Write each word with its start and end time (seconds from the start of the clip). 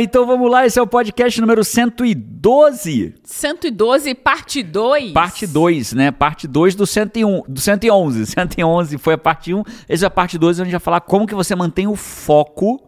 Então 0.00 0.24
vamos 0.24 0.48
lá, 0.48 0.64
esse 0.64 0.78
é 0.78 0.82
o 0.82 0.86
podcast 0.86 1.40
número 1.40 1.64
112. 1.64 3.14
112, 3.24 4.14
parte 4.14 4.62
2. 4.62 5.12
Parte 5.12 5.44
2, 5.44 5.92
né? 5.92 6.12
Parte 6.12 6.46
2 6.46 6.76
do 6.76 6.86
101, 6.86 7.42
do 7.48 7.60
111. 7.60 8.26
111 8.26 8.98
foi 8.98 9.14
a 9.14 9.18
parte 9.18 9.52
1, 9.52 9.64
essa 9.88 10.06
é 10.06 10.08
a 10.08 10.10
parte 10.10 10.38
2, 10.38 10.60
onde 10.60 10.62
a 10.62 10.64
gente 10.66 10.72
vai 10.72 10.80
falar 10.80 11.00
como 11.00 11.26
que 11.26 11.34
você 11.34 11.52
mantém 11.56 11.88
o 11.88 11.96
foco 11.96 12.80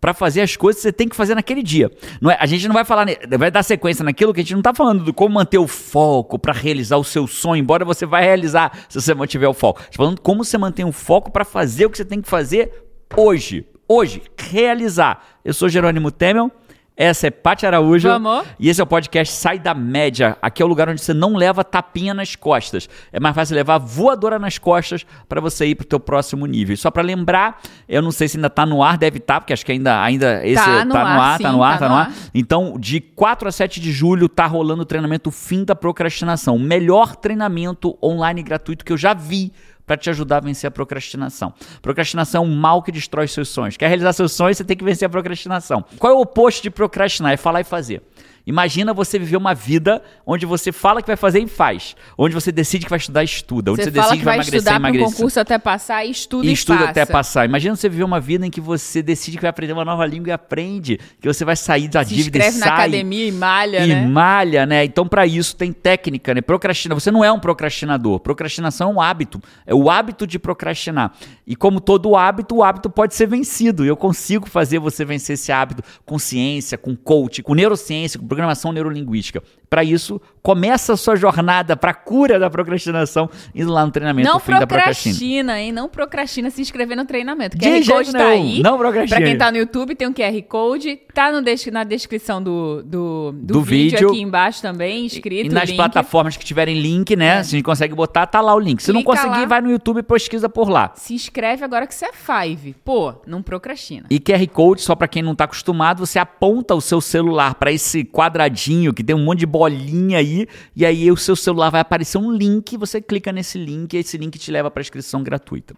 para 0.00 0.12
fazer 0.12 0.40
as 0.40 0.56
coisas 0.56 0.82
que 0.82 0.88
você 0.88 0.92
tem 0.92 1.08
que 1.08 1.14
fazer 1.14 1.36
naquele 1.36 1.62
dia. 1.62 1.88
Não 2.20 2.28
é, 2.28 2.36
a 2.40 2.46
gente 2.46 2.66
não 2.66 2.74
vai 2.74 2.84
falar, 2.84 3.06
vai 3.38 3.50
dar 3.52 3.62
sequência 3.62 4.04
naquilo 4.04 4.34
que 4.34 4.40
a 4.40 4.42
gente 4.42 4.54
não 4.54 4.58
está 4.60 4.74
falando 4.74 5.04
do 5.04 5.14
como 5.14 5.36
manter 5.36 5.58
o 5.58 5.68
foco 5.68 6.40
para 6.40 6.52
realizar 6.52 6.96
o 6.96 7.04
seu 7.04 7.28
sonho, 7.28 7.60
embora 7.60 7.84
você 7.84 8.04
vai 8.04 8.24
realizar 8.24 8.86
se 8.88 9.00
você 9.00 9.14
mantiver 9.14 9.48
o 9.48 9.54
foco. 9.54 9.80
Estou 9.80 10.04
falando 10.04 10.20
como 10.20 10.44
você 10.44 10.58
mantém 10.58 10.84
o 10.84 10.90
foco 10.90 11.30
para 11.30 11.44
fazer 11.44 11.86
o 11.86 11.90
que 11.90 11.98
você 11.98 12.04
tem 12.04 12.20
que 12.20 12.28
fazer 12.28 12.72
hoje. 13.16 13.64
Hoje, 13.94 14.22
realizar. 14.38 15.22
Eu 15.44 15.52
sou 15.52 15.68
Jerônimo 15.68 16.10
Temel. 16.10 16.50
Essa 16.96 17.26
é 17.26 17.30
Paty 17.30 17.66
Araújo. 17.66 18.08
Vamos. 18.08 18.46
E 18.58 18.70
esse 18.70 18.80
é 18.80 18.84
o 18.84 18.86
podcast 18.86 19.34
Sai 19.34 19.58
da 19.58 19.74
Média. 19.74 20.38
Aqui 20.40 20.62
é 20.62 20.64
o 20.64 20.68
lugar 20.68 20.88
onde 20.88 21.02
você 21.02 21.12
não 21.12 21.36
leva 21.36 21.62
tapinha 21.62 22.14
nas 22.14 22.34
costas. 22.34 22.88
É 23.12 23.20
mais 23.20 23.34
fácil 23.34 23.54
levar 23.54 23.76
voadora 23.76 24.38
nas 24.38 24.56
costas 24.56 25.04
para 25.28 25.42
você 25.42 25.66
ir 25.66 25.74
para 25.74 25.84
o 25.84 25.86
teu 25.86 26.00
próximo 26.00 26.46
nível. 26.46 26.74
Só 26.74 26.90
para 26.90 27.02
lembrar, 27.02 27.60
eu 27.86 28.00
não 28.00 28.10
sei 28.10 28.28
se 28.28 28.38
ainda 28.38 28.46
está 28.46 28.64
no 28.64 28.82
ar, 28.82 28.96
deve 28.96 29.18
estar, 29.18 29.34
tá, 29.34 29.40
porque 29.40 29.52
acho 29.52 29.66
que 29.66 29.72
ainda, 29.72 30.02
ainda 30.02 30.42
esse 30.46 30.64
tá 30.64 30.86
no, 30.86 30.92
tá 30.94 31.02
ar, 31.02 31.14
no 31.14 31.20
ar, 31.20 31.36
sim, 31.36 31.42
tá 31.42 31.52
no 31.52 31.62
ar, 31.62 31.72
tá, 31.72 31.78
tá 31.80 31.88
no 31.90 31.94
ar. 31.94 32.06
ar. 32.06 32.12
Então, 32.32 32.76
de 32.78 32.98
4 32.98 33.46
a 33.46 33.52
7 33.52 33.78
de 33.78 33.92
julho 33.92 34.26
tá 34.26 34.46
rolando 34.46 34.80
o 34.80 34.86
treinamento 34.86 35.30
Fim 35.30 35.64
da 35.64 35.74
Procrastinação. 35.74 36.56
O 36.56 36.60
melhor 36.60 37.14
treinamento 37.14 37.98
online 38.02 38.42
gratuito 38.42 38.86
que 38.86 38.92
eu 38.92 38.96
já 38.96 39.12
vi 39.12 39.52
para 39.86 39.96
te 39.96 40.10
ajudar 40.10 40.38
a 40.38 40.40
vencer 40.40 40.68
a 40.68 40.70
procrastinação. 40.70 41.52
Procrastinação 41.80 42.44
é 42.44 42.46
um 42.46 42.54
mal 42.54 42.82
que 42.82 42.92
destrói 42.92 43.26
seus 43.28 43.48
sonhos. 43.48 43.76
Quer 43.76 43.88
realizar 43.88 44.12
seus 44.12 44.32
sonhos, 44.32 44.56
você 44.56 44.64
tem 44.64 44.76
que 44.76 44.84
vencer 44.84 45.06
a 45.06 45.10
procrastinação. 45.10 45.84
Qual 45.98 46.12
é 46.12 46.16
o 46.16 46.20
oposto 46.20 46.62
de 46.62 46.70
procrastinar? 46.70 47.32
É 47.32 47.36
falar 47.36 47.60
e 47.60 47.64
fazer. 47.64 48.02
Imagina 48.46 48.92
você 48.92 49.18
viver 49.18 49.36
uma 49.36 49.54
vida 49.54 50.02
onde 50.26 50.44
você 50.44 50.72
fala 50.72 51.00
que 51.00 51.06
vai 51.06 51.16
fazer 51.16 51.40
e 51.40 51.46
faz. 51.46 51.94
Onde 52.18 52.34
você 52.34 52.50
decide 52.50 52.84
que 52.84 52.90
vai 52.90 52.98
estudar 52.98 53.22
e 53.22 53.24
estuda. 53.24 53.72
Onde 53.72 53.82
você, 53.82 53.90
você 53.90 54.00
decide 54.00 54.18
que 54.18 54.24
vai, 54.24 54.36
vai 54.36 54.44
emagrecer 54.46 54.72
e 54.72 54.76
emagrece. 54.76 55.04
Um 55.04 55.12
concurso 55.12 55.40
até 55.40 55.58
passar 55.58 56.04
e 56.04 56.10
estuda 56.10 56.46
e, 56.46 56.50
e 56.50 56.52
estuda 56.52 56.84
até 56.84 57.06
passar. 57.06 57.44
Imagina 57.44 57.76
você 57.76 57.88
viver 57.88 58.04
uma 58.04 58.20
vida 58.20 58.46
em 58.46 58.50
que 58.50 58.60
você 58.60 59.02
decide 59.02 59.36
que 59.36 59.42
vai 59.42 59.50
aprender 59.50 59.72
uma 59.72 59.84
nova 59.84 60.04
língua 60.04 60.30
e 60.30 60.32
aprende. 60.32 60.98
Que 61.20 61.28
você 61.28 61.44
vai 61.44 61.56
sair 61.56 61.88
da 61.88 62.04
Se 62.04 62.14
dívida 62.14 62.38
e 62.38 62.52
sai. 62.52 62.68
na 62.68 62.74
academia 62.74 63.28
e 63.28 63.32
malha, 63.32 63.84
e 63.84 63.88
né? 63.88 64.06
malha, 64.06 64.66
né? 64.66 64.84
Então 64.84 65.06
para 65.06 65.24
isso 65.24 65.54
tem 65.54 65.72
técnica, 65.72 66.34
né? 66.34 66.40
Procrastina. 66.40 66.94
Você 66.94 67.10
não 67.10 67.24
é 67.24 67.30
um 67.30 67.38
procrastinador. 67.38 68.18
Procrastinação 68.20 68.90
é 68.90 68.94
um 68.94 69.00
hábito. 69.00 69.40
É 69.66 69.74
o 69.74 69.88
hábito 69.88 70.26
de 70.26 70.38
procrastinar. 70.38 71.12
E 71.46 71.54
como 71.54 71.80
todo 71.80 72.16
hábito, 72.16 72.56
o 72.56 72.64
hábito 72.64 72.90
pode 72.90 73.14
ser 73.14 73.26
vencido. 73.26 73.84
E 73.84 73.88
eu 73.88 73.96
consigo 73.96 74.48
fazer 74.48 74.78
você 74.78 75.04
vencer 75.04 75.34
esse 75.34 75.52
hábito 75.52 75.82
com 76.04 76.18
ciência, 76.18 76.76
com 76.76 76.96
coach, 76.96 77.42
com 77.42 77.54
neurociência, 77.54 78.18
com 78.18 78.31
programação 78.32 78.72
neurolinguística 78.72 79.12
linguística. 79.12 79.42
Para 79.72 79.82
isso, 79.82 80.20
começa 80.42 80.92
a 80.92 80.96
sua 80.98 81.16
jornada 81.16 81.74
para 81.74 81.94
cura 81.94 82.38
da 82.38 82.50
procrastinação 82.50 83.30
indo 83.54 83.72
lá 83.72 83.86
no 83.86 83.90
treinamento 83.90 84.28
Não 84.28 84.38
fim 84.38 84.52
procrastina, 84.52 85.58
hein? 85.58 85.72
Não 85.72 85.88
procrastina 85.88 86.50
se 86.50 86.60
inscrever 86.60 86.94
no 86.94 87.06
treinamento. 87.06 87.56
QR 87.56 87.82
Code 87.86 88.12
tá 88.12 88.26
aí. 88.26 88.60
Não 88.60 88.76
procrastina. 88.76 89.16
Para 89.16 89.26
quem 89.26 89.38
tá 89.38 89.50
no 89.50 89.56
YouTube, 89.56 89.94
tem 89.94 90.06
um 90.06 90.12
QR 90.12 90.42
Code. 90.46 91.00
Tá 91.14 91.32
no 91.32 91.42
na 91.72 91.84
descrição 91.84 92.42
do, 92.42 92.82
do, 92.82 93.32
do, 93.32 93.54
do 93.54 93.62
vídeo, 93.62 93.92
vídeo, 93.92 94.08
aqui 94.10 94.20
embaixo 94.20 94.60
também, 94.60 95.06
escrito. 95.06 95.50
E, 95.50 95.54
nas 95.54 95.70
link. 95.70 95.76
plataformas 95.76 96.36
que 96.36 96.44
tiverem 96.44 96.78
link, 96.78 97.16
né? 97.16 97.38
É. 97.38 97.42
Se 97.42 97.54
a 97.54 97.56
gente 97.56 97.64
consegue 97.64 97.94
botar, 97.94 98.26
tá 98.26 98.42
lá 98.42 98.54
o 98.54 98.60
link. 98.60 98.82
Se 98.82 98.92
Clica 98.92 98.98
não 98.98 99.02
conseguir, 99.02 99.40
lá. 99.40 99.46
vai 99.46 99.60
no 99.62 99.70
YouTube 99.70 100.00
e 100.00 100.02
pesquisa 100.02 100.50
por 100.50 100.68
lá. 100.68 100.92
Se 100.96 101.14
inscreve 101.14 101.64
agora 101.64 101.86
que 101.86 101.94
você 101.94 102.04
é 102.04 102.12
Five. 102.12 102.76
Pô, 102.84 103.14
não 103.26 103.42
procrastina. 103.42 104.06
E 104.10 104.20
QR 104.20 104.46
Code, 104.48 104.82
só 104.82 104.94
para 104.94 105.08
quem 105.08 105.22
não 105.22 105.34
tá 105.34 105.44
acostumado, 105.44 106.04
você 106.04 106.18
aponta 106.18 106.74
o 106.74 106.80
seu 106.82 107.00
celular 107.00 107.54
para 107.54 107.72
esse 107.72 108.04
quadradinho 108.04 108.92
que 108.92 109.02
tem 109.02 109.16
um 109.16 109.24
monte 109.24 109.38
de 109.38 109.46
bolinha 109.62 110.18
aí, 110.18 110.48
e 110.74 110.84
aí 110.84 111.10
o 111.10 111.16
seu 111.16 111.36
celular 111.36 111.70
vai 111.70 111.80
aparecer 111.80 112.18
um 112.18 112.32
link, 112.32 112.76
você 112.76 113.00
clica 113.00 113.30
nesse 113.30 113.58
link 113.58 113.94
e 113.94 113.98
esse 113.98 114.18
link 114.18 114.36
te 114.38 114.50
leva 114.50 114.70
para 114.70 114.80
inscrição 114.80 115.22
gratuita. 115.22 115.74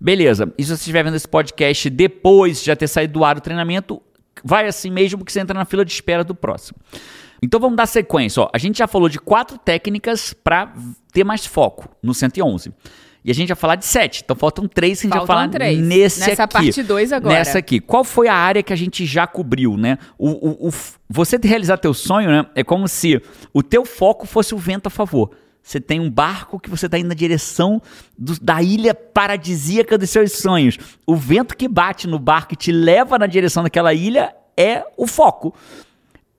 Beleza, 0.00 0.52
e 0.56 0.62
se 0.62 0.68
você 0.68 0.74
estiver 0.74 1.02
vendo 1.02 1.16
esse 1.16 1.26
podcast 1.26 1.90
depois 1.90 2.60
de 2.60 2.66
já 2.66 2.76
ter 2.76 2.86
saído 2.86 3.14
do 3.14 3.24
ar 3.24 3.36
o 3.36 3.40
treinamento, 3.40 4.00
vai 4.44 4.68
assim 4.68 4.90
mesmo 4.90 5.24
que 5.24 5.32
você 5.32 5.40
entra 5.40 5.58
na 5.58 5.64
fila 5.64 5.84
de 5.84 5.92
espera 5.92 6.22
do 6.22 6.34
próximo. 6.34 6.78
Então 7.42 7.58
vamos 7.58 7.76
dar 7.76 7.86
sequência. 7.86 8.42
Ó. 8.42 8.50
A 8.52 8.58
gente 8.58 8.78
já 8.78 8.86
falou 8.86 9.08
de 9.08 9.18
quatro 9.18 9.58
técnicas 9.58 10.32
para 10.32 10.72
ter 11.12 11.24
mais 11.24 11.44
foco 11.44 11.88
no 12.02 12.14
111. 12.14 12.72
E 13.26 13.30
a 13.32 13.34
gente 13.34 13.48
vai 13.48 13.56
falar 13.56 13.74
de 13.74 13.84
sete. 13.84 14.22
Então 14.24 14.36
faltam 14.36 14.68
três 14.68 15.00
que 15.00 15.08
a 15.08 15.10
gente 15.10 15.18
faltam 15.18 15.34
vai 15.34 15.46
falar 15.48 15.52
três. 15.52 15.78
nesse 15.80 16.20
Nessa 16.20 16.44
aqui. 16.44 16.52
parte 16.52 16.82
dois 16.84 17.12
agora. 17.12 17.34
Nessa 17.34 17.58
aqui. 17.58 17.80
Qual 17.80 18.04
foi 18.04 18.28
a 18.28 18.34
área 18.34 18.62
que 18.62 18.72
a 18.72 18.76
gente 18.76 19.04
já 19.04 19.26
cobriu, 19.26 19.76
né? 19.76 19.98
O, 20.16 20.28
o, 20.30 20.68
o, 20.68 20.72
você 21.10 21.36
realizar 21.42 21.76
teu 21.78 21.92
sonho, 21.92 22.30
né? 22.30 22.46
É 22.54 22.62
como 22.62 22.86
se 22.86 23.20
o 23.52 23.64
teu 23.64 23.84
foco 23.84 24.28
fosse 24.28 24.54
o 24.54 24.58
vento 24.58 24.86
a 24.86 24.90
favor. 24.90 25.32
Você 25.60 25.80
tem 25.80 25.98
um 25.98 26.08
barco 26.08 26.60
que 26.60 26.70
você 26.70 26.86
está 26.86 26.96
indo 26.96 27.08
na 27.08 27.14
direção 27.14 27.82
do, 28.16 28.38
da 28.40 28.62
ilha 28.62 28.94
paradisíaca 28.94 29.98
dos 29.98 30.08
seus 30.08 30.30
sonhos. 30.30 30.78
O 31.04 31.16
vento 31.16 31.56
que 31.56 31.66
bate 31.66 32.06
no 32.06 32.20
barco 32.20 32.54
e 32.54 32.56
te 32.56 32.70
leva 32.70 33.18
na 33.18 33.26
direção 33.26 33.64
daquela 33.64 33.92
ilha 33.92 34.32
é 34.56 34.84
o 34.96 35.08
foco. 35.08 35.52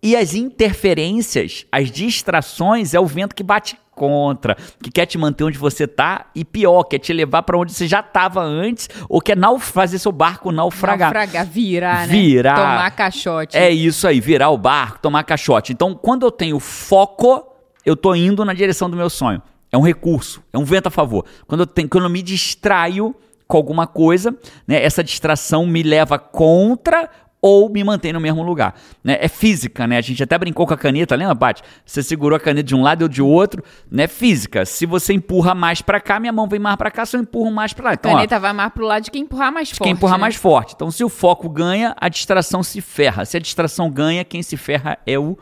E 0.02 0.16
as 0.16 0.34
interferências, 0.34 1.66
as 1.72 1.90
distrações, 1.90 2.94
é 2.94 3.00
o 3.00 3.06
vento 3.06 3.36
que 3.36 3.44
bate 3.44 3.78
contra, 3.98 4.56
que 4.82 4.92
quer 4.92 5.08
te 5.08 5.18
manter 5.18 5.44
onde 5.44 5.58
você 5.58 5.88
tá 5.88 6.28
e 6.36 6.46
pior, 6.46 6.84
quer 6.84 7.00
te 7.00 7.12
levar 7.12 7.42
para 7.42 7.58
onde 7.58 7.74
você 7.74 7.88
já 7.88 8.00
estava 8.00 8.44
antes 8.44 8.88
ou 9.10 9.20
quer 9.20 9.36
fazer 9.60 9.98
seu 9.98 10.12
barco 10.12 10.52
naufragar. 10.52 11.12
Naufragar, 11.12 11.46
virar, 11.48 12.08
né? 12.08 12.14
Virar. 12.14 12.56
Tomar 12.56 12.92
caixote. 12.92 13.58
É 13.58 13.72
isso 13.72 14.08
aí, 14.08 14.22
virar 14.22 14.52
o 14.52 14.58
barco, 14.58 15.00
tomar 15.00 15.24
caixote. 15.24 15.74
Então, 15.74 15.96
quando 15.96 16.28
eu 16.28 16.32
tenho 16.32 16.60
foco, 16.60 17.44
eu 17.84 17.96
tô 17.96 18.14
indo 18.14 18.46
na 18.46 18.54
direção 18.54 18.88
do 18.88 18.96
meu 18.96 19.10
sonho. 19.10 19.42
É 19.72 19.78
um 19.78 19.82
recurso, 19.82 20.44
é 20.54 20.58
um 20.60 20.64
vento 20.64 20.88
a 20.88 20.92
favor. 20.92 21.26
Quando 21.48 21.62
eu, 21.62 21.68
tenho, 21.68 21.90
quando 21.90 22.04
eu 22.04 22.10
me 22.10 22.22
distraio 22.22 23.16
com 23.48 23.58
alguma 23.58 23.88
coisa, 23.88 24.36
né, 24.68 24.84
essa 24.84 25.04
distração 25.04 25.66
me 25.66 25.82
leva 25.82 26.20
contra 26.20 27.10
ou 27.42 27.70
me 27.70 27.84
mantém 27.84 28.12
no 28.12 28.20
mesmo 28.20 28.42
lugar. 28.42 28.76
Né? 29.04 29.18
É 29.22 29.28
física, 29.28 29.86
né? 29.86 29.98
A 29.98 30.02
gente 30.02 30.22
até 30.24 30.38
brincou 30.38 30.66
com 30.66 30.74
a 30.74 30.78
caneta, 30.78 31.16
lembra, 31.16 31.36
Paty? 31.36 31.62
Você 31.86 32.02
segurou 32.02 32.36
a 32.36 32.40
caneta 32.40 32.64
de 32.64 32.76
um 32.76 32.82
lado 32.82 33.04
ou 33.04 33.08
de 33.08 33.22
outro, 33.22 33.64
né? 33.90 34.08
Física. 34.08 34.66
Se 34.66 34.86
você 34.86 35.14
empurra 35.14 35.54
mais 35.54 35.82
para 35.82 36.00
cá, 36.00 36.20
minha 36.20 36.34
mão 36.34 36.48
vem 36.48 36.60
mais 36.60 36.76
para 36.76 36.90
cá, 36.90 37.06
se 37.06 37.16
eu 37.16 37.22
empurro 37.22 37.52
mais 37.52 37.74
para 37.74 37.86
lá. 37.86 37.94
Então, 37.94 38.12
a 38.12 38.16
caneta 38.16 38.38
ó, 38.38 38.40
vai 38.40 38.54
mais 38.54 38.74
pro 38.74 38.86
lado 38.86 39.04
de 39.04 39.12
quem 39.12 39.24
empurrar 39.24 39.52
mais 39.52 39.70
forte. 39.70 39.84
Quem 39.84 39.92
empurrar 39.94 40.18
né? 40.18 40.22
mais 40.22 40.36
forte. 40.36 40.74
Então, 40.76 40.90
se 40.92 41.04
o 41.04 41.10
foco 41.10 41.50
ganha, 41.50 41.96
a 42.00 42.10
distração 42.10 42.64
se 42.64 42.82
ferra. 42.82 43.26
Se 43.26 43.38
a 43.38 43.40
distração 43.40 43.90
ganha, 43.90 44.24
quem 44.24 44.42
se 44.42 44.58
ferra 44.58 44.98
é 45.06 45.18
o 45.18 45.38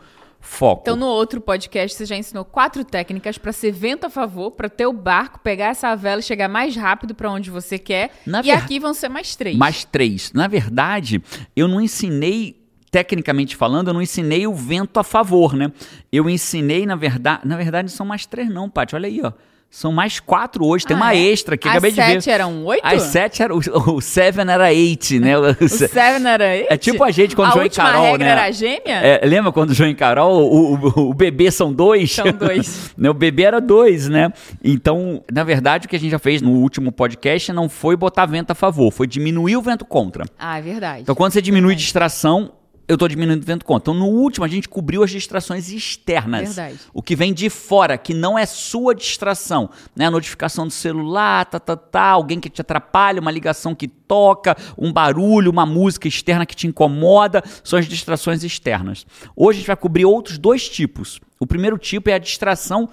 foco. 0.46 0.82
Então, 0.82 0.96
no 0.96 1.06
outro 1.06 1.40
podcast, 1.40 1.96
você 1.96 2.06
já 2.06 2.16
ensinou 2.16 2.44
quatro 2.44 2.84
técnicas 2.84 3.36
para 3.36 3.52
ser 3.52 3.72
vento 3.72 4.06
a 4.06 4.10
favor, 4.10 4.52
para 4.52 4.68
ter 4.68 4.86
o 4.86 4.92
barco, 4.92 5.40
pegar 5.40 5.66
essa 5.66 5.94
vela 5.94 6.20
e 6.20 6.22
chegar 6.22 6.48
mais 6.48 6.76
rápido 6.76 7.14
para 7.14 7.30
onde 7.30 7.50
você 7.50 7.78
quer. 7.78 8.12
Na 8.24 8.40
e 8.40 8.44
ver... 8.44 8.50
aqui 8.52 8.78
vão 8.78 8.94
ser 8.94 9.08
mais 9.08 9.34
três. 9.36 9.56
Mais 9.56 9.84
três. 9.84 10.32
Na 10.32 10.46
verdade, 10.46 11.22
eu 11.54 11.68
não 11.68 11.80
ensinei 11.80 12.64
tecnicamente 12.90 13.56
falando, 13.56 13.88
eu 13.88 13.94
não 13.94 14.00
ensinei 14.00 14.46
o 14.46 14.54
vento 14.54 14.98
a 14.98 15.04
favor, 15.04 15.54
né? 15.54 15.70
Eu 16.10 16.30
ensinei, 16.30 16.86
na 16.86 16.96
verdade, 16.96 17.46
na 17.46 17.56
verdade 17.56 17.90
são 17.90 18.06
mais 18.06 18.24
três 18.24 18.48
não, 18.48 18.70
Paty, 18.70 18.94
olha 18.94 19.06
aí, 19.06 19.20
ó. 19.22 19.32
São 19.76 19.92
mais 19.92 20.18
quatro 20.18 20.64
hoje. 20.64 20.86
Tem 20.86 20.96
ah, 20.96 21.00
uma 21.00 21.12
é? 21.12 21.18
extra 21.18 21.54
aqui, 21.54 21.68
As 21.68 21.74
acabei 21.74 21.90
de 21.90 21.96
ver. 21.96 22.02
As 22.02 22.24
sete 22.24 22.30
eram 22.30 22.64
oito? 22.64 22.82
As 22.82 23.02
sete 23.02 23.42
eram... 23.42 23.58
O, 23.58 24.00
seven 24.00 24.50
era 24.50 24.72
eight, 24.72 25.18
né? 25.18 25.36
O, 25.36 25.42
o 25.50 25.68
seven 25.68 26.26
era 26.26 26.56
eight? 26.56 26.72
É 26.72 26.78
tipo 26.78 27.04
a 27.04 27.10
gente 27.10 27.36
quando 27.36 27.48
a 27.48 27.50
o 27.50 27.52
João 27.56 27.66
e 27.66 27.68
Carol, 27.68 28.02
regra 28.04 28.24
né? 28.24 28.30
era 28.30 28.50
gêmea? 28.52 28.80
É, 28.86 29.20
lembra 29.26 29.52
quando 29.52 29.72
o 29.72 29.74
João 29.74 29.90
e 29.90 29.94
Carol, 29.94 30.50
o, 30.50 30.76
o, 30.76 31.10
o 31.10 31.14
bebê 31.14 31.50
são 31.50 31.70
dois? 31.70 32.10
São 32.10 32.32
dois. 32.32 32.90
o 32.96 33.12
bebê 33.12 33.42
era 33.42 33.60
dois, 33.60 34.08
né? 34.08 34.32
Então, 34.64 35.22
na 35.30 35.44
verdade, 35.44 35.84
o 35.84 35.90
que 35.90 35.96
a 35.96 35.98
gente 35.98 36.12
já 36.12 36.18
fez 36.18 36.40
no 36.40 36.52
último 36.52 36.90
podcast 36.90 37.52
não 37.52 37.68
foi 37.68 37.96
botar 37.96 38.24
vento 38.24 38.52
a 38.52 38.54
favor, 38.54 38.90
foi 38.90 39.06
diminuir 39.06 39.58
o 39.58 39.62
vento 39.62 39.84
contra. 39.84 40.24
Ah, 40.38 40.58
é 40.58 40.62
verdade. 40.62 41.02
Então, 41.02 41.14
quando 41.14 41.34
você 41.34 41.42
diminui 41.42 41.72
verdade. 41.72 41.84
distração, 41.84 42.50
eu 42.88 42.94
estou 42.94 43.08
diminuindo 43.08 43.42
o 43.42 43.46
vento 43.46 43.64
contra. 43.64 43.90
Então, 43.90 43.94
no 43.94 44.06
último, 44.06 44.44
a 44.44 44.48
gente 44.48 44.68
cobriu 44.68 45.02
as 45.02 45.10
distrações 45.10 45.70
externas. 45.70 46.54
Verdade. 46.54 46.78
O 46.94 47.02
que 47.02 47.16
vem 47.16 47.32
de 47.32 47.50
fora, 47.50 47.98
que 47.98 48.14
não 48.14 48.38
é 48.38 48.46
sua 48.46 48.94
distração. 48.94 49.68
Né? 49.94 50.06
A 50.06 50.10
notificação 50.10 50.66
do 50.66 50.72
celular, 50.72 51.46
tá, 51.46 51.58
tá, 51.58 51.76
tá, 51.76 52.02
alguém 52.02 52.38
que 52.38 52.48
te 52.48 52.60
atrapalha, 52.60 53.20
uma 53.20 53.30
ligação 53.30 53.74
que 53.74 53.88
toca, 53.88 54.56
um 54.78 54.92
barulho, 54.92 55.50
uma 55.50 55.66
música 55.66 56.06
externa 56.06 56.46
que 56.46 56.54
te 56.54 56.66
incomoda, 56.66 57.42
são 57.64 57.78
as 57.78 57.86
distrações 57.86 58.44
externas. 58.44 59.06
Hoje 59.34 59.56
a 59.56 59.60
gente 59.60 59.66
vai 59.66 59.76
cobrir 59.76 60.04
outros 60.04 60.38
dois 60.38 60.68
tipos. 60.68 61.20
O 61.40 61.46
primeiro 61.46 61.76
tipo 61.76 62.08
é 62.08 62.14
a 62.14 62.18
distração 62.18 62.88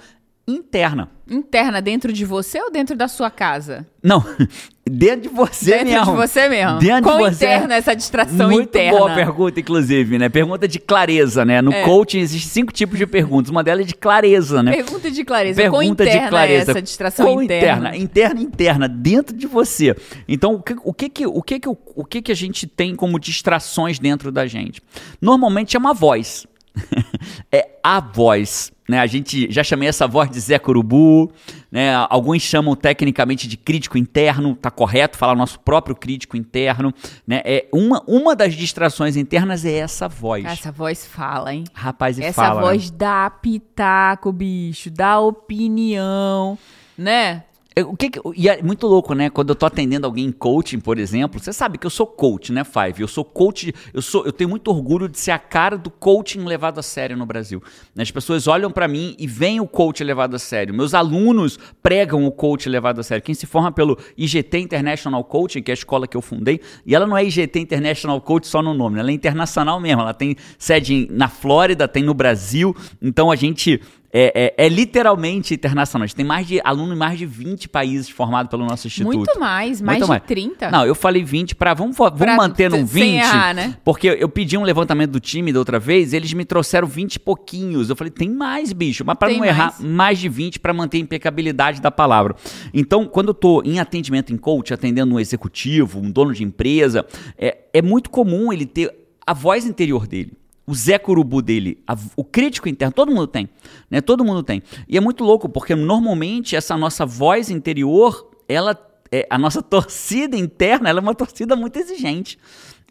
interna. 0.48 1.10
Interna 1.30 1.82
dentro 1.82 2.12
de 2.12 2.26
você 2.26 2.62
ou 2.62 2.70
dentro 2.70 2.96
da 2.98 3.08
sua 3.08 3.32
casa? 3.32 3.88
Não, 4.04 4.22
dentro 4.86 5.22
de 5.22 5.30
você 5.30 5.72
dentro 5.72 5.86
mesmo. 5.86 5.96
Dentro 6.06 6.12
de 6.12 6.28
você 6.28 6.50
mesmo. 6.50 6.80
Dentro 6.80 7.04
Com 7.12 7.18
de 7.18 7.24
você. 7.24 7.46
interna 7.46 7.76
essa 7.76 7.96
distração 7.96 8.50
Muito 8.50 8.68
interna. 8.68 9.00
boa 9.00 9.16
pergunta, 9.16 9.60
inclusive, 9.62 10.20
né? 10.20 10.28
Pergunta 10.28 10.68
de 10.68 10.80
clareza, 10.80 11.46
né? 11.46 11.62
No 11.62 11.72
É. 11.72 11.84
coaching 11.84 12.20
existem 12.20 12.50
cinco 12.52 12.74
tipos 12.74 12.98
de 12.98 13.08
perguntas. 13.08 13.50
Uma 13.50 13.64
delas 13.64 13.86
é 13.86 13.88
de 13.88 13.96
clareza, 13.96 14.62
né? 14.62 14.74
Pergunta 14.74 15.10
de 15.10 15.24
clareza. 15.24 15.62
Pergunta 15.62 16.06
de 16.06 16.28
clareza. 16.28 16.72
essa 16.72 16.82
distração 16.82 17.26
Qual 17.26 17.42
interna. 17.42 17.96
interna, 17.96 18.42
interna, 18.42 18.90
dentro 18.90 19.36
de 19.36 19.48
você. 19.48 19.96
Então, 20.28 20.56
o 20.56 20.62
que, 20.62 20.76
o 20.84 20.94
que 20.94 21.10
que 21.10 21.26
o 21.26 21.42
que 21.42 21.60
que 21.62 21.70
o 21.70 22.06
que 22.06 22.22
que 22.22 22.32
a 22.34 22.36
gente 22.36 22.68
tem 22.68 22.96
como 22.96 23.18
distrações 23.18 23.98
dentro 23.98 24.30
da 24.30 24.46
gente? 24.46 24.82
Normalmente 25.22 25.78
é 25.78 25.80
uma 25.80 25.94
voz. 25.94 26.46
é 27.52 27.70
a 27.84 28.00
voz, 28.00 28.72
né? 28.94 29.00
A 29.00 29.08
gente 29.08 29.52
já 29.52 29.64
chamei 29.64 29.90
essa 29.90 30.08
voz 30.08 30.30
de 30.30 30.40
Zé 30.40 30.60
Corubu, 30.60 31.32
né? 31.72 31.96
Alguns 32.10 32.44
chamam 32.44 32.76
tecnicamente 32.76 33.48
de 33.48 33.58
crítico 33.58 33.98
interno, 33.98 34.56
tá 34.56 34.70
correto 34.70 35.18
falar 35.18 35.36
nosso 35.36 35.60
próprio 35.60 35.96
crítico 35.96 36.38
interno, 36.38 36.94
né? 37.26 37.42
É 37.44 37.66
uma, 37.74 38.04
uma 38.08 38.36
das 38.36 38.54
distrações 38.54 39.18
internas 39.18 39.66
é 39.66 39.74
essa 39.74 40.08
voz. 40.08 40.46
Essa 40.46 40.72
voz 40.72 41.08
fala, 41.08 41.54
hein? 41.54 41.64
Rapaz, 41.74 42.20
e 42.20 42.24
Essa 42.24 42.34
fala. 42.44 42.62
né? 42.62 42.68
voz 42.68 42.92
dá 42.92 43.32
pitaco, 43.32 44.32
bicho, 44.32 44.92
dá 44.92 45.20
opinião, 45.20 46.56
né? 46.96 47.44
O 47.82 47.98
que 47.98 48.10
que- 48.12 48.20
e 48.36 48.48
é 48.48 48.62
muito 48.62 48.86
louco, 48.86 49.16
né? 49.16 49.32
Quando 49.32 49.50
eu 49.50 49.56
tô 49.56 49.66
atendendo 49.66 50.06
alguém 50.06 50.26
em 50.26 50.32
coaching, 50.32 50.80
por 50.80 51.00
exemplo, 51.00 51.40
você 51.40 51.52
sabe 51.52 51.80
que 51.80 51.88
eu 51.88 51.90
sou 51.90 52.06
coach, 52.06 52.52
né, 52.52 52.64
Five? 52.64 53.02
Eu 53.02 53.08
sou 53.08 53.26
coach, 53.26 53.74
eu 53.92 54.02
sou, 54.02 54.24
eu 54.26 54.32
tenho 54.32 54.48
muito 54.50 54.68
orgulho 54.68 55.10
de 55.10 55.18
ser 55.20 55.32
a 55.32 55.40
cara 55.40 55.76
do 55.76 55.90
coaching 55.90 56.42
levado 56.44 56.80
a 56.80 56.84
sério 56.84 57.18
no 57.18 57.26
Brasil. 57.26 57.64
As 57.98 58.12
pessoas 58.12 58.46
olham 58.48 58.70
pra 58.72 58.88
mim 58.88 59.16
e 59.18 59.26
veem 59.26 59.60
o 59.60 59.66
coach 59.68 60.04
levado 60.04 60.36
a 60.36 60.40
sério. 60.40 60.72
Meus 60.72 60.94
alunos 60.94 61.58
pregam 61.82 62.24
o 62.26 62.32
coach 62.32 62.70
levado 62.70 63.00
a 63.00 63.04
sério. 63.04 63.24
Quem 63.24 63.34
se 63.34 63.48
forma 63.48 63.72
pelo 63.72 63.98
IGT 64.16 64.60
International 64.60 65.24
Coaching, 65.24 65.64
que 65.64 65.72
é 65.72 65.74
a 65.74 65.76
escola 65.76 66.08
que 66.08 66.16
eu 66.16 66.22
fundei, 66.22 66.62
e 66.86 66.94
ela 66.94 67.08
não 67.08 67.18
é 67.18 67.26
IGT 67.26 67.60
International 67.60 68.22
Coach 68.22 68.46
só 68.46 68.62
no 68.62 68.76
nome, 68.76 69.00
ela 69.00 69.10
é 69.10 69.14
internacional 69.14 69.80
mesmo. 69.80 70.02
Ela 70.02 70.14
tem 70.14 70.36
sede 70.60 71.08
na 71.10 71.28
Flórida, 71.28 71.88
tem 71.88 72.04
no 72.04 72.14
Brasil. 72.14 72.76
Então 73.02 73.32
a 73.32 73.36
gente 73.36 73.82
é, 74.14 74.54
é- 74.58 74.66
é 74.66 74.70
literalmente 74.70 75.56
internacional. 75.56 76.04
A 76.04 76.08
gente 76.08 76.16
tem 76.16 76.26
mais 76.26 76.46
de 76.46 76.62
aluno 76.64 76.94
em 76.94 76.98
mais 76.98 77.18
de 77.18 77.26
20 77.26 77.68
países 77.68 78.08
formados 78.08 78.50
pelo 78.50 78.64
nosso 78.66 78.86
instituto. 78.86 79.16
Muito 79.16 79.40
mais, 79.40 79.82
mais 79.82 79.98
Muito 79.98 80.06
de 80.06 80.10
mais. 80.10 80.24
30. 80.24 80.70
Não, 80.70 80.86
eu 80.86 80.94
falei 80.94 81.24
20 81.24 81.56
para 81.56 81.74
vamos, 81.74 81.98
vamos 81.98 82.18
Pra- 82.20 82.36
manter 82.36 82.70
no 82.70 82.78
sem 82.78 82.86
20, 82.86 83.16
errar, 83.16 83.54
né? 83.56 83.76
porque 83.84 84.08
eu 84.08 84.30
pedi 84.30 84.58
um 84.58 84.64
levantamento 84.64 85.12
do 85.12 85.20
time 85.20 85.52
da 85.52 85.58
outra 85.60 85.80
vez, 85.80 86.14
eles 86.14 86.32
me 86.34 86.46
trouxeram 86.46 86.88
20 86.88 87.16
e 87.16 87.20
pouquinhos. 87.20 87.90
Eu 87.90 87.96
falei, 87.96 88.12
tem 88.12 88.30
mais, 88.30 88.72
bicho, 88.72 89.04
mas 89.04 89.18
para 89.18 89.34
não 89.34 89.44
errar, 89.44 89.74
mais. 89.80 89.80
mais 89.82 90.20
de 90.20 90.30
20 90.30 90.60
para 90.60 90.74
manter 90.74 90.98
a 90.98 91.02
impecabilidade 91.02 91.82
da 91.82 91.90
palavra. 91.90 92.36
Então, 92.74 93.06
quando 93.08 93.30
eu 93.30 93.34
tô 93.34 93.64
em 93.64 93.80
atendimento 93.80 94.32
em 94.32 94.38
coach, 94.38 94.74
atendendo 94.74 95.16
um 95.16 95.20
executivo, 95.20 96.00
um 96.00 96.12
dono 96.12 96.34
de 96.34 96.44
empresa, 96.44 97.06
é, 97.38 97.58
é 97.74 97.82
muito 97.82 98.10
comum 98.10 98.54
ele 98.54 98.66
ter 98.66 98.94
a 99.26 99.34
voz 99.34 99.66
interior 99.66 100.06
dele. 100.06 100.34
O 100.66 100.74
Zé 100.74 100.98
Curubu 100.98 101.42
dele, 101.42 101.78
a- 101.86 101.98
o 102.16 102.24
crítico 102.24 102.70
interno, 102.70 102.94
todo 102.94 103.12
mundo 103.12 103.28
tem, 103.28 103.50
né? 103.92 104.00
Todo 104.02 104.24
mundo 104.24 104.42
tem. 104.42 104.64
E 104.88 104.98
é 104.98 105.02
muito 105.02 105.24
louco, 105.24 105.50
porque 105.50 105.76
normalmente 105.76 106.56
essa 106.56 106.78
nossa 106.78 107.06
voz 107.06 107.50
interior, 107.50 108.32
ela 108.48 108.78
é, 109.12 109.28
a 109.30 109.38
nossa 109.38 109.62
torcida 109.64 110.36
interna, 110.38 110.90
ela 110.90 111.00
é 111.00 111.02
uma 111.02 111.14
torcida 111.14 111.56
muito 111.56 111.78
exigente. 111.78 112.38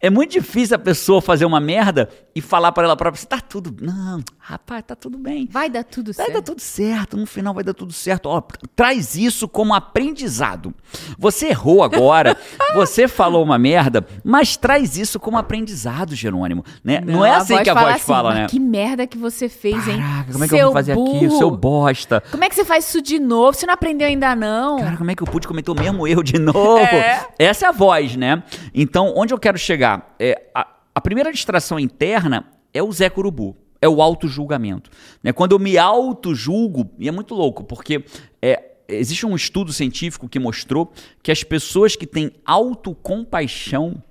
É 0.00 0.10
muito 0.10 0.32
difícil 0.32 0.74
a 0.74 0.78
pessoa 0.80 1.22
fazer 1.22 1.44
uma 1.44 1.60
merda 1.60 2.08
e 2.34 2.40
falar 2.40 2.72
para 2.72 2.84
ela 2.84 2.96
própria, 2.96 3.24
tá 3.24 3.40
tudo, 3.40 3.74
não, 3.80 4.20
rapaz, 4.44 4.82
tá 4.86 4.96
tudo 4.96 5.16
bem. 5.16 5.48
Vai 5.50 5.70
dar 5.70 5.84
tudo 5.84 6.12
Vai 6.12 6.26
certo. 6.26 6.32
dar 6.34 6.42
tudo 6.42 6.60
certo, 6.60 7.16
no 7.16 7.26
final 7.26 7.54
vai 7.54 7.62
dar 7.62 7.72
tudo 7.74 7.92
certo. 7.92 8.26
Ó, 8.26 8.42
traz 8.74 9.14
isso 9.14 9.48
como 9.48 9.72
aprendizado. 9.72 10.74
Você 11.16 11.46
errou 11.48 11.82
agora, 11.82 12.36
você 12.74 13.06
falou 13.06 13.42
uma 13.44 13.56
merda, 13.58 14.04
mas 14.24 14.56
traz 14.56 14.98
isso 14.98 15.20
como 15.20 15.38
aprendizado, 15.38 16.14
Jerônimo. 16.14 16.64
Né? 16.82 17.00
Não, 17.00 17.24
é 17.24 17.36
assim 17.36 17.62
que 17.62 17.70
a 17.70 17.74
voz 17.74 17.94
assim, 17.96 18.04
fala, 18.04 18.30
"Mas 18.30 18.38
né? 18.40 18.46
Que 18.48 18.58
merda 18.58 19.06
que 19.06 19.16
você 19.16 19.48
fez, 19.48 19.86
hein? 19.86 19.98
Caraca, 19.98 20.32
como 20.32 20.44
é 20.44 20.48
que 20.48 20.54
eu 20.54 20.58
Seu 20.58 20.66
vou 20.66 20.72
fazer 20.74 20.92
aqui, 20.92 21.02
burro. 21.26 21.38
seu 21.38 21.50
bosta? 21.50 22.22
Como 22.30 22.42
é 22.44 22.48
que 22.48 22.54
você 22.54 22.64
faz 22.64 22.88
isso 22.88 23.00
de 23.00 23.18
novo? 23.20 23.56
Você 23.56 23.64
não 23.64 23.74
aprendeu 23.74 24.08
ainda 24.08 24.34
não? 24.34 24.78
Cara, 24.80 24.96
como 24.96 25.10
é 25.10 25.14
que 25.14 25.22
eu 25.22 25.26
pude 25.26 25.46
cometer 25.46 25.70
o 25.70 25.74
mesmo 25.74 26.06
erro 26.06 26.22
de 26.22 26.38
novo? 26.38 26.78
É. 26.78 27.26
Essa 27.38 27.66
é 27.66 27.68
a 27.68 27.72
voz, 27.72 28.16
né? 28.16 28.42
Então, 28.74 29.12
onde 29.16 29.32
eu 29.32 29.38
quero 29.38 29.56
chegar? 29.56 30.14
É, 30.18 30.42
a, 30.54 30.66
a 30.94 31.00
primeira 31.00 31.32
distração 31.32 31.78
interna 31.78 32.44
é 32.74 32.82
o 32.82 32.90
Zé 32.90 33.08
Curubu. 33.08 33.56
É 33.82 33.88
o 33.88 34.00
auto-julgamento. 34.00 34.90
Né? 35.22 35.32
Quando 35.32 35.52
eu 35.52 35.58
me 35.58 35.76
auto-julgo, 35.76 36.88
e 36.98 37.08
é 37.08 37.12
muito 37.12 37.34
louco, 37.34 37.64
porque 37.64 38.04
é, 38.40 38.70
existe 38.88 39.26
um 39.26 39.34
estudo 39.36 39.72
científico 39.72 40.28
que 40.28 40.38
mostrou 40.38 40.90
que 41.22 41.32
as 41.32 41.42
pessoas 41.42 41.96
que 41.96 42.06
têm 42.06 42.30
autocompaixão, 42.46 44.02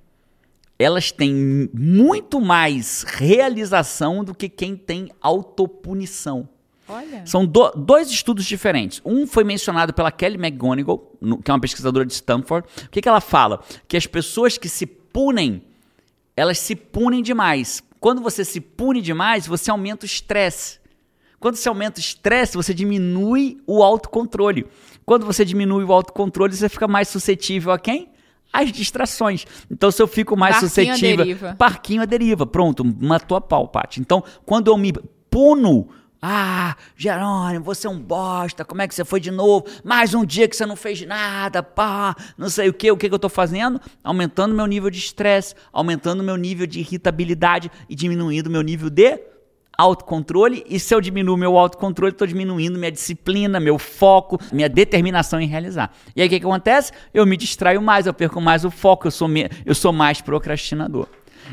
elas 0.78 1.10
têm 1.10 1.70
muito 1.72 2.40
mais 2.40 3.02
realização 3.06 4.22
do 4.22 4.34
que 4.34 4.48
quem 4.48 4.76
tem 4.76 5.10
autopunição. 5.20 6.48
Olha. 6.88 7.24
São 7.24 7.46
do- 7.46 7.70
dois 7.70 8.10
estudos 8.10 8.44
diferentes. 8.44 9.00
Um 9.04 9.26
foi 9.26 9.44
mencionado 9.44 9.94
pela 9.94 10.10
Kelly 10.12 10.36
McGonigal, 10.36 11.10
no- 11.20 11.38
que 11.40 11.50
é 11.50 11.54
uma 11.54 11.60
pesquisadora 11.60 12.04
de 12.04 12.12
Stanford. 12.12 12.66
O 12.84 12.88
que, 12.90 13.00
que 13.00 13.08
ela 13.08 13.20
fala? 13.20 13.62
Que 13.88 13.96
as 13.96 14.06
pessoas 14.06 14.58
que 14.58 14.68
se 14.68 14.84
punem, 14.84 15.62
elas 16.36 16.58
se 16.58 16.74
punem 16.76 17.22
demais. 17.22 17.82
Quando 18.02 18.20
você 18.20 18.44
se 18.44 18.60
pune 18.60 19.00
demais, 19.00 19.46
você 19.46 19.70
aumenta 19.70 20.04
o 20.04 20.06
estresse. 20.06 20.80
Quando 21.38 21.54
você 21.54 21.68
aumenta 21.68 22.00
o 22.00 22.00
estresse, 22.00 22.56
você 22.56 22.74
diminui 22.74 23.62
o 23.64 23.80
autocontrole. 23.80 24.66
Quando 25.06 25.24
você 25.24 25.44
diminui 25.44 25.84
o 25.84 25.92
autocontrole, 25.92 26.52
você 26.52 26.68
fica 26.68 26.88
mais 26.88 27.06
suscetível 27.06 27.70
a 27.70 27.78
quem? 27.78 28.10
Às 28.52 28.72
distrações. 28.72 29.46
Então, 29.70 29.88
se 29.92 30.02
eu 30.02 30.08
fico 30.08 30.36
mais 30.36 30.56
Barquinho 30.56 30.66
à 30.66 30.94
suscetível. 30.96 31.24
deriva. 31.24 31.54
Parquinho 31.56 32.02
à 32.02 32.04
deriva. 32.04 32.44
Pronto, 32.44 32.84
matou 32.84 33.36
a 33.36 33.40
pau, 33.40 33.68
Paty. 33.68 34.00
Então, 34.00 34.24
quando 34.44 34.66
eu 34.66 34.76
me 34.76 34.92
puno. 35.30 35.88
Ah, 36.24 36.76
Jerônimo, 36.96 37.64
você 37.64 37.88
é 37.88 37.90
um 37.90 37.98
bosta. 37.98 38.64
Como 38.64 38.80
é 38.80 38.86
que 38.86 38.94
você 38.94 39.04
foi 39.04 39.18
de 39.18 39.32
novo? 39.32 39.66
Mais 39.82 40.14
um 40.14 40.24
dia 40.24 40.46
que 40.46 40.54
você 40.54 40.64
não 40.64 40.76
fez 40.76 41.04
nada, 41.04 41.64
pá, 41.64 42.14
não 42.38 42.48
sei 42.48 42.68
o 42.68 42.72
que. 42.72 42.92
O 42.92 42.96
que, 42.96 43.08
que 43.08 43.14
eu 43.14 43.18
tô 43.18 43.28
fazendo? 43.28 43.80
Aumentando 44.04 44.54
meu 44.54 44.66
nível 44.66 44.88
de 44.88 44.98
estresse, 44.98 45.56
aumentando 45.72 46.22
meu 46.22 46.36
nível 46.36 46.64
de 46.64 46.78
irritabilidade 46.78 47.72
e 47.88 47.96
diminuindo 47.96 48.48
meu 48.48 48.62
nível 48.62 48.88
de 48.88 49.18
autocontrole. 49.76 50.64
E 50.68 50.78
se 50.78 50.94
eu 50.94 51.00
diminuo 51.00 51.36
meu 51.36 51.58
autocontrole, 51.58 52.12
estou 52.12 52.26
diminuindo 52.28 52.78
minha 52.78 52.92
disciplina, 52.92 53.58
meu 53.58 53.76
foco, 53.76 54.38
minha 54.52 54.68
determinação 54.68 55.40
em 55.40 55.48
realizar. 55.48 55.92
E 56.14 56.20
aí 56.22 56.28
o 56.28 56.30
que, 56.30 56.38
que 56.38 56.46
acontece? 56.46 56.92
Eu 57.12 57.26
me 57.26 57.36
distraio 57.36 57.82
mais, 57.82 58.06
eu 58.06 58.14
perco 58.14 58.40
mais 58.40 58.64
o 58.64 58.70
foco, 58.70 59.08
eu 59.08 59.10
sou, 59.10 59.26
me- 59.26 59.50
eu 59.66 59.74
sou 59.74 59.92
mais 59.92 60.20
procrastinador. 60.20 61.08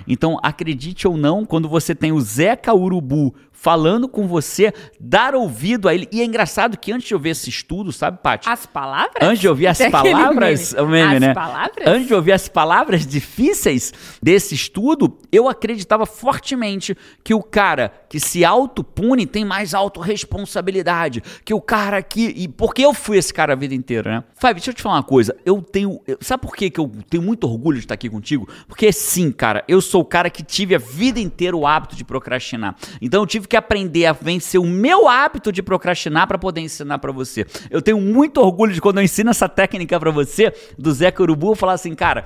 Então, 0.07 0.39
acredite 0.43 1.07
ou 1.07 1.17
não, 1.17 1.45
quando 1.45 1.67
você 1.69 1.93
tem 1.93 2.11
o 2.11 2.19
Zeca 2.21 2.73
Urubu 2.73 3.33
falando 3.51 4.07
com 4.07 4.25
você, 4.25 4.73
dar 4.97 5.35
ouvido 5.35 5.89
a 5.89 5.93
ele. 5.93 6.07
E 6.13 6.21
é 6.21 6.25
engraçado 6.25 6.77
que 6.77 6.93
antes 6.93 7.09
de 7.09 7.13
eu 7.13 7.19
ver 7.19 7.31
esse 7.31 7.49
estudo, 7.49 7.91
sabe, 7.91 8.17
Paty? 8.23 8.47
As 8.47 8.65
palavras? 8.65 9.21
Antes 9.21 9.39
de 9.41 9.49
ouvir 9.49 9.67
as 9.67 9.77
palavras, 9.91 10.73
meme. 10.73 10.85
o 10.85 10.89
meme, 10.89 11.15
As 11.15 11.21
né? 11.21 11.33
palavras? 11.33 11.85
Antes 11.85 12.07
de 12.07 12.13
ouvir 12.13 12.31
as 12.31 12.47
palavras 12.47 13.05
difíceis 13.05 13.93
desse 14.23 14.55
estudo, 14.55 15.17
eu 15.29 15.49
acreditava 15.49 16.05
fortemente 16.05 16.95
que 17.21 17.33
o 17.33 17.43
cara 17.43 17.91
que 18.07 18.17
se 18.17 18.45
autopune 18.45 19.25
tem 19.25 19.43
mais 19.43 19.73
autorresponsabilidade. 19.73 21.21
Que 21.43 21.53
o 21.53 21.61
cara 21.61 22.01
que. 22.01 22.27
E 22.35 22.47
porque 22.47 22.85
eu 22.85 22.93
fui 22.93 23.17
esse 23.17 23.33
cara 23.33 23.53
a 23.53 23.55
vida 23.55 23.75
inteira, 23.75 24.09
né? 24.09 24.23
Five, 24.35 24.53
deixa 24.53 24.69
eu 24.71 24.73
te 24.73 24.81
falar 24.81 24.95
uma 24.95 25.03
coisa. 25.03 25.35
Eu 25.45 25.61
tenho. 25.61 25.99
sabe 26.21 26.41
por 26.43 26.55
que 26.55 26.69
que 26.69 26.79
eu 26.79 26.89
tenho 27.09 27.23
muito 27.23 27.45
orgulho 27.45 27.77
de 27.77 27.83
estar 27.85 27.95
aqui 27.95 28.09
contigo? 28.09 28.47
Porque 28.67 28.91
sim, 28.93 29.31
cara, 29.31 29.63
eu 29.67 29.78
sou 29.81 30.01
o 30.01 30.05
cara 30.05 30.29
que 30.29 30.43
tive 30.43 30.75
a 30.75 30.77
vida 30.77 31.19
inteira 31.19 31.55
o 31.55 31.65
hábito 31.67 31.95
de 31.95 32.03
procrastinar. 32.03 32.75
Então 33.01 33.21
eu 33.21 33.27
tive 33.27 33.47
que 33.47 33.55
aprender 33.57 34.05
a 34.05 34.13
vencer 34.13 34.59
o 34.59 34.65
meu 34.65 35.07
hábito 35.07 35.51
de 35.51 35.61
procrastinar 35.61 36.27
para 36.27 36.37
poder 36.37 36.61
ensinar 36.61 36.99
para 36.99 37.11
você. 37.11 37.45
Eu 37.69 37.81
tenho 37.81 37.99
muito 37.99 38.39
orgulho 38.41 38.73
de 38.73 38.81
quando 38.81 38.97
eu 38.97 39.03
ensino 39.03 39.29
essa 39.29 39.47
técnica 39.49 39.99
para 39.99 40.11
você, 40.11 40.53
do 40.77 40.91
Zé 40.91 41.13
Urubu, 41.19 41.51
eu 41.51 41.55
falar 41.55 41.73
assim, 41.73 41.93
cara, 41.95 42.25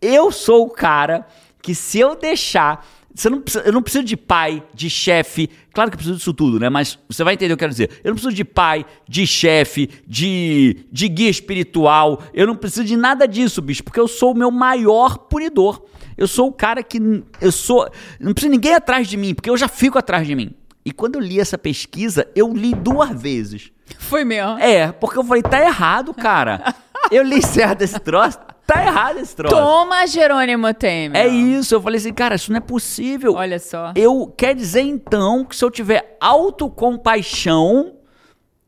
eu 0.00 0.30
sou 0.30 0.66
o 0.66 0.70
cara 0.70 1.26
que 1.62 1.74
se 1.74 1.98
eu 1.98 2.14
deixar. 2.14 2.86
Você 3.14 3.30
não 3.30 3.40
precisa- 3.40 3.64
eu 3.64 3.72
não 3.72 3.80
preciso 3.82 4.04
de 4.04 4.14
pai, 4.14 4.62
de 4.74 4.90
chefe. 4.90 5.48
Claro 5.72 5.90
que 5.90 5.94
eu 5.94 5.96
preciso 5.96 6.18
disso 6.18 6.34
tudo, 6.34 6.60
né? 6.60 6.68
Mas 6.68 6.98
você 7.08 7.24
vai 7.24 7.32
entender 7.32 7.54
o 7.54 7.56
que 7.56 7.64
eu 7.64 7.66
quero 7.66 7.72
dizer. 7.72 7.90
Eu 8.04 8.10
não 8.10 8.14
preciso 8.14 8.34
de 8.34 8.44
pai, 8.44 8.84
de 9.08 9.26
chefe, 9.26 9.88
de, 10.06 10.84
de 10.92 11.08
guia 11.08 11.30
espiritual. 11.30 12.22
Eu 12.34 12.46
não 12.46 12.54
preciso 12.54 12.84
de 12.84 12.94
nada 12.94 13.26
disso, 13.26 13.62
bicho, 13.62 13.82
porque 13.82 13.98
eu 13.98 14.06
sou 14.06 14.32
o 14.32 14.36
meu 14.36 14.50
maior 14.50 15.16
punidor. 15.16 15.82
Eu 16.16 16.26
sou 16.26 16.48
o 16.48 16.52
cara 16.52 16.82
que. 16.82 16.98
Eu 17.40 17.52
sou. 17.52 17.88
Não 18.18 18.32
precisa 18.32 18.50
ninguém 18.50 18.74
atrás 18.74 19.06
de 19.08 19.16
mim, 19.16 19.34
porque 19.34 19.50
eu 19.50 19.56
já 19.56 19.68
fico 19.68 19.98
atrás 19.98 20.26
de 20.26 20.34
mim. 20.34 20.54
E 20.84 20.92
quando 20.92 21.16
eu 21.16 21.20
li 21.20 21.40
essa 21.40 21.58
pesquisa, 21.58 22.28
eu 22.34 22.52
li 22.52 22.72
duas 22.72 23.10
vezes. 23.10 23.72
Foi 23.98 24.24
mesmo. 24.24 24.58
É, 24.58 24.92
porque 24.92 25.18
eu 25.18 25.24
falei, 25.24 25.42
tá 25.42 25.60
errado, 25.60 26.14
cara. 26.14 26.74
Eu 27.10 27.22
li 27.22 27.40
certo 27.40 27.82
esse 27.82 28.00
troço, 28.00 28.36
tá 28.66 28.84
errado 28.84 29.18
esse 29.18 29.36
troço. 29.36 29.54
Toma, 29.54 30.04
Jerônimo 30.08 30.74
Temer. 30.74 31.20
É 31.20 31.28
isso, 31.28 31.72
eu 31.72 31.80
falei 31.80 31.98
assim, 31.98 32.12
cara, 32.12 32.34
isso 32.34 32.50
não 32.50 32.58
é 32.58 32.60
possível. 32.60 33.34
Olha 33.34 33.60
só. 33.60 33.92
Eu 33.94 34.26
quer 34.36 34.56
dizer 34.56 34.80
então 34.80 35.44
que 35.44 35.54
se 35.54 35.64
eu 35.64 35.70
tiver 35.70 36.16
autocompaixão, 36.20 37.94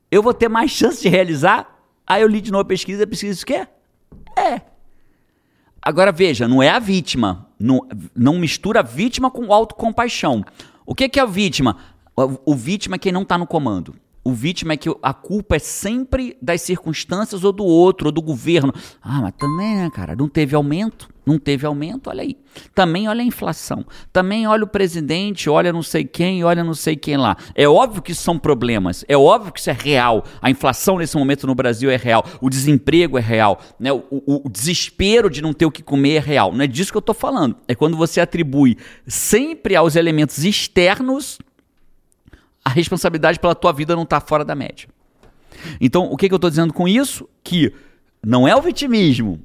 eu 0.08 0.22
vou 0.22 0.32
ter 0.32 0.48
mais 0.48 0.70
chance 0.70 1.02
de 1.02 1.08
realizar. 1.08 1.66
Aí 2.06 2.22
eu 2.22 2.28
li 2.28 2.40
de 2.40 2.52
novo 2.52 2.62
a 2.62 2.66
pesquisa, 2.66 3.02
a 3.02 3.06
pesquisa 3.08 3.42
o 3.42 3.46
quê? 3.46 3.66
É. 5.84 5.88
Agora 5.88 6.12
veja, 6.12 6.46
não 6.46 6.62
é 6.62 6.68
a 6.70 6.78
vítima. 6.78 7.48
Não, 7.58 7.86
não 8.14 8.38
mistura 8.38 8.80
a 8.80 8.82
vítima 8.82 9.30
com 9.30 9.52
autocompaixão. 9.52 10.44
O 10.86 10.94
que, 10.94 11.08
que 11.08 11.18
é 11.18 11.22
a 11.22 11.26
vítima? 11.26 11.76
O, 12.16 12.52
o 12.52 12.54
vítima 12.54 12.96
é 12.96 12.98
quem 12.98 13.12
não 13.12 13.22
está 13.22 13.36
no 13.36 13.46
comando. 13.46 13.94
O 14.24 14.32
vítima 14.32 14.74
é 14.74 14.76
que 14.76 14.94
a 15.02 15.14
culpa 15.14 15.56
é 15.56 15.58
sempre 15.58 16.36
das 16.42 16.60
circunstâncias 16.60 17.44
ou 17.44 17.52
do 17.52 17.64
outro, 17.64 18.08
ou 18.08 18.12
do 18.12 18.20
governo. 18.20 18.74
Ah, 19.02 19.22
mas 19.22 19.32
também, 19.38 19.76
né, 19.76 19.90
cara? 19.90 20.14
Não 20.14 20.28
teve 20.28 20.54
aumento? 20.54 21.08
Não 21.28 21.38
teve 21.38 21.66
aumento? 21.66 22.08
Olha 22.08 22.22
aí. 22.22 22.38
Também 22.74 23.06
olha 23.06 23.20
a 23.20 23.24
inflação. 23.24 23.84
Também 24.10 24.46
olha 24.46 24.64
o 24.64 24.66
presidente, 24.66 25.50
olha 25.50 25.70
não 25.70 25.82
sei 25.82 26.02
quem, 26.02 26.42
olha 26.42 26.64
não 26.64 26.72
sei 26.72 26.96
quem 26.96 27.18
lá. 27.18 27.36
É 27.54 27.68
óbvio 27.68 28.00
que 28.00 28.12
isso 28.12 28.22
são 28.22 28.38
problemas. 28.38 29.04
É 29.06 29.14
óbvio 29.14 29.52
que 29.52 29.60
isso 29.60 29.68
é 29.68 29.76
real. 29.78 30.24
A 30.40 30.50
inflação 30.50 30.96
nesse 30.96 31.18
momento 31.18 31.46
no 31.46 31.54
Brasil 31.54 31.90
é 31.90 31.96
real. 31.96 32.24
O 32.40 32.48
desemprego 32.48 33.18
é 33.18 33.20
real. 33.20 33.60
Né? 33.78 33.92
O, 33.92 34.02
o, 34.10 34.46
o 34.46 34.48
desespero 34.48 35.28
de 35.28 35.42
não 35.42 35.52
ter 35.52 35.66
o 35.66 35.70
que 35.70 35.82
comer 35.82 36.14
é 36.14 36.20
real. 36.20 36.50
Não 36.50 36.64
é 36.64 36.66
disso 36.66 36.90
que 36.90 36.96
eu 36.96 37.00
estou 37.00 37.14
falando. 37.14 37.56
É 37.68 37.74
quando 37.74 37.94
você 37.94 38.22
atribui 38.22 38.78
sempre 39.06 39.76
aos 39.76 39.96
elementos 39.96 40.42
externos 40.44 41.38
a 42.64 42.70
responsabilidade 42.70 43.38
pela 43.38 43.54
tua 43.54 43.72
vida 43.72 43.94
não 43.94 44.04
está 44.04 44.18
fora 44.18 44.46
da 44.46 44.54
média. 44.54 44.88
Então, 45.78 46.10
o 46.10 46.16
que, 46.16 46.26
que 46.26 46.34
eu 46.34 46.36
estou 46.36 46.50
dizendo 46.50 46.72
com 46.72 46.88
isso? 46.88 47.28
Que 47.44 47.72
não 48.24 48.48
é 48.48 48.56
o 48.56 48.62
vitimismo, 48.62 49.40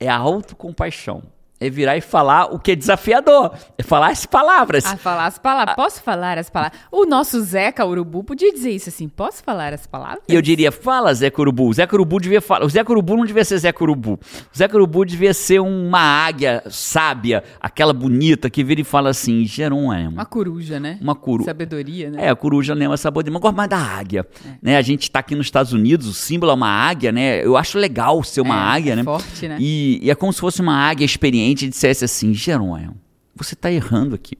é 0.00 0.08
a 0.08 0.16
autocompaixão 0.16 1.22
é 1.60 1.68
virar 1.68 1.96
e 1.96 2.00
falar 2.00 2.54
o 2.54 2.58
que 2.58 2.72
é 2.72 2.76
desafiador. 2.76 3.52
É 3.76 3.82
falar 3.82 4.10
as 4.10 4.24
palavras. 4.24 4.84
Ah, 4.86 4.96
falar 4.96 5.26
as 5.26 5.38
palavras. 5.38 5.74
Posso 5.74 6.02
falar 6.02 6.38
as 6.38 6.48
palavras? 6.48 6.78
O 6.90 7.04
nosso 7.04 7.40
Zeca 7.40 7.84
Urubu 7.84 8.22
podia 8.22 8.52
dizer 8.52 8.70
isso 8.70 8.88
assim: 8.88 9.08
posso 9.08 9.42
falar 9.42 9.72
as 9.72 9.86
palavras? 9.86 10.22
E 10.28 10.34
eu 10.34 10.42
diria: 10.42 10.70
fala, 10.70 11.12
Zeca 11.12 11.40
Urubu. 11.40 11.68
O 11.68 11.72
Zeca 11.72 11.94
Urubu 11.96 12.20
devia 12.20 12.40
falar. 12.40 12.64
O 12.64 12.68
Zeca 12.68 12.90
Urubu 12.92 13.16
não 13.16 13.24
devia 13.24 13.44
ser 13.44 13.58
Zeca 13.58 13.82
Urubu. 13.82 14.12
O 14.54 14.56
Zeca 14.56 14.76
Urubu 14.76 15.04
devia 15.04 15.34
ser 15.34 15.60
uma 15.60 16.00
águia 16.00 16.62
sábia, 16.70 17.42
aquela 17.60 17.92
bonita 17.92 18.48
que 18.48 18.62
vira 18.62 18.80
e 18.80 18.84
fala 18.84 19.10
assim: 19.10 19.44
Jerônimo. 19.44 20.12
Uma 20.12 20.26
coruja, 20.26 20.78
né? 20.78 20.98
Uma 21.00 21.16
coruja. 21.16 21.46
Sabedoria, 21.46 22.10
né? 22.10 22.26
É, 22.26 22.28
a 22.28 22.36
coruja 22.36 22.74
não 22.74 22.84
é 22.84 22.88
uma 22.88 22.96
sabedoria, 22.96 23.32
mas 23.32 23.42
gosto 23.42 23.56
mais 23.56 23.68
da 23.68 23.78
águia. 23.78 24.26
É. 24.46 24.50
Né? 24.62 24.76
A 24.76 24.82
gente 24.82 25.02
está 25.02 25.18
aqui 25.18 25.34
nos 25.34 25.46
Estados 25.46 25.72
Unidos, 25.72 26.06
o 26.06 26.14
símbolo 26.14 26.52
é 26.52 26.54
uma 26.54 26.70
águia, 26.70 27.10
né? 27.10 27.44
Eu 27.44 27.56
acho 27.56 27.78
legal 27.78 28.22
ser 28.22 28.42
uma 28.42 28.54
é, 28.54 28.76
águia, 28.76 28.92
é 28.92 28.96
né? 28.96 29.04
Forte, 29.04 29.48
né? 29.48 29.56
E, 29.58 29.98
e 30.02 30.10
é 30.10 30.14
como 30.14 30.32
se 30.32 30.40
fosse 30.40 30.60
uma 30.60 30.74
águia 30.74 31.04
experiente 31.04 31.47
e 31.52 31.68
dissesse 31.68 32.04
assim 32.04 32.34
Jerônimo, 32.34 32.96
você 33.34 33.54
está 33.54 33.70
errando 33.70 34.14
aqui. 34.14 34.36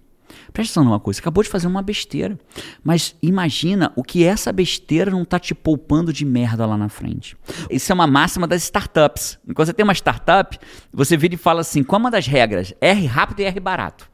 Presta 0.52 0.72
atenção 0.72 0.84
numa 0.84 1.00
coisa, 1.00 1.20
acabou 1.20 1.42
de 1.42 1.48
fazer 1.48 1.66
uma 1.66 1.82
besteira. 1.82 2.38
Mas 2.82 3.14
imagina 3.22 3.92
o 3.94 4.02
que 4.02 4.24
essa 4.24 4.52
besteira 4.52 5.10
não 5.10 5.22
está 5.22 5.38
te 5.38 5.54
poupando 5.54 6.12
de 6.12 6.24
merda 6.24 6.66
lá 6.66 6.76
na 6.76 6.88
frente. 6.88 7.36
Isso 7.70 7.92
é 7.92 7.94
uma 7.94 8.06
máxima 8.06 8.46
das 8.46 8.62
startups. 8.62 9.38
Quando 9.54 9.66
você 9.66 9.72
tem 9.72 9.84
uma 9.84 9.94
startup, 9.94 10.58
você 10.92 11.16
vira 11.16 11.34
e 11.34 11.38
fala 11.38 11.60
assim: 11.60 11.82
qual 11.82 11.98
é 11.98 12.02
uma 12.02 12.10
das 12.10 12.26
regras? 12.26 12.74
R 12.80 13.06
rápido 13.06 13.40
e 13.40 13.44
R 13.44 13.60
barato. 13.60 14.10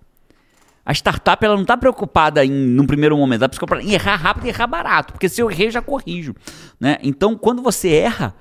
A 0.84 0.92
startup 0.92 1.42
ela 1.42 1.54
não 1.54 1.62
está 1.62 1.76
preocupada 1.76 2.44
em, 2.44 2.50
num 2.50 2.86
primeiro 2.86 3.16
momento, 3.16 3.40
ela 3.40 3.46
está 3.46 3.56
preocupada 3.56 3.82
em 3.82 3.94
errar 3.94 4.16
rápido 4.16 4.46
e 4.46 4.48
errar 4.50 4.66
barato. 4.66 5.12
Porque 5.14 5.28
se 5.28 5.40
eu 5.40 5.50
errei, 5.50 5.68
eu 5.68 5.70
já 5.70 5.80
corrijo. 5.80 6.34
Né? 6.78 6.98
Então, 7.02 7.38
quando 7.38 7.62
você 7.62 7.88
erra, 7.88 8.34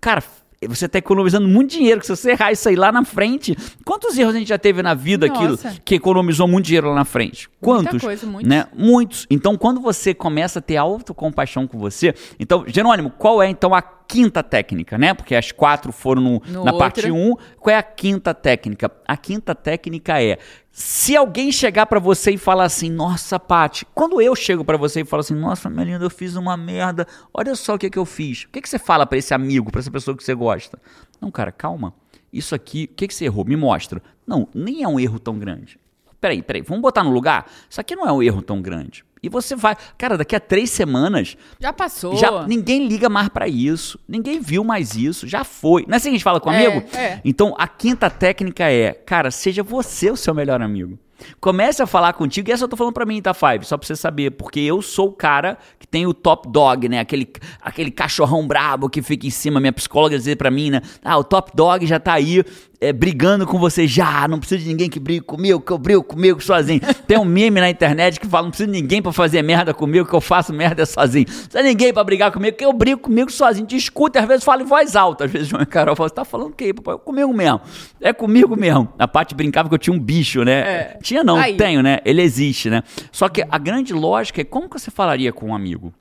cara, 0.00 0.22
você 0.68 0.86
está 0.86 0.98
economizando 0.98 1.48
muito 1.48 1.70
dinheiro, 1.70 2.00
que 2.00 2.06
se 2.06 2.14
você 2.14 2.32
errar 2.32 2.52
isso 2.52 2.68
aí 2.68 2.76
lá 2.76 2.92
na 2.92 3.04
frente, 3.04 3.56
quantos 3.84 4.16
erros 4.16 4.34
a 4.34 4.38
gente 4.38 4.48
já 4.48 4.58
teve 4.58 4.82
na 4.82 4.94
vida 4.94 5.26
aquilo 5.26 5.58
que 5.84 5.94
economizou 5.94 6.46
muito 6.46 6.66
dinheiro 6.66 6.88
lá 6.88 6.94
na 6.94 7.04
frente? 7.04 7.48
Quantos? 7.60 7.92
Muita 7.92 8.06
coisa, 8.06 8.26
muitos. 8.26 8.48
Né? 8.48 8.66
Muitos. 8.76 9.26
Então, 9.30 9.56
quando 9.56 9.80
você 9.80 10.14
começa 10.14 10.58
a 10.58 10.62
ter 10.62 10.76
autocompaixão 10.76 11.66
com 11.66 11.78
você, 11.78 12.14
então, 12.38 12.64
Jerônimo, 12.66 13.10
qual 13.10 13.42
é 13.42 13.48
então 13.48 13.74
a 13.74 13.82
quinta 14.12 14.42
técnica, 14.42 14.98
né? 14.98 15.14
Porque 15.14 15.34
as 15.34 15.50
quatro 15.50 15.90
foram 15.90 16.22
no, 16.22 16.42
no 16.46 16.64
na 16.64 16.72
outra. 16.72 16.78
parte 16.78 17.10
1. 17.10 17.16
Um. 17.16 17.34
Qual 17.58 17.74
é 17.74 17.78
a 17.78 17.82
quinta 17.82 18.34
técnica? 18.34 18.90
A 19.06 19.16
quinta 19.16 19.54
técnica 19.54 20.22
é 20.22 20.38
se 20.70 21.16
alguém 21.16 21.50
chegar 21.50 21.86
para 21.86 21.98
você 21.98 22.32
e 22.32 22.38
falar 22.38 22.64
assim, 22.64 22.90
nossa, 22.90 23.38
Paty, 23.38 23.86
quando 23.94 24.20
eu 24.20 24.34
chego 24.34 24.64
para 24.64 24.76
você 24.76 25.00
e 25.00 25.04
falo 25.04 25.20
assim, 25.20 25.34
nossa, 25.34 25.68
minha 25.68 25.84
linda, 25.84 26.04
eu 26.04 26.10
fiz 26.10 26.36
uma 26.36 26.56
merda, 26.56 27.06
olha 27.32 27.54
só 27.54 27.74
o 27.74 27.78
que, 27.78 27.90
que 27.90 27.98
eu 27.98 28.04
fiz. 28.04 28.44
O 28.44 28.48
que, 28.48 28.60
que 28.60 28.68
você 28.68 28.78
fala 28.78 29.06
para 29.06 29.18
esse 29.18 29.34
amigo, 29.34 29.70
para 29.70 29.80
essa 29.80 29.90
pessoa 29.90 30.16
que 30.16 30.24
você 30.24 30.34
gosta? 30.34 30.78
Não, 31.20 31.30
cara, 31.30 31.52
calma. 31.52 31.94
Isso 32.32 32.54
aqui, 32.54 32.88
o 32.90 32.94
que, 32.94 33.08
que 33.08 33.14
você 33.14 33.26
errou? 33.26 33.44
Me 33.44 33.56
mostra. 33.56 34.02
Não, 34.26 34.48
nem 34.54 34.82
é 34.82 34.88
um 34.88 34.98
erro 34.98 35.18
tão 35.18 35.38
grande. 35.38 35.78
Peraí, 36.20 36.40
peraí, 36.42 36.62
vamos 36.62 36.82
botar 36.82 37.02
no 37.02 37.10
lugar? 37.10 37.50
Isso 37.68 37.80
aqui 37.80 37.94
não 37.94 38.06
é 38.06 38.12
um 38.12 38.22
erro 38.22 38.40
tão 38.40 38.62
grande. 38.62 39.04
E 39.22 39.28
você 39.28 39.54
vai. 39.54 39.76
Cara, 39.96 40.18
daqui 40.18 40.34
a 40.34 40.40
três 40.40 40.70
semanas. 40.70 41.36
Já 41.60 41.72
passou. 41.72 42.16
Já, 42.16 42.44
ninguém 42.46 42.88
liga 42.88 43.08
mais 43.08 43.28
para 43.28 43.46
isso. 43.46 43.98
Ninguém 44.08 44.40
viu 44.40 44.64
mais 44.64 44.96
isso. 44.96 45.28
Já 45.28 45.44
foi. 45.44 45.84
Não 45.86 45.94
é 45.94 45.96
assim 45.96 46.08
que 46.08 46.14
a 46.14 46.18
gente 46.18 46.24
fala 46.24 46.40
com 46.40 46.50
um 46.50 46.52
é, 46.52 46.66
amigo? 46.66 46.96
É. 46.96 47.20
Então 47.24 47.54
a 47.56 47.68
quinta 47.68 48.10
técnica 48.10 48.68
é, 48.68 48.92
cara, 48.92 49.30
seja 49.30 49.62
você 49.62 50.10
o 50.10 50.16
seu 50.16 50.34
melhor 50.34 50.60
amigo. 50.60 50.98
Comece 51.40 51.82
a 51.82 51.86
falar 51.86 52.12
contigo, 52.12 52.48
e 52.48 52.52
essa 52.52 52.64
eu 52.64 52.68
tô 52.68 52.76
falando 52.76 52.94
pra 52.94 53.04
mim, 53.04 53.20
tá, 53.20 53.34
Five? 53.34 53.64
Só 53.64 53.76
pra 53.76 53.86
você 53.86 53.96
saber, 53.96 54.30
porque 54.32 54.60
eu 54.60 54.80
sou 54.82 55.08
o 55.08 55.12
cara 55.12 55.58
que 55.78 55.86
tem 55.86 56.06
o 56.06 56.14
top 56.14 56.48
dog, 56.48 56.88
né? 56.88 57.00
Aquele, 57.00 57.30
aquele 57.60 57.90
cachorrão 57.90 58.46
brabo 58.46 58.88
que 58.88 59.02
fica 59.02 59.26
em 59.26 59.30
cima. 59.30 59.60
Minha 59.60 59.72
psicóloga 59.72 60.16
dizer 60.16 60.36
pra 60.36 60.50
mim, 60.50 60.70
né? 60.70 60.80
Ah, 61.04 61.18
o 61.18 61.24
top 61.24 61.52
dog 61.54 61.86
já 61.86 61.98
tá 61.98 62.12
aí 62.14 62.44
é, 62.82 62.92
brigando 62.92 63.46
com 63.46 63.58
você 63.58 63.86
já. 63.86 64.26
Não 64.26 64.40
precisa 64.40 64.60
de 64.60 64.68
ninguém 64.68 64.90
que 64.90 64.98
brigue 64.98 65.20
comigo, 65.20 65.60
que 65.60 65.70
eu 65.70 65.78
brigo 65.78 66.02
comigo 66.02 66.42
sozinho. 66.42 66.80
Tem 67.06 67.16
um 67.16 67.24
meme 67.24 67.60
na 67.60 67.70
internet 67.70 68.18
que 68.18 68.26
fala: 68.26 68.42
não 68.42 68.50
precisa 68.50 68.70
de 68.70 68.80
ninguém 68.80 69.00
pra 69.00 69.12
fazer 69.12 69.40
merda 69.40 69.72
comigo, 69.72 70.08
que 70.08 70.14
eu 70.14 70.20
faço 70.20 70.52
merda 70.52 70.84
sozinho. 70.84 71.26
Não 71.28 71.34
precisa 71.34 71.62
de 71.62 71.68
ninguém 71.68 71.92
pra 71.92 72.02
brigar 72.02 72.32
comigo, 72.32 72.56
que 72.56 72.64
eu 72.64 72.72
brigo 72.72 73.00
comigo 73.00 73.30
sozinho. 73.30 73.66
Te 73.66 73.76
escuta, 73.76 74.18
às 74.18 74.26
vezes 74.26 74.44
falo 74.44 74.62
em 74.62 74.66
voz 74.66 74.96
alta. 74.96 75.26
Às 75.26 75.30
vezes 75.30 75.48
João 75.48 75.62
e 75.62 75.66
Carol 75.66 75.94
falam: 75.94 76.08
você 76.08 76.14
tá 76.14 76.24
falando 76.24 76.48
o 76.48 76.54
quê, 76.54 76.74
papai? 76.74 76.96
É 76.96 76.98
comigo 76.98 77.32
mesmo. 77.32 77.60
É 78.00 78.12
comigo 78.12 78.56
mesmo. 78.56 78.92
A 78.98 79.06
parte 79.06 79.32
brincava 79.32 79.68
que 79.68 79.74
eu 79.74 79.78
tinha 79.78 79.94
um 79.94 80.00
bicho, 80.00 80.42
né? 80.42 80.52
É. 80.52 80.98
Tinha 81.12 81.22
não, 81.22 81.36
Aí. 81.36 81.58
tenho, 81.58 81.82
né? 81.82 81.98
Ele 82.06 82.22
existe, 82.22 82.70
né? 82.70 82.82
Só 83.10 83.28
que 83.28 83.44
a 83.46 83.58
grande 83.58 83.92
lógica 83.92 84.40
é 84.40 84.44
como 84.44 84.66
que 84.66 84.80
você 84.80 84.90
falaria 84.90 85.30
com 85.30 85.48
um 85.48 85.54
amigo? 85.54 85.92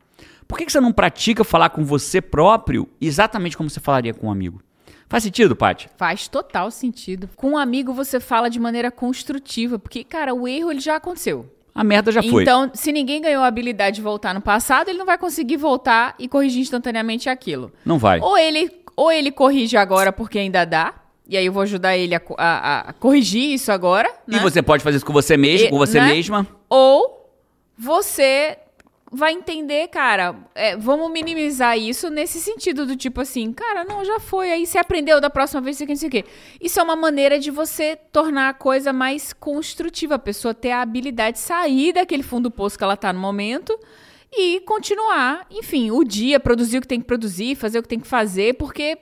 Por 0.47 0.57
que, 0.57 0.65
que 0.65 0.71
você 0.71 0.79
não 0.79 0.93
pratica 0.93 1.43
falar 1.43 1.69
com 1.69 1.83
você 1.83 2.21
próprio 2.21 2.87
exatamente 3.01 3.57
como 3.57 3.69
você 3.69 3.81
falaria 3.81 4.13
com 4.13 4.27
um 4.27 4.31
amigo? 4.31 4.61
Faz 5.09 5.25
sentido, 5.25 5.53
Paty? 5.53 5.89
Faz 5.97 6.29
total 6.29 6.71
sentido. 6.71 7.29
Com 7.35 7.51
um 7.51 7.57
amigo 7.57 7.93
você 7.93 8.21
fala 8.21 8.49
de 8.49 8.57
maneira 8.57 8.89
construtiva, 8.89 9.77
porque, 9.77 10.05
cara, 10.05 10.33
o 10.33 10.47
erro 10.47 10.71
ele 10.71 10.79
já 10.79 10.95
aconteceu. 10.95 11.45
A 11.75 11.83
merda 11.83 12.09
já 12.09 12.23
foi. 12.23 12.43
Então, 12.43 12.71
se 12.73 12.93
ninguém 12.93 13.21
ganhou 13.21 13.43
a 13.43 13.47
habilidade 13.47 13.97
de 13.97 14.01
voltar 14.01 14.33
no 14.33 14.39
passado, 14.39 14.87
ele 14.87 14.97
não 14.97 15.05
vai 15.05 15.17
conseguir 15.17 15.57
voltar 15.57 16.15
e 16.17 16.29
corrigir 16.29 16.61
instantaneamente 16.61 17.27
aquilo. 17.27 17.69
Não 17.83 17.99
vai. 17.99 18.21
Ou 18.21 18.37
ele, 18.37 18.71
ou 18.95 19.11
ele 19.11 19.29
corrige 19.29 19.75
agora 19.75 20.13
porque 20.13 20.39
ainda 20.39 20.63
dá, 20.63 21.00
e 21.31 21.37
aí 21.37 21.45
eu 21.45 21.53
vou 21.53 21.63
ajudar 21.63 21.95
ele 21.95 22.13
a, 22.13 22.21
a, 22.37 22.79
a 22.89 22.93
corrigir 22.93 23.53
isso 23.53 23.71
agora. 23.71 24.11
Né? 24.27 24.37
E 24.37 24.41
você 24.41 24.61
pode 24.61 24.83
fazer 24.83 24.97
isso 24.97 25.05
com 25.05 25.13
você 25.13 25.37
mesmo, 25.37 25.67
e, 25.67 25.69
com 25.69 25.77
você 25.77 25.97
né? 25.97 26.07
mesma. 26.07 26.45
Ou 26.69 27.31
você 27.77 28.57
vai 29.09 29.31
entender, 29.31 29.87
cara, 29.87 30.35
é, 30.53 30.75
vamos 30.75 31.09
minimizar 31.09 31.77
isso 31.77 32.09
nesse 32.09 32.37
sentido 32.41 32.85
do 32.85 32.97
tipo 32.97 33.21
assim, 33.21 33.53
cara, 33.53 33.85
não, 33.85 34.03
já 34.03 34.19
foi, 34.19 34.51
aí 34.51 34.65
você 34.65 34.77
aprendeu 34.77 35.21
da 35.21 35.29
próxima 35.29 35.61
vez, 35.61 35.77
isso 35.77 35.83
aqui, 35.85 35.93
isso 35.93 36.05
aqui. 36.05 36.25
Isso 36.59 36.79
é 36.81 36.83
uma 36.83 36.97
maneira 36.97 37.39
de 37.39 37.49
você 37.49 37.97
tornar 38.11 38.49
a 38.49 38.53
coisa 38.53 38.91
mais 38.91 39.31
construtiva, 39.31 40.15
a 40.15 40.19
pessoa 40.19 40.53
ter 40.53 40.71
a 40.71 40.81
habilidade 40.81 41.37
de 41.37 41.43
sair 41.43 41.93
daquele 41.93 42.23
fundo 42.23 42.49
do 42.49 42.51
poço 42.51 42.77
que 42.77 42.83
ela 42.83 42.97
tá 42.97 43.13
no 43.13 43.21
momento 43.21 43.79
e 44.33 44.59
continuar, 44.61 45.45
enfim, 45.49 45.91
o 45.91 46.03
dia, 46.03 46.41
produzir 46.41 46.77
o 46.77 46.81
que 46.81 46.87
tem 46.87 46.99
que 46.99 47.07
produzir, 47.07 47.55
fazer 47.55 47.79
o 47.79 47.83
que 47.83 47.89
tem 47.89 47.99
que 48.01 48.07
fazer, 48.07 48.55
porque 48.55 48.97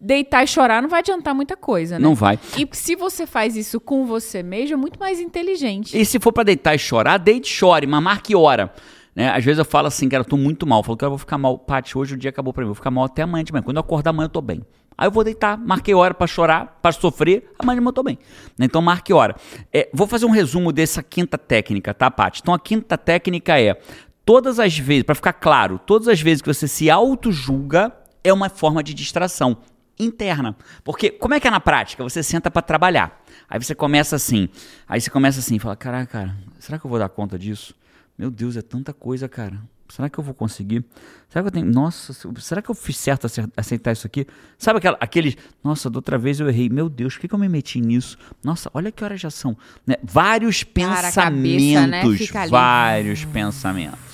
deitar 0.00 0.44
e 0.44 0.46
chorar 0.46 0.82
não 0.82 0.88
vai 0.88 1.00
adiantar 1.00 1.34
muita 1.34 1.56
coisa, 1.56 1.98
né? 1.98 2.02
Não 2.02 2.14
vai. 2.14 2.38
E 2.56 2.68
se 2.72 2.94
você 2.94 3.26
faz 3.26 3.56
isso 3.56 3.80
com 3.80 4.06
você 4.06 4.42
mesmo, 4.42 4.74
é 4.74 4.76
muito 4.76 4.98
mais 4.98 5.20
inteligente. 5.20 5.98
E 5.98 6.04
se 6.04 6.18
for 6.18 6.32
para 6.32 6.44
deitar 6.44 6.74
e 6.74 6.78
chorar, 6.78 7.18
deite 7.18 7.46
e 7.46 7.54
chore, 7.54 7.86
mas 7.86 8.02
marque 8.02 8.34
hora. 8.34 8.72
Né? 9.14 9.30
Às 9.30 9.42
vezes 9.42 9.58
eu 9.58 9.64
falo 9.64 9.86
assim, 9.86 10.08
cara, 10.08 10.20
eu 10.20 10.26
tô 10.26 10.36
muito 10.36 10.66
mal. 10.66 10.80
Eu 10.80 10.82
falo, 10.82 10.98
cara, 10.98 11.08
eu 11.08 11.12
vou 11.12 11.18
ficar 11.18 11.38
mal. 11.38 11.58
Paty, 11.58 11.96
hoje 11.96 12.14
o 12.14 12.18
dia 12.18 12.28
acabou 12.28 12.52
pra 12.52 12.60
mim. 12.60 12.66
Eu 12.66 12.68
vou 12.68 12.74
ficar 12.74 12.90
mal 12.90 13.04
até 13.04 13.22
amanhã 13.22 13.42
de 13.42 13.50
manhã. 13.50 13.62
Quando 13.62 13.78
eu 13.78 13.80
acordar 13.80 14.10
amanhã, 14.10 14.26
eu 14.26 14.30
tô 14.30 14.42
bem. 14.42 14.62
Aí 14.98 15.06
eu 15.06 15.10
vou 15.10 15.22
deitar, 15.22 15.58
marquei 15.58 15.94
hora 15.94 16.14
para 16.14 16.26
chorar, 16.26 16.78
para 16.80 16.90
sofrer, 16.90 17.50
amanhã 17.58 17.82
eu 17.84 17.92
tô 17.92 18.02
bem. 18.02 18.18
Então 18.58 18.80
marque 18.80 19.12
hora. 19.12 19.36
É, 19.72 19.90
vou 19.92 20.06
fazer 20.06 20.24
um 20.24 20.30
resumo 20.30 20.72
dessa 20.72 21.02
quinta 21.02 21.36
técnica, 21.36 21.92
tá, 21.92 22.10
Paty? 22.10 22.40
Então 22.42 22.54
a 22.54 22.58
quinta 22.58 22.96
técnica 22.96 23.60
é, 23.60 23.78
todas 24.24 24.58
as 24.58 24.76
vezes, 24.78 25.02
para 25.02 25.14
ficar 25.14 25.34
claro, 25.34 25.78
todas 25.78 26.08
as 26.08 26.20
vezes 26.20 26.40
que 26.40 26.48
você 26.48 26.66
se 26.66 26.90
auto-julga, 26.90 27.92
é 28.24 28.32
uma 28.32 28.48
forma 28.48 28.82
de 28.82 28.94
distração 28.94 29.58
interna. 29.98 30.56
Porque 30.84 31.10
como 31.10 31.34
é 31.34 31.40
que 31.40 31.46
é 31.46 31.50
na 31.50 31.60
prática? 31.60 32.02
Você 32.02 32.22
senta 32.22 32.50
para 32.50 32.62
trabalhar. 32.62 33.22
Aí 33.48 33.62
você 33.62 33.74
começa 33.74 34.16
assim, 34.16 34.48
aí 34.88 35.00
você 35.00 35.10
começa 35.10 35.38
assim, 35.38 35.58
fala, 35.58 35.76
caraca, 35.76 36.06
cara, 36.06 36.36
será 36.58 36.78
que 36.78 36.84
eu 36.84 36.90
vou 36.90 36.98
dar 36.98 37.08
conta 37.08 37.38
disso? 37.38 37.74
Meu 38.18 38.30
Deus, 38.30 38.56
é 38.56 38.62
tanta 38.62 38.92
coisa, 38.92 39.28
cara. 39.28 39.60
Será 39.88 40.08
que 40.08 40.18
eu 40.18 40.24
vou 40.24 40.34
conseguir? 40.34 40.84
Será 41.28 41.42
que 41.42 41.48
eu 41.48 41.52
tenho. 41.52 41.66
Nossa, 41.66 42.12
será 42.40 42.60
que 42.60 42.68
eu 42.68 42.74
fiz 42.74 42.96
certo 42.96 43.28
aceitar 43.56 43.92
isso 43.92 44.06
aqui? 44.06 44.26
Sabe 44.58 44.78
aquela, 44.78 44.96
aqueles. 45.00 45.36
Nossa, 45.62 45.88
da 45.88 45.98
outra 45.98 46.18
vez 46.18 46.40
eu 46.40 46.48
errei. 46.48 46.68
Meu 46.68 46.88
Deus, 46.88 47.14
por 47.14 47.20
que, 47.20 47.28
que 47.28 47.34
eu 47.34 47.38
me 47.38 47.48
meti 47.48 47.80
nisso? 47.80 48.18
Nossa, 48.42 48.70
olha 48.74 48.90
que 48.90 49.04
horas 49.04 49.20
já 49.20 49.30
são. 49.30 49.56
Né? 49.86 49.94
Vários 50.02 50.64
Cara, 50.64 51.02
pensamentos. 51.02 52.28
Cabeça, 52.28 52.40
né? 52.40 52.48
Vários 52.48 53.24
pensamentos. 53.24 54.05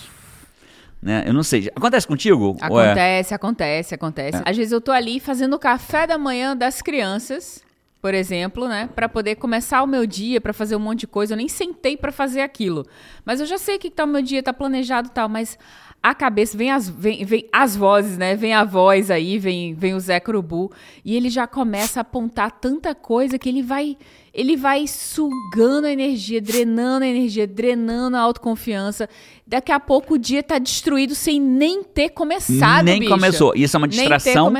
Né? 1.02 1.24
Eu 1.26 1.32
não 1.32 1.42
sei. 1.42 1.68
Acontece 1.74 2.06
contigo? 2.06 2.56
É- 2.60 2.64
Acontece, 2.66 3.34
acontece, 3.34 3.94
acontece. 3.94 4.42
Às 4.46 4.56
vezes 4.56 4.72
eu 4.72 4.80
tô 4.80 4.92
ali 4.92 5.18
fazendo 5.18 5.54
o 5.54 5.58
café 5.58 6.06
da 6.06 6.16
manhã 6.16 6.56
das 6.56 6.80
crianças, 6.80 7.62
por 8.00 8.14
exemplo, 8.14 8.68
né, 8.68 8.88
Pra 8.94 9.08
poder 9.08 9.34
começar 9.36 9.82
o 9.82 9.86
meu 9.86 10.06
dia, 10.06 10.40
pra 10.40 10.52
fazer 10.52 10.76
um 10.76 10.80
monte 10.80 11.00
de 11.00 11.06
coisa. 11.08 11.34
Eu 11.34 11.36
nem 11.36 11.48
sentei 11.48 11.96
pra 11.96 12.12
fazer 12.12 12.40
aquilo, 12.40 12.86
mas 13.24 13.40
eu 13.40 13.46
já 13.46 13.58
sei 13.58 13.78
que 13.78 13.90
tá 13.90 14.04
o 14.04 14.06
meu 14.06 14.22
dia, 14.22 14.42
tá 14.42 14.52
planejado 14.52 15.08
e 15.08 15.10
tal, 15.10 15.28
mas 15.28 15.58
a 16.00 16.14
cabeça 16.14 16.56
vem 16.56 16.70
as 16.70 16.88
vem, 16.88 17.24
vem 17.24 17.48
as 17.52 17.76
vozes, 17.76 18.16
né? 18.18 18.34
Vem 18.36 18.54
a 18.54 18.64
voz 18.64 19.10
aí, 19.10 19.38
vem 19.38 19.74
vem 19.74 19.94
o 19.94 20.00
Zé 20.00 20.18
Curubu 20.20 20.72
e 21.04 21.16
ele 21.16 21.30
já 21.30 21.46
começa 21.46 22.00
a 22.00 22.02
apontar 22.02 22.50
tanta 22.52 22.92
coisa 22.94 23.38
que 23.38 23.48
ele 23.48 23.62
vai 23.62 23.96
ele 24.32 24.56
vai 24.56 24.86
sugando 24.86 25.86
a 25.86 25.90
energia, 25.92 26.40
drenando 26.40 27.04
a 27.04 27.08
energia, 27.08 27.46
drenando 27.46 28.16
a 28.16 28.20
autoconfiança. 28.20 29.08
Daqui 29.46 29.70
a 29.70 29.78
pouco 29.78 30.14
o 30.14 30.18
dia 30.18 30.42
tá 30.42 30.58
destruído 30.58 31.14
sem 31.14 31.38
nem 31.40 31.82
ter 31.82 32.10
começado, 32.10 32.84
Nem 32.84 33.00
bicho. 33.00 33.12
começou. 33.12 33.52
Isso 33.54 33.76
é 33.76 33.78
uma 33.78 33.88
distração 33.88 34.52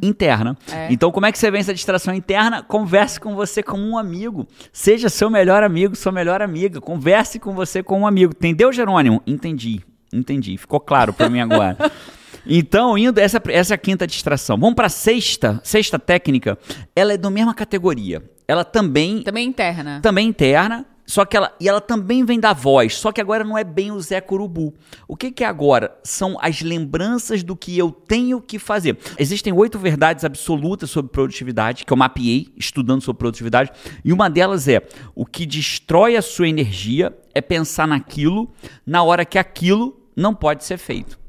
interna. 0.00 0.56
É. 0.72 0.88
Então, 0.90 1.12
como 1.12 1.26
é 1.26 1.32
que 1.32 1.38
você 1.38 1.50
vence 1.50 1.70
a 1.70 1.74
distração 1.74 2.14
interna? 2.14 2.62
Converse 2.62 3.20
com 3.20 3.34
você 3.34 3.62
como 3.62 3.82
um 3.82 3.98
amigo. 3.98 4.46
Seja 4.72 5.10
seu 5.10 5.28
melhor 5.28 5.62
amigo, 5.62 5.94
sua 5.94 6.12
melhor 6.12 6.40
amiga. 6.40 6.80
Converse 6.80 7.38
com 7.38 7.54
você 7.54 7.82
como 7.82 8.04
um 8.04 8.06
amigo. 8.06 8.32
Entendeu, 8.34 8.72
Jerônimo? 8.72 9.22
Entendi. 9.26 9.82
Entendi. 10.12 10.56
Ficou 10.56 10.80
claro 10.80 11.12
pra 11.12 11.28
mim 11.28 11.40
agora. 11.40 11.76
Então, 12.46 12.96
indo, 12.96 13.20
essa, 13.20 13.40
essa 13.48 13.74
é 13.74 13.76
a 13.76 13.78
quinta 13.78 14.06
distração. 14.06 14.56
Vamos 14.58 14.74
pra 14.74 14.88
sexta. 14.88 15.60
Sexta 15.62 15.98
técnica. 15.98 16.58
Ela 16.96 17.12
é 17.12 17.16
da 17.18 17.30
mesma 17.30 17.52
categoria. 17.54 18.22
Ela 18.50 18.64
também 18.64 19.22
Também 19.22 19.46
interna. 19.46 20.00
também 20.02 20.26
interna, 20.26 20.84
só 21.06 21.24
que 21.24 21.36
ela 21.36 21.54
e 21.60 21.68
ela 21.68 21.80
também 21.80 22.24
vem 22.24 22.40
da 22.40 22.52
voz, 22.52 22.96
só 22.96 23.12
que 23.12 23.20
agora 23.20 23.44
não 23.44 23.56
é 23.56 23.62
bem 23.62 23.92
o 23.92 24.00
Zé 24.00 24.20
Curubu. 24.20 24.74
O 25.06 25.16
que 25.16 25.30
que 25.30 25.44
é 25.44 25.46
agora? 25.46 25.96
São 26.02 26.36
as 26.40 26.60
lembranças 26.60 27.44
do 27.44 27.54
que 27.54 27.78
eu 27.78 27.92
tenho 27.92 28.40
que 28.40 28.58
fazer. 28.58 28.98
Existem 29.16 29.52
oito 29.52 29.78
verdades 29.78 30.24
absolutas 30.24 30.90
sobre 30.90 31.12
produtividade 31.12 31.84
que 31.84 31.92
eu 31.92 31.96
mapeei 31.96 32.52
estudando 32.56 33.02
sobre 33.02 33.20
produtividade, 33.20 33.70
e 34.04 34.12
uma 34.12 34.28
delas 34.28 34.66
é 34.66 34.82
o 35.14 35.24
que 35.24 35.46
destrói 35.46 36.16
a 36.16 36.22
sua 36.22 36.48
energia 36.48 37.16
é 37.32 37.40
pensar 37.40 37.86
naquilo 37.86 38.50
na 38.84 39.00
hora 39.04 39.24
que 39.24 39.38
aquilo 39.38 39.96
não 40.16 40.34
pode 40.34 40.64
ser 40.64 40.76
feito. 40.76 41.20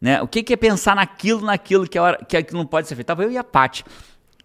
Né? 0.00 0.22
O 0.22 0.26
que, 0.26 0.42
que 0.42 0.54
é 0.54 0.56
pensar 0.56 0.96
naquilo, 0.96 1.42
naquilo 1.42 1.86
que, 1.86 1.98
a 1.98 2.02
hora, 2.02 2.24
que 2.26 2.38
aquilo 2.38 2.58
não 2.58 2.66
pode 2.66 2.88
ser 2.88 2.94
feito? 2.94 3.06
Tava 3.06 3.22
eu 3.22 3.30
e 3.30 3.36
a 3.36 3.44
Paty 3.44 3.84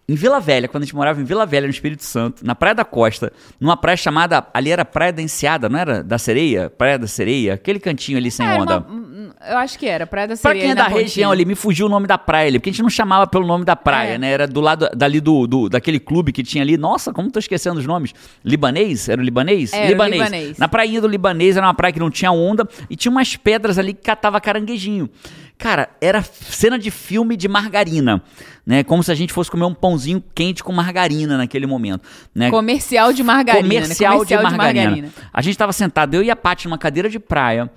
em 0.08 0.14
Vila 0.14 0.38
Velha, 0.38 0.68
quando 0.68 0.84
a 0.84 0.86
gente 0.86 0.94
morava 0.94 1.20
em 1.20 1.24
Vila 1.24 1.44
Velha, 1.44 1.66
no 1.66 1.70
Espírito 1.72 2.04
Santo, 2.04 2.46
na 2.46 2.54
Praia 2.54 2.74
da 2.76 2.84
Costa, 2.84 3.32
numa 3.60 3.76
praia 3.76 3.96
chamada, 3.96 4.46
ali 4.54 4.70
era 4.70 4.84
Praia 4.84 5.12
da 5.12 5.20
Enseada, 5.20 5.68
não 5.68 5.78
era? 5.78 6.02
Da 6.04 6.16
Sereia? 6.16 6.70
Praia 6.70 6.96
da 6.98 7.08
Sereia? 7.08 7.54
Aquele 7.54 7.80
cantinho 7.80 8.16
ali 8.16 8.30
sem 8.30 8.46
É, 8.46 8.54
onda. 8.54 8.78
uma- 8.78 8.88
hum, 8.88 9.30
eu 9.50 9.58
acho 9.58 9.76
que 9.78 9.86
era, 9.86 10.06
Praia 10.06 10.28
da 10.28 10.34
Pra 10.36 10.50
Sereia. 10.52 10.62
quem 10.62 10.70
é 10.70 10.74
da 10.76 10.84
pontinha. 10.84 11.02
região 11.02 11.32
ali, 11.32 11.44
me 11.44 11.56
fugiu 11.56 11.86
o 11.86 11.88
nome 11.88 12.06
da 12.06 12.16
praia 12.16 12.46
ali, 12.48 12.58
porque 12.60 12.70
a 12.70 12.72
gente 12.72 12.82
não 12.82 12.88
chamava 12.90 13.26
pelo 13.26 13.44
nome 13.46 13.64
da 13.64 13.74
praia, 13.74 14.12
É. 14.14 14.18
né? 14.18 14.30
Era 14.30 14.46
do 14.46 14.60
lado 14.60 14.88
dali 14.94 15.20
do, 15.20 15.44
do- 15.46 15.68
daquele 15.68 15.98
clube 15.98 16.30
que 16.32 16.44
tinha 16.44 16.62
ali. 16.62 16.76
Nossa, 16.76 17.12
como 17.12 17.28
tô 17.30 17.40
esquecendo 17.40 17.80
os 17.80 17.86
nomes? 17.86 18.12
Libanês? 18.44 19.08
Era 19.08 19.20
o 19.20 19.24
libanês? 19.24 19.72
Era 19.72 19.86
o 19.86 19.88
libanês. 20.08 20.56
Na 20.56 20.68
prainha 20.68 21.00
do 21.00 21.08
libanês 21.08 21.56
era 21.56 21.66
uma 21.66 21.74
praia 21.74 21.92
que 21.92 21.98
não 22.00 22.10
tinha 22.10 22.30
onda 22.30 22.66
e 22.88 22.94
tinha 22.94 23.10
umas 23.10 23.34
pedras 23.34 23.76
ali 23.76 23.92
que 23.92 24.02
catava 24.02 24.40
caranguejinho. 24.40 25.10
Cara, 25.58 25.88
era 26.00 26.22
cena 26.22 26.78
de 26.78 26.90
filme 26.90 27.34
de 27.34 27.48
margarina, 27.48 28.22
né? 28.64 28.84
Como 28.84 29.02
se 29.02 29.10
a 29.10 29.14
gente 29.14 29.32
fosse 29.32 29.50
comer 29.50 29.64
um 29.64 29.72
pãozinho 29.72 30.22
quente 30.34 30.62
com 30.62 30.70
margarina 30.70 31.38
naquele 31.38 31.66
momento, 31.66 32.06
né? 32.34 32.50
Comercial 32.50 33.12
de 33.12 33.22
margarina. 33.22 33.62
né? 33.66 33.74
Comercial, 33.84 34.24
de, 34.24 34.34
margarina. 34.36 35.12
A 35.32 35.40
gente 35.40 35.56
tava 35.56 35.72
sentado, 35.72 36.14
eu 36.14 36.22
e 36.22 36.30
a 36.30 36.36
Paty, 36.36 36.66
numa 36.66 36.76
cadeira 36.76 37.08
de 37.08 37.18
praia. 37.18 37.70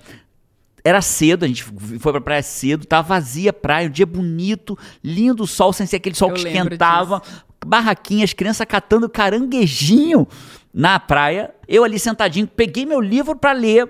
Era 0.84 1.00
cedo, 1.00 1.44
a 1.44 1.48
gente 1.48 1.62
foi 1.62 2.12
pra 2.12 2.20
praia 2.20 2.42
cedo, 2.42 2.86
tava 2.86 3.08
vazia 3.08 3.50
a 3.50 3.52
praia, 3.52 3.88
um 3.88 3.90
dia 3.90 4.06
bonito, 4.06 4.78
lindo 5.02 5.44
o 5.44 5.46
sol, 5.46 5.72
sem 5.72 5.86
ser 5.86 5.96
aquele 5.96 6.14
sol 6.14 6.30
Eu 6.30 6.34
que 6.34 6.46
esquentava. 6.46 7.22
Barraquinhas, 7.64 8.32
crianças 8.32 8.66
catando 8.66 9.08
caranguejinho 9.08 10.26
na 10.72 10.98
praia. 10.98 11.50
Eu 11.68 11.84
ali 11.84 11.98
sentadinho, 11.98 12.46
peguei 12.46 12.86
meu 12.86 13.00
livro 13.00 13.36
pra 13.36 13.52
ler. 13.52 13.88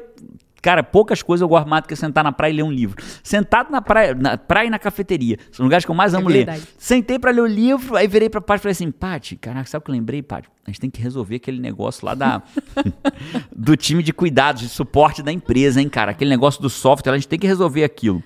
Cara, 0.62 0.82
poucas 0.82 1.22
coisas 1.22 1.40
eu 1.42 1.48
gosto 1.48 1.66
mais 1.68 1.82
do 1.82 1.88
que 1.88 1.96
sentar 1.96 2.22
na 2.22 2.32
praia 2.32 2.52
e 2.52 2.56
ler 2.56 2.62
um 2.62 2.70
livro. 2.72 3.02
Sentado 3.22 3.70
na 3.70 3.80
praia, 3.80 4.14
na 4.14 4.36
praia 4.36 4.66
e 4.66 4.70
na 4.70 4.78
cafeteria. 4.78 5.38
São 5.50 5.64
lugares 5.64 5.84
que 5.84 5.90
eu 5.90 5.94
mais 5.94 6.12
amo 6.14 6.28
ler. 6.28 6.44
verdade. 6.44 6.62
Sentei 6.78 7.18
pra 7.18 7.30
ler 7.30 7.40
o 7.40 7.46
livro, 7.46 7.96
aí 7.96 8.06
virei 8.06 8.28
pra 8.28 8.40
Paty 8.40 8.58
e 8.58 8.62
falei 8.62 8.72
assim, 8.72 8.90
Paty, 8.90 9.36
caraca, 9.36 9.66
sabe 9.68 9.82
o 9.82 9.84
que 9.86 9.90
eu 9.90 9.94
lembrei, 9.94 10.22
Paty? 10.22 10.48
A 10.66 10.70
gente 10.70 10.80
tem 10.80 10.90
que 10.90 11.00
resolver 11.00 11.36
aquele 11.36 11.58
negócio 11.60 12.04
lá 12.06 12.14
da 12.14 12.42
do 13.54 13.76
time 13.76 14.02
de 14.02 14.12
cuidados, 14.12 14.62
de 14.62 14.68
suporte 14.68 15.23
da 15.23 15.32
empresa, 15.32 15.80
hein, 15.80 15.88
cara? 15.88 16.10
Aquele 16.12 16.30
negócio 16.30 16.60
do 16.60 16.68
software, 16.70 17.12
a 17.12 17.16
gente 17.16 17.28
tem 17.28 17.38
que 17.38 17.46
resolver 17.46 17.84
aquilo. 17.84 18.23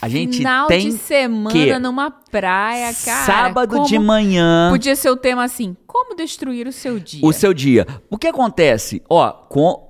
A 0.00 0.08
gente 0.08 0.38
Final 0.38 0.68
tem 0.68 0.90
de 0.90 0.92
semana 0.98 1.50
que- 1.50 1.78
numa 1.78 2.10
praia, 2.10 2.94
cara. 3.04 3.24
sábado 3.26 3.82
de 3.84 3.98
manhã 3.98 4.68
Podia 4.70 4.94
ser 4.94 5.10
o 5.10 5.16
tema 5.16 5.42
assim: 5.42 5.76
como 5.86 6.14
destruir 6.14 6.68
o 6.68 6.72
seu 6.72 7.00
dia? 7.00 7.20
o 7.24 7.32
seu 7.32 7.52
dia. 7.52 7.84
O 8.08 8.16
que 8.16 8.28
acontece? 8.28 9.02
Ó, 9.08 9.32
com 9.32 9.87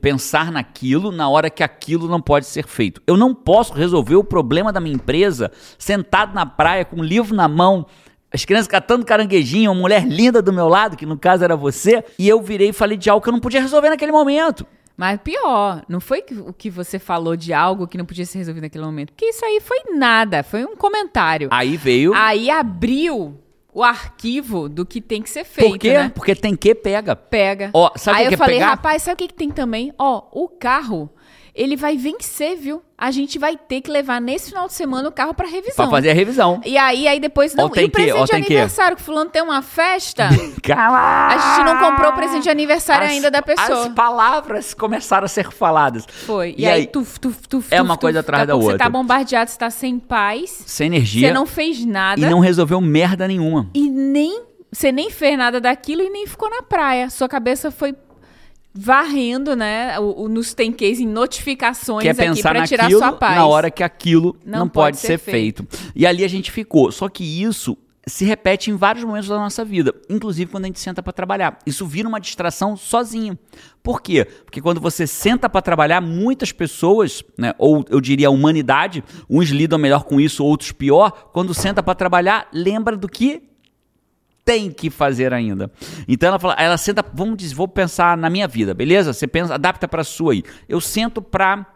pensar 0.00 0.50
naquilo 0.50 1.10
na 1.10 1.28
hora 1.28 1.50
que 1.50 1.62
aquilo 1.62 2.08
não 2.08 2.20
pode 2.20 2.46
ser 2.46 2.66
feito. 2.66 3.02
Eu 3.06 3.16
não 3.16 3.34
posso 3.34 3.72
resolver 3.72 4.16
o 4.16 4.24
problema 4.24 4.72
da 4.72 4.80
minha 4.80 4.94
empresa 4.94 5.50
sentado 5.78 6.34
na 6.34 6.46
praia 6.46 6.84
com 6.84 6.96
um 6.96 7.04
livro 7.04 7.34
na 7.34 7.48
mão, 7.48 7.86
as 8.32 8.44
crianças 8.44 8.68
catando 8.68 9.04
caranguejinho, 9.04 9.70
uma 9.70 9.80
mulher 9.80 10.06
linda 10.06 10.42
do 10.42 10.52
meu 10.52 10.68
lado, 10.68 10.96
que 10.96 11.06
no 11.06 11.18
caso 11.18 11.44
era 11.44 11.56
você, 11.56 12.04
e 12.18 12.28
eu 12.28 12.42
virei 12.42 12.70
e 12.70 12.72
falei 12.72 12.96
de 12.96 13.08
algo 13.08 13.22
que 13.22 13.28
eu 13.28 13.32
não 13.32 13.40
podia 13.40 13.60
resolver 13.60 13.88
naquele 13.88 14.12
momento. 14.12 14.66
Mas 14.96 15.20
pior, 15.22 15.84
não 15.88 16.00
foi 16.00 16.24
o 16.46 16.52
que 16.52 16.70
você 16.70 16.98
falou 16.98 17.36
de 17.36 17.52
algo 17.52 17.86
que 17.86 17.98
não 17.98 18.06
podia 18.06 18.24
ser 18.24 18.38
resolvido 18.38 18.64
naquele 18.64 18.84
momento. 18.84 19.12
Porque 19.12 19.26
isso 19.26 19.44
aí 19.44 19.60
foi 19.60 19.94
nada, 19.94 20.42
foi 20.42 20.64
um 20.64 20.74
comentário. 20.74 21.48
Aí 21.52 21.76
veio. 21.76 22.14
Aí 22.14 22.50
abriu 22.50 23.38
o 23.76 23.82
arquivo 23.82 24.70
do 24.70 24.86
que 24.86 25.02
tem 25.02 25.20
que 25.20 25.28
ser 25.28 25.44
feito, 25.44 25.72
Por 25.72 25.78
quê? 25.78 25.92
né? 25.92 26.08
Porque 26.08 26.34
tem 26.34 26.56
que 26.56 26.74
pega. 26.74 27.14
Pega. 27.14 27.70
Ó, 27.74 27.90
sabe 27.94 28.16
Aí 28.16 28.22
que 28.22 28.28
eu 28.28 28.30
que 28.30 28.34
é 28.34 28.38
falei, 28.38 28.54
pegar? 28.56 28.68
rapaz, 28.68 29.02
sabe 29.02 29.12
o 29.12 29.16
que, 29.18 29.28
que 29.28 29.34
tem 29.34 29.50
também? 29.50 29.92
Ó, 29.98 30.22
o 30.32 30.48
carro, 30.48 31.10
ele 31.54 31.76
vai 31.76 31.94
vencer, 31.94 32.56
viu? 32.56 32.82
A 32.98 33.10
gente 33.10 33.38
vai 33.38 33.58
ter 33.58 33.82
que 33.82 33.90
levar 33.90 34.20
nesse 34.22 34.48
final 34.50 34.66
de 34.66 34.72
semana 34.72 35.08
o 35.08 35.12
carro 35.12 35.34
pra 35.34 35.46
revisão. 35.46 35.74
Pra 35.76 35.88
fazer 35.90 36.10
a 36.10 36.14
revisão. 36.14 36.62
E 36.64 36.78
aí, 36.78 37.06
aí 37.06 37.20
depois 37.20 37.54
não. 37.54 37.66
Ó, 37.66 37.68
tem 37.68 37.84
e 37.84 37.86
o 37.86 37.90
que, 37.90 37.92
presente 37.92 38.18
ó, 38.18 38.24
de 38.24 38.30
tem 38.30 38.42
que. 38.42 38.52
aniversário, 38.54 38.96
que 38.96 39.02
fulano 39.02 39.28
tem 39.28 39.42
uma 39.42 39.60
festa. 39.60 40.30
Calma! 40.64 41.26
A 41.26 41.36
gente 41.56 41.66
não 41.66 41.78
comprou 41.78 42.10
o 42.12 42.14
presente 42.14 42.44
de 42.44 42.50
aniversário 42.50 43.06
ainda 43.06 43.30
da 43.30 43.42
pessoa. 43.42 43.88
As 43.88 43.92
palavras 43.92 44.72
começaram 44.72 45.26
a 45.26 45.28
ser 45.28 45.52
faladas. 45.52 46.06
Foi. 46.06 46.54
E, 46.56 46.62
E 46.62 46.66
aí, 46.66 46.72
aí, 46.80 46.86
tuf, 46.86 47.20
tuf, 47.20 47.46
tuf, 47.46 47.68
é 47.74 47.82
uma 47.82 47.98
coisa 47.98 48.20
atrás 48.20 48.44
a 48.44 48.46
da 48.46 48.52
pouco 48.54 48.70
Você 48.70 48.78
tá 48.78 48.84
outra. 48.86 48.98
bombardeado, 48.98 49.50
você 49.50 49.58
tá 49.58 49.68
sem 49.68 49.98
paz. 49.98 50.62
Sem 50.66 50.86
energia. 50.86 51.28
Você 51.28 51.34
não 51.34 51.44
fez 51.44 51.84
nada. 51.84 52.20
E 52.20 52.30
não 52.30 52.40
resolveu 52.40 52.80
merda 52.80 53.28
nenhuma. 53.28 53.68
E 53.74 53.90
nem. 53.90 54.42
Você 54.72 54.90
nem 54.90 55.10
fez 55.10 55.36
nada 55.38 55.60
daquilo 55.60 56.02
e 56.02 56.08
nem 56.10 56.26
ficou 56.26 56.48
na 56.50 56.62
praia. 56.62 57.08
Sua 57.10 57.28
cabeça 57.28 57.70
foi 57.70 57.94
varrendo, 58.76 59.56
né? 59.56 59.98
O, 59.98 60.24
o- 60.24 60.28
nos 60.28 60.52
em 61.00 61.06
notificações 61.06 62.02
Quer 62.04 62.10
aqui 62.10 62.42
pra 62.42 62.66
tirar 62.66 62.90
sua 62.90 63.12
paz. 63.12 63.36
na 63.36 63.46
hora 63.46 63.70
que 63.70 63.82
aquilo 63.82 64.36
não, 64.44 64.60
Não 64.60 64.68
pode, 64.68 64.96
pode 64.96 64.98
ser 64.98 65.06
ser 65.06 65.18
feito. 65.18 65.66
E 65.94 66.06
ali 66.06 66.24
a 66.24 66.28
gente 66.28 66.50
ficou. 66.50 66.92
Só 66.92 67.08
que 67.08 67.24
isso 67.42 67.76
se 68.08 68.24
repete 68.24 68.70
em 68.70 68.76
vários 68.76 69.04
momentos 69.04 69.28
da 69.28 69.36
nossa 69.36 69.64
vida, 69.64 69.92
inclusive 70.08 70.48
quando 70.48 70.64
a 70.64 70.66
gente 70.68 70.78
senta 70.78 71.02
para 71.02 71.12
trabalhar. 71.12 71.58
Isso 71.66 71.84
vira 71.84 72.06
uma 72.08 72.20
distração 72.20 72.76
sozinho. 72.76 73.36
Por 73.82 74.00
quê? 74.00 74.24
Porque 74.44 74.60
quando 74.60 74.80
você 74.80 75.08
senta 75.08 75.48
para 75.48 75.60
trabalhar, 75.60 76.00
muitas 76.00 76.52
pessoas, 76.52 77.24
né, 77.36 77.52
ou 77.58 77.84
eu 77.90 78.00
diria 78.00 78.28
a 78.28 78.30
humanidade, 78.30 79.02
uns 79.28 79.48
lidam 79.48 79.76
melhor 79.78 80.04
com 80.04 80.20
isso, 80.20 80.44
outros 80.44 80.70
pior, 80.70 81.30
quando 81.32 81.52
senta 81.52 81.82
para 81.82 81.96
trabalhar, 81.96 82.46
lembra 82.52 82.96
do 82.96 83.08
que 83.08 83.42
tem 84.46 84.70
que 84.70 84.88
fazer 84.90 85.34
ainda. 85.34 85.68
Então 86.06 86.28
ela 86.28 86.38
fala, 86.38 86.54
ela 86.54 86.78
senta, 86.78 87.04
vamos 87.12 87.36
dizer, 87.36 87.56
vou 87.56 87.66
pensar 87.66 88.16
na 88.16 88.30
minha 88.30 88.46
vida, 88.46 88.72
beleza? 88.72 89.12
Você 89.12 89.26
pensa, 89.26 89.52
adapta 89.56 89.88
para 89.88 90.04
sua 90.04 90.34
aí. 90.34 90.44
Eu 90.68 90.80
sento 90.80 91.20
para 91.20 91.66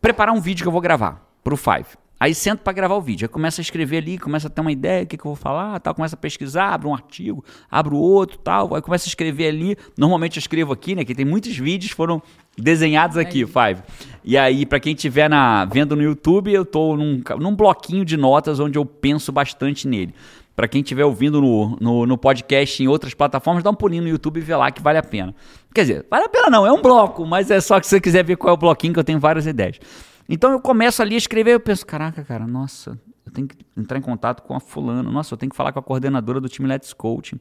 preparar 0.00 0.32
um 0.32 0.40
vídeo 0.40 0.62
que 0.62 0.68
eu 0.68 0.72
vou 0.72 0.80
gravar 0.80 1.28
pro 1.42 1.56
Five. 1.56 1.98
Aí 2.20 2.34
sento 2.34 2.60
para 2.60 2.72
gravar 2.74 2.94
o 2.94 3.00
vídeo. 3.00 3.24
Aí 3.24 3.28
começa 3.28 3.60
a 3.60 3.62
escrever 3.62 3.96
ali, 3.96 4.18
começa 4.18 4.46
a 4.46 4.50
ter 4.50 4.60
uma 4.60 4.70
ideia, 4.70 5.02
o 5.02 5.06
que, 5.06 5.16
que 5.16 5.22
eu 5.22 5.30
vou 5.30 5.36
falar, 5.36 5.80
tal, 5.80 5.94
começa 5.94 6.14
a 6.14 6.18
pesquisar, 6.18 6.74
abre 6.74 6.86
um 6.86 6.94
artigo, 6.94 7.44
abre 7.68 7.94
o 7.94 7.98
outro, 7.98 8.38
tal, 8.38 8.72
aí 8.74 8.82
começa 8.82 9.08
a 9.08 9.08
escrever 9.08 9.48
ali. 9.48 9.76
Normalmente 9.98 10.36
eu 10.36 10.40
escrevo 10.40 10.72
aqui, 10.72 10.94
né, 10.94 11.04
que 11.04 11.14
tem 11.14 11.24
muitos 11.24 11.56
vídeos 11.56 11.90
foram 11.90 12.22
desenhados 12.56 13.16
aqui, 13.16 13.44
Five. 13.46 13.82
E 14.22 14.38
aí 14.38 14.64
para 14.64 14.78
quem 14.78 14.92
estiver 14.92 15.28
na 15.28 15.64
vendo 15.64 15.96
no 15.96 16.02
YouTube, 16.02 16.52
eu 16.52 16.64
tô 16.64 16.94
num, 16.94 17.20
num 17.40 17.56
bloquinho 17.56 18.04
de 18.04 18.16
notas 18.16 18.60
onde 18.60 18.78
eu 18.78 18.84
penso 18.84 19.32
bastante 19.32 19.88
nele. 19.88 20.14
Para 20.60 20.68
quem 20.68 20.82
estiver 20.82 21.06
ouvindo 21.06 21.40
no, 21.40 21.78
no, 21.80 22.04
no 22.04 22.18
podcast 22.18 22.82
em 22.82 22.86
outras 22.86 23.14
plataformas, 23.14 23.64
dá 23.64 23.70
um 23.70 23.74
pulinho 23.74 24.02
no 24.02 24.10
YouTube 24.10 24.36
e 24.36 24.40
vê 24.42 24.54
lá 24.54 24.70
que 24.70 24.82
vale 24.82 24.98
a 24.98 25.02
pena. 25.02 25.34
Quer 25.74 25.80
dizer, 25.80 26.06
vale 26.10 26.26
a 26.26 26.28
pena 26.28 26.50
não, 26.50 26.66
é 26.66 26.70
um 26.70 26.82
bloco, 26.82 27.24
mas 27.24 27.50
é 27.50 27.62
só 27.62 27.80
que 27.80 27.86
você 27.86 27.98
quiser 27.98 28.22
ver 28.22 28.36
qual 28.36 28.50
é 28.50 28.52
o 28.52 28.58
bloquinho 28.58 28.92
que 28.92 29.00
eu 29.00 29.04
tenho 29.04 29.18
várias 29.18 29.46
ideias. 29.46 29.80
Então 30.28 30.52
eu 30.52 30.60
começo 30.60 31.00
ali 31.00 31.14
a 31.14 31.16
escrever, 31.16 31.54
eu 31.54 31.60
penso, 31.60 31.86
caraca, 31.86 32.22
cara, 32.22 32.46
nossa, 32.46 33.00
eu 33.24 33.32
tenho 33.32 33.48
que 33.48 33.56
entrar 33.74 33.96
em 33.96 34.02
contato 34.02 34.42
com 34.42 34.54
a 34.54 34.60
fulana. 34.60 35.10
Nossa, 35.10 35.32
eu 35.32 35.38
tenho 35.38 35.48
que 35.48 35.56
falar 35.56 35.72
com 35.72 35.78
a 35.78 35.82
coordenadora 35.82 36.38
do 36.42 36.48
time 36.50 36.68
Let's 36.68 36.92
Coaching. 36.92 37.40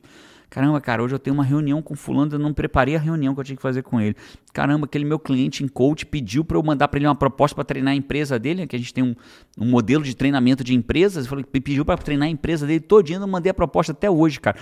Caramba, 0.49 0.81
cara, 0.81 1.03
hoje 1.03 1.13
eu 1.13 1.19
tenho 1.19 1.35
uma 1.35 1.43
reunião 1.43 1.81
com 1.81 1.95
fulano, 1.95 2.33
eu 2.33 2.39
não 2.39 2.53
preparei 2.53 2.95
a 2.95 2.99
reunião 2.99 3.35
que 3.35 3.39
eu 3.39 3.43
tinha 3.43 3.55
que 3.55 3.61
fazer 3.61 3.83
com 3.83 4.01
ele. 4.01 4.15
Caramba, 4.51 4.85
aquele 4.85 5.05
meu 5.05 5.19
cliente 5.19 5.63
em 5.63 5.67
coach 5.67 6.05
pediu 6.05 6.43
para 6.43 6.57
eu 6.57 6.63
mandar 6.63 6.87
para 6.87 6.97
ele 6.97 7.07
uma 7.07 7.15
proposta 7.15 7.53
para 7.53 7.63
treinar 7.63 7.93
a 7.93 7.95
empresa 7.95 8.39
dele, 8.39 8.65
que 8.65 8.75
a 8.75 8.79
gente 8.79 8.93
tem 8.93 9.03
um, 9.03 9.15
um 9.57 9.65
modelo 9.65 10.03
de 10.03 10.15
treinamento 10.15 10.63
de 10.63 10.73
empresas. 10.73 11.27
Falei, 11.27 11.45
pediu 11.45 11.85
para 11.85 11.97
treinar 11.97 12.27
a 12.27 12.31
empresa 12.31 12.65
dele 12.65 12.79
todinho, 12.79 13.21
eu 13.21 13.27
mandei 13.27 13.51
a 13.51 13.53
proposta 13.53 13.91
até 13.91 14.09
hoje, 14.09 14.39
cara. 14.39 14.57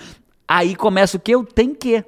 Aí 0.46 0.76
começa 0.76 1.16
o 1.16 1.20
que? 1.20 1.32
Eu 1.32 1.42
tenho 1.44 1.74
que. 1.74 2.04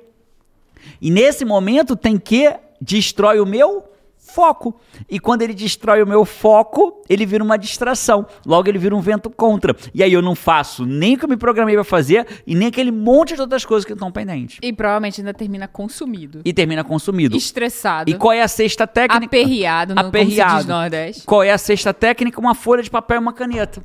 E 1.01 1.11
nesse 1.11 1.45
momento 1.45 1.97
tem 1.97 2.19
que 2.19 2.55
destrói 2.81 3.40
o 3.40 3.47
meu 3.47 3.89
foco. 4.31 4.79
E 5.09 5.19
quando 5.19 5.43
ele 5.43 5.55
destrói 5.55 6.03
o 6.03 6.07
meu 6.07 6.25
foco, 6.25 7.03
ele 7.09 7.27
vira 7.27 7.43
uma 7.43 7.57
distração. 7.57 8.27
Logo, 8.47 8.69
ele 8.69 8.79
vira 8.79 8.95
um 8.95 9.01
vento 9.01 9.29
contra. 9.31 9.77
E 9.95 10.03
aí 10.03 10.12
eu 10.12 10.23
não 10.23 10.35
faço 10.35 10.87
nem 10.87 11.14
o 11.14 11.19
que 11.19 11.25
eu 11.25 11.29
me 11.29 11.37
programei 11.37 11.75
para 11.75 11.85
fazer 11.85 12.27
e 12.47 12.55
nem 12.55 12.69
aquele 12.69 12.90
monte 12.90 13.35
de 13.35 13.40
outras 13.40 13.64
coisas 13.64 13.85
que 13.85 13.93
estão 13.93 14.11
pendentes. 14.11 14.59
E 14.62 14.73
provavelmente 14.73 15.21
ainda 15.21 15.35
termina 15.35 15.66
consumido. 15.66 16.40
E 16.45 16.53
termina 16.53 16.85
consumido. 16.85 17.37
Estressado. 17.37 18.11
E 18.11 18.14
qual 18.14 18.33
é 18.33 18.43
a 18.43 18.49
sexta 18.49 18.87
técnica? 18.87 19.27
Aperreado, 19.27 19.95
no 19.95 20.01
Aperreado. 20.01 20.69
Nordeste. 20.69 21.25
Qual 21.25 21.43
é 21.43 21.51
a 21.51 21.59
sexta 21.59 21.93
técnica? 21.93 22.40
Uma 22.40 22.55
folha 22.55 22.83
de 22.83 22.90
papel 22.90 23.16
e 23.16 23.21
uma 23.21 23.33
caneta. 23.33 23.85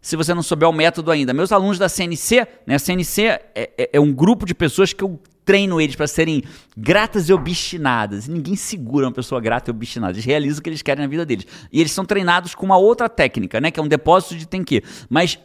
Se 0.00 0.14
você 0.14 0.32
não 0.34 0.42
souber 0.42 0.68
o 0.68 0.72
método 0.72 1.10
ainda. 1.10 1.32
Meus 1.32 1.50
alunos 1.50 1.78
da 1.78 1.88
CNC, 1.88 2.46
né? 2.66 2.76
A 2.76 2.78
CNC 2.78 3.22
é, 3.24 3.40
é, 3.54 3.90
é 3.94 4.00
um 4.00 4.12
grupo 4.12 4.46
de 4.46 4.54
pessoas 4.54 4.92
que 4.92 5.02
eu 5.02 5.18
treino 5.46 5.80
eles 5.80 5.94
para 5.94 6.08
serem 6.08 6.42
gratas 6.76 7.28
e 7.28 7.32
obstinadas. 7.32 8.26
Ninguém 8.26 8.56
segura 8.56 9.06
uma 9.06 9.12
pessoa 9.12 9.40
grata 9.40 9.70
e 9.70 9.72
obstinada. 9.72 10.12
Eles 10.12 10.24
realizam 10.24 10.58
o 10.58 10.62
que 10.62 10.68
eles 10.68 10.82
querem 10.82 11.04
na 11.04 11.08
vida 11.08 11.24
deles. 11.24 11.46
E 11.72 11.80
eles 11.80 11.92
são 11.92 12.04
treinados 12.04 12.54
com 12.54 12.66
uma 12.66 12.76
outra 12.76 13.08
técnica, 13.08 13.60
né? 13.60 13.70
Que 13.70 13.78
é 13.78 13.82
um 13.82 13.88
depósito 13.88 14.36
de 14.36 14.46
tem 14.46 14.64
que. 14.64 14.82
Mas 15.08 15.38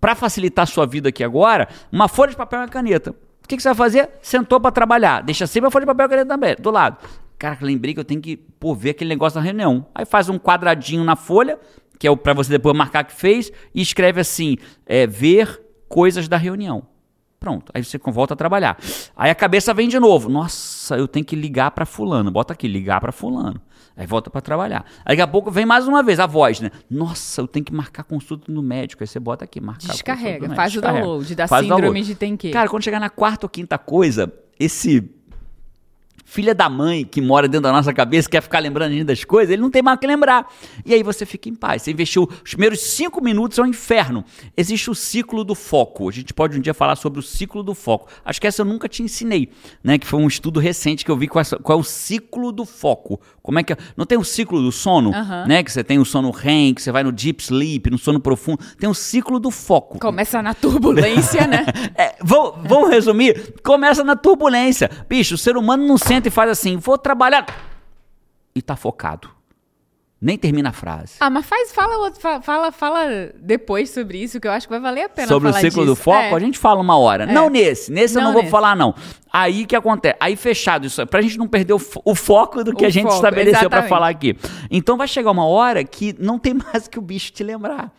para 0.00 0.16
facilitar 0.16 0.64
a 0.64 0.66
sua 0.66 0.84
vida 0.84 1.08
aqui 1.08 1.22
agora, 1.22 1.68
uma 1.90 2.08
folha 2.08 2.32
de 2.32 2.36
papel 2.36 2.58
e 2.58 2.62
uma 2.62 2.68
caneta. 2.68 3.12
O 3.12 3.48
que, 3.48 3.56
que 3.56 3.62
você 3.62 3.68
vai 3.68 3.76
fazer? 3.76 4.10
Sentou 4.20 4.60
para 4.60 4.72
trabalhar. 4.72 5.22
Deixa 5.22 5.46
sempre 5.46 5.68
a 5.68 5.70
folha 5.70 5.84
de 5.84 5.86
papel 5.86 6.04
e 6.04 6.06
a 6.06 6.08
caneta 6.10 6.28
também, 6.28 6.56
do 6.58 6.70
lado. 6.70 6.98
Cara, 7.38 7.56
lembrei 7.60 7.94
que 7.94 8.00
eu 8.00 8.04
tenho 8.04 8.20
que 8.20 8.36
pô, 8.36 8.74
ver 8.74 8.90
aquele 8.90 9.08
negócio 9.08 9.38
na 9.38 9.44
reunião. 9.44 9.86
Aí 9.94 10.04
faz 10.04 10.28
um 10.28 10.38
quadradinho 10.38 11.04
na 11.04 11.14
folha, 11.14 11.58
que 11.98 12.08
é 12.08 12.16
para 12.16 12.32
você 12.32 12.50
depois 12.50 12.76
marcar 12.76 13.04
que 13.04 13.12
fez, 13.12 13.52
e 13.72 13.80
escreve 13.80 14.20
assim: 14.20 14.56
é, 14.84 15.06
ver 15.06 15.62
coisas 15.88 16.26
da 16.26 16.36
reunião. 16.36 16.93
Pronto, 17.44 17.70
aí 17.74 17.84
você 17.84 17.98
volta 17.98 18.32
a 18.32 18.36
trabalhar. 18.38 18.78
Aí 19.14 19.30
a 19.30 19.34
cabeça 19.34 19.74
vem 19.74 19.86
de 19.86 20.00
novo. 20.00 20.30
Nossa, 20.30 20.96
eu 20.96 21.06
tenho 21.06 21.26
que 21.26 21.36
ligar 21.36 21.72
para 21.72 21.84
fulano. 21.84 22.30
Bota 22.30 22.54
aqui, 22.54 22.66
ligar 22.66 23.02
para 23.02 23.12
fulano. 23.12 23.60
Aí 23.94 24.06
volta 24.06 24.30
para 24.30 24.40
trabalhar. 24.40 24.82
Aí 25.04 25.14
daqui 25.14 25.20
a 25.20 25.26
pouco 25.26 25.50
vem 25.50 25.66
mais 25.66 25.86
uma 25.86 26.02
vez 26.02 26.18
a 26.18 26.24
voz, 26.24 26.58
né? 26.58 26.70
Nossa, 26.90 27.42
eu 27.42 27.46
tenho 27.46 27.62
que 27.62 27.74
marcar 27.74 28.02
consulta 28.02 28.50
no 28.50 28.62
médico. 28.62 29.02
Aí 29.02 29.06
você 29.06 29.20
bota 29.20 29.44
aqui, 29.44 29.60
marcar 29.60 29.92
Descarrega, 29.92 30.54
faz 30.54 30.74
o 30.74 30.80
download 30.80 31.34
da 31.34 31.46
faz 31.46 31.64
síndrome 31.64 31.82
download. 31.82 32.06
de 32.06 32.14
tem 32.14 32.34
que. 32.34 32.50
Cara, 32.50 32.66
quando 32.66 32.82
chegar 32.82 32.98
na 32.98 33.10
quarta 33.10 33.44
ou 33.44 33.50
quinta 33.50 33.76
coisa, 33.76 34.32
esse 34.58 35.02
filha 36.24 36.54
da 36.54 36.68
mãe 36.68 37.04
que 37.04 37.20
mora 37.20 37.46
dentro 37.46 37.62
da 37.64 37.72
nossa 37.72 37.92
cabeça, 37.92 38.28
quer 38.28 38.42
ficar 38.42 38.58
lembrando 38.58 38.92
ainda 38.92 39.04
das 39.06 39.24
coisas, 39.24 39.52
ele 39.52 39.62
não 39.62 39.70
tem 39.70 39.82
mais 39.82 39.96
o 39.96 40.00
que 40.00 40.06
lembrar. 40.06 40.46
E 40.84 40.92
aí 40.94 41.02
você 41.02 41.24
fica 41.26 41.48
em 41.48 41.54
paz. 41.54 41.82
Você 41.82 41.90
investiu 41.92 42.28
os 42.44 42.50
primeiros 42.50 42.80
cinco 42.80 43.22
minutos 43.22 43.58
é 43.58 43.62
um 43.62 43.66
inferno. 43.66 44.24
Existe 44.56 44.90
o 44.90 44.94
ciclo 44.94 45.44
do 45.44 45.54
foco. 45.54 46.08
A 46.08 46.12
gente 46.12 46.32
pode 46.32 46.56
um 46.58 46.60
dia 46.60 46.74
falar 46.74 46.96
sobre 46.96 47.18
o 47.20 47.22
ciclo 47.22 47.62
do 47.62 47.74
foco. 47.74 48.08
Acho 48.24 48.40
que 48.40 48.46
essa 48.46 48.62
eu 48.62 48.66
nunca 48.66 48.88
te 48.88 49.02
ensinei, 49.02 49.50
né? 49.82 49.98
Que 49.98 50.06
foi 50.06 50.20
um 50.20 50.26
estudo 50.26 50.58
recente 50.60 51.04
que 51.04 51.10
eu 51.10 51.16
vi 51.16 51.28
qual 51.28 51.42
é, 51.44 51.74
o 51.74 51.82
ciclo 51.84 52.50
do 52.52 52.64
foco. 52.64 53.20
Como 53.42 53.58
é 53.58 53.62
que 53.62 53.72
é? 53.72 53.76
Não 53.96 54.06
tem 54.06 54.16
o 54.18 54.24
ciclo 54.24 54.60
do 54.62 54.72
sono, 54.72 55.10
né? 55.46 55.62
Que 55.62 55.70
você 55.70 55.84
tem 55.84 55.98
o 55.98 56.04
sono 56.04 56.30
REM, 56.30 56.72
que 56.74 56.80
você 56.82 56.90
vai 56.90 57.02
no 57.04 57.12
deep 57.12 57.42
sleep, 57.42 57.90
no 57.90 57.98
sono 57.98 58.18
profundo. 58.18 58.58
Tem 58.78 58.88
o 58.88 58.94
ciclo 58.94 59.38
do 59.38 59.50
foco. 59.50 59.98
Começa 59.98 60.42
na 60.42 60.54
turbulência, 60.54 61.46
né? 61.46 61.64
É, 61.96 62.16
vou- 62.22 62.58
vamos 62.64 62.90
resumir? 62.90 63.54
Começa 63.62 64.02
na 64.02 64.16
turbulência. 64.16 64.90
Bicho, 65.08 65.34
o 65.34 65.38
ser 65.38 65.56
humano 65.56 65.86
não 65.86 65.96
senta 66.14 66.28
e 66.28 66.30
faz 66.30 66.50
assim, 66.50 66.76
vou 66.76 66.96
trabalhar. 66.98 67.46
E 68.54 68.62
tá 68.62 68.76
focado. 68.76 69.28
Nem 70.20 70.38
termina 70.38 70.70
a 70.70 70.72
frase. 70.72 71.16
Ah, 71.20 71.28
mas 71.28 71.44
faz, 71.44 71.70
fala, 71.72 72.10
fala, 72.40 72.72
fala 72.72 73.30
depois 73.38 73.90
sobre 73.90 74.16
isso, 74.22 74.40
que 74.40 74.48
eu 74.48 74.52
acho 74.52 74.66
que 74.66 74.70
vai 74.72 74.80
valer 74.80 75.02
a 75.02 75.08
pena 75.08 75.28
Sobre 75.28 75.50
o 75.50 75.52
ciclo 75.52 75.84
do 75.84 75.92
disso. 75.92 76.02
foco, 76.02 76.18
É. 76.18 76.32
a 76.34 76.38
gente 76.38 76.58
fala 76.58 76.80
uma 76.80 76.96
hora. 76.96 77.26
Não 77.26 77.50
nesse. 77.50 77.92
Nesse 77.92 78.14
eu 78.14 78.20
Não 78.20 78.28
não 78.28 78.32
vou 78.32 78.40
nesse. 78.42 78.50
falar, 78.50 78.74
não. 78.74 78.94
Aí 79.30 79.66
que 79.66 79.76
acontece? 79.76 80.16
Aí 80.18 80.34
fechado 80.34 80.86
isso, 80.86 81.06
pra 81.08 81.20
gente 81.20 81.36
não 81.36 81.46
perder 81.46 81.74
o, 81.74 81.78
fo- 81.78 82.00
o 82.06 82.14
foco 82.14 82.64
do 82.64 82.74
que 82.74 82.84
O 82.84 82.86
a 82.86 82.90
gente 82.90 83.02
foco, 83.04 83.16
estabeleceu 83.16 83.52
pra 83.68 83.80
exatamente. 83.80 83.88
falar 83.90 84.08
aqui. 84.08 84.38
Então 84.70 84.96
vai 84.96 85.08
chegar 85.08 85.30
uma 85.30 85.44
hora 85.46 85.84
que 85.84 86.14
não 86.18 86.38
tem 86.38 86.54
mais 86.72 86.88
que 86.88 86.98
o 86.98 87.02
bicho 87.02 87.30
te 87.30 87.44
lembrar. 87.44 87.92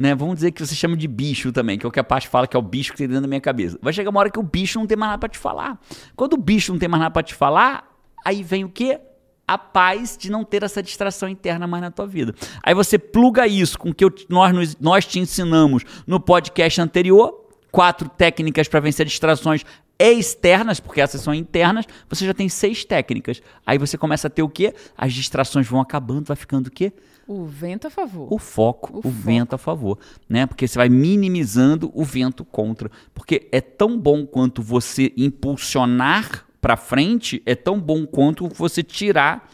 Né? 0.00 0.14
Vamos 0.14 0.36
dizer 0.36 0.50
que 0.52 0.64
você 0.64 0.74
chama 0.74 0.96
de 0.96 1.06
bicho 1.06 1.52
também, 1.52 1.78
que 1.78 1.84
é 1.84 1.88
o 1.88 1.92
que 1.92 2.00
a 2.00 2.04
parte 2.04 2.26
fala 2.26 2.46
que 2.46 2.56
é 2.56 2.58
o 2.58 2.62
bicho 2.62 2.92
que 2.92 2.96
tem 2.98 3.06
dentro 3.06 3.20
da 3.22 3.28
minha 3.28 3.40
cabeça. 3.40 3.78
Vai 3.82 3.92
chegar 3.92 4.08
uma 4.08 4.18
hora 4.20 4.30
que 4.30 4.38
o 4.38 4.42
bicho 4.42 4.78
não 4.78 4.86
tem 4.86 4.96
mais 4.96 5.10
nada 5.10 5.20
pra 5.20 5.28
te 5.28 5.36
falar. 5.36 5.78
Quando 6.16 6.32
o 6.32 6.36
bicho 6.38 6.72
não 6.72 6.78
tem 6.78 6.88
mais 6.88 7.00
nada 7.02 7.12
pra 7.12 7.22
te 7.22 7.34
falar, 7.34 7.86
aí 8.24 8.42
vem 8.42 8.64
o 8.64 8.70
quê? 8.70 8.98
A 9.46 9.58
paz 9.58 10.16
de 10.16 10.30
não 10.30 10.42
ter 10.42 10.62
essa 10.62 10.82
distração 10.82 11.28
interna 11.28 11.66
mais 11.66 11.82
na 11.82 11.90
tua 11.90 12.06
vida. 12.06 12.34
Aí 12.62 12.72
você 12.72 12.98
pluga 12.98 13.46
isso 13.46 13.78
com 13.78 13.90
o 13.90 13.94
que 13.94 14.02
eu- 14.04 14.14
nós, 14.30 14.76
nós 14.80 15.04
te 15.04 15.18
ensinamos 15.18 15.84
no 16.06 16.18
podcast 16.18 16.80
anterior, 16.80 17.48
quatro 17.70 18.08
técnicas 18.08 18.68
para 18.68 18.80
vencer 18.80 19.04
distrações 19.04 19.64
externas, 20.00 20.80
porque 20.80 21.00
essas 21.00 21.20
são 21.20 21.34
internas, 21.34 21.84
você 22.08 22.24
já 22.24 22.32
tem 22.32 22.48
seis 22.48 22.84
técnicas. 22.84 23.42
Aí 23.66 23.76
você 23.76 23.98
começa 23.98 24.28
a 24.28 24.30
ter 24.30 24.42
o 24.42 24.48
quê? 24.48 24.74
As 24.96 25.12
distrações 25.12 25.66
vão 25.66 25.80
acabando, 25.80 26.26
vai 26.26 26.36
ficando 26.36 26.68
o 26.68 26.70
quê? 26.70 26.92
O 27.26 27.44
vento 27.44 27.86
a 27.86 27.90
favor. 27.90 28.26
o 28.32 28.38
foco, 28.38 28.94
O 28.94 28.98
o, 28.98 29.02
foco. 29.02 29.14
vento 29.14 29.54
a 29.54 29.58
favor, 29.58 29.98
né? 30.28 30.46
Porque 30.46 30.66
você 30.66 30.76
vai 30.76 30.88
minimizando 30.88 31.90
o 31.94 32.02
vento 32.04 32.44
contra, 32.44 32.90
porque 33.14 33.48
é 33.52 33.60
tão 33.60 33.96
bom 33.98 34.26
quanto 34.26 34.62
você 34.62 35.12
impulsionar 35.16 36.44
para 36.60 36.76
frente, 36.76 37.40
é 37.46 37.54
tão 37.54 37.78
bom 37.78 38.04
quanto 38.06 38.48
você 38.48 38.82
tirar 38.82 39.48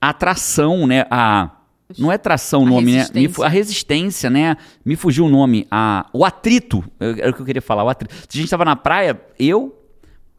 a 0.00 0.12
tração, 0.12 0.86
né? 0.86 1.04
A 1.10 1.50
não 1.98 2.10
é 2.10 2.18
tração 2.18 2.62
o 2.62 2.66
nome, 2.66 2.92
né? 2.96 3.06
A 3.42 3.48
resistência, 3.48 4.30
né? 4.30 4.56
Me 4.84 4.96
fugiu 4.96 5.26
o 5.26 5.28
nome. 5.28 5.66
A, 5.70 6.06
o 6.12 6.24
atrito. 6.24 6.84
Era 6.98 7.30
o 7.30 7.34
que 7.34 7.40
eu 7.40 7.46
queria 7.46 7.62
falar. 7.62 7.84
O 7.84 7.88
atrito. 7.88 8.14
A 8.14 8.36
gente 8.36 8.44
estava 8.44 8.64
na 8.64 8.76
praia, 8.76 9.20
eu, 9.38 9.76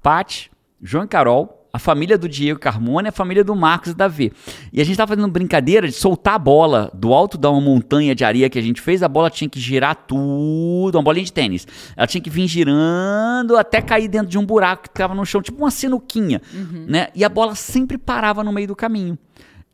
Paty, 0.02 0.52
João 0.82 1.06
e 1.06 1.08
Carol, 1.08 1.64
a 1.76 1.80
família 1.80 2.20
do 2.20 2.30
Diego 2.30 2.60
Carmona 2.60 3.08
e 3.08 3.10
a 3.10 3.12
família 3.12 3.44
do 3.44 3.56
Marcos 3.56 3.94
e 3.94 3.96
da 3.96 4.08
V. 4.08 4.32
E 4.72 4.80
a 4.80 4.84
gente 4.84 4.96
tava 4.96 5.16
fazendo 5.16 5.28
brincadeira 5.28 5.88
de 5.88 5.94
soltar 5.94 6.36
a 6.36 6.40
bola 6.40 6.92
do 6.94 7.12
alto 7.12 7.36
de 7.36 7.48
uma 7.48 7.60
montanha 7.60 8.14
de 8.14 8.24
areia 8.24 8.48
que 8.48 8.60
a 8.60 8.62
gente 8.62 8.80
fez, 8.80 9.02
a 9.02 9.08
bola 9.08 9.28
tinha 9.32 9.50
que 9.50 9.60
girar 9.60 9.96
tudo, 9.96 10.96
uma 10.96 11.02
bolinha 11.02 11.26
de 11.26 11.34
tênis. 11.34 11.66
Ela 11.98 12.06
tinha 12.06 12.22
que 12.22 12.30
vir 12.30 12.48
girando 12.48 13.58
até 13.58 13.82
cair 13.82 14.08
dentro 14.08 14.28
de 14.28 14.38
um 14.38 14.46
buraco 14.46 14.84
que 14.84 14.90
tava 14.92 15.16
no 15.16 15.26
chão, 15.26 15.42
tipo 15.42 15.58
uma 15.58 15.72
sinuquinha, 15.72 16.44
né? 16.88 17.08
E 17.16 17.26
a 17.26 17.30
bola 17.30 17.56
sempre 17.56 17.98
parava 17.98 18.44
no 18.44 18.52
meio 18.52 18.68
do 18.68 18.76
caminho. 18.76 19.18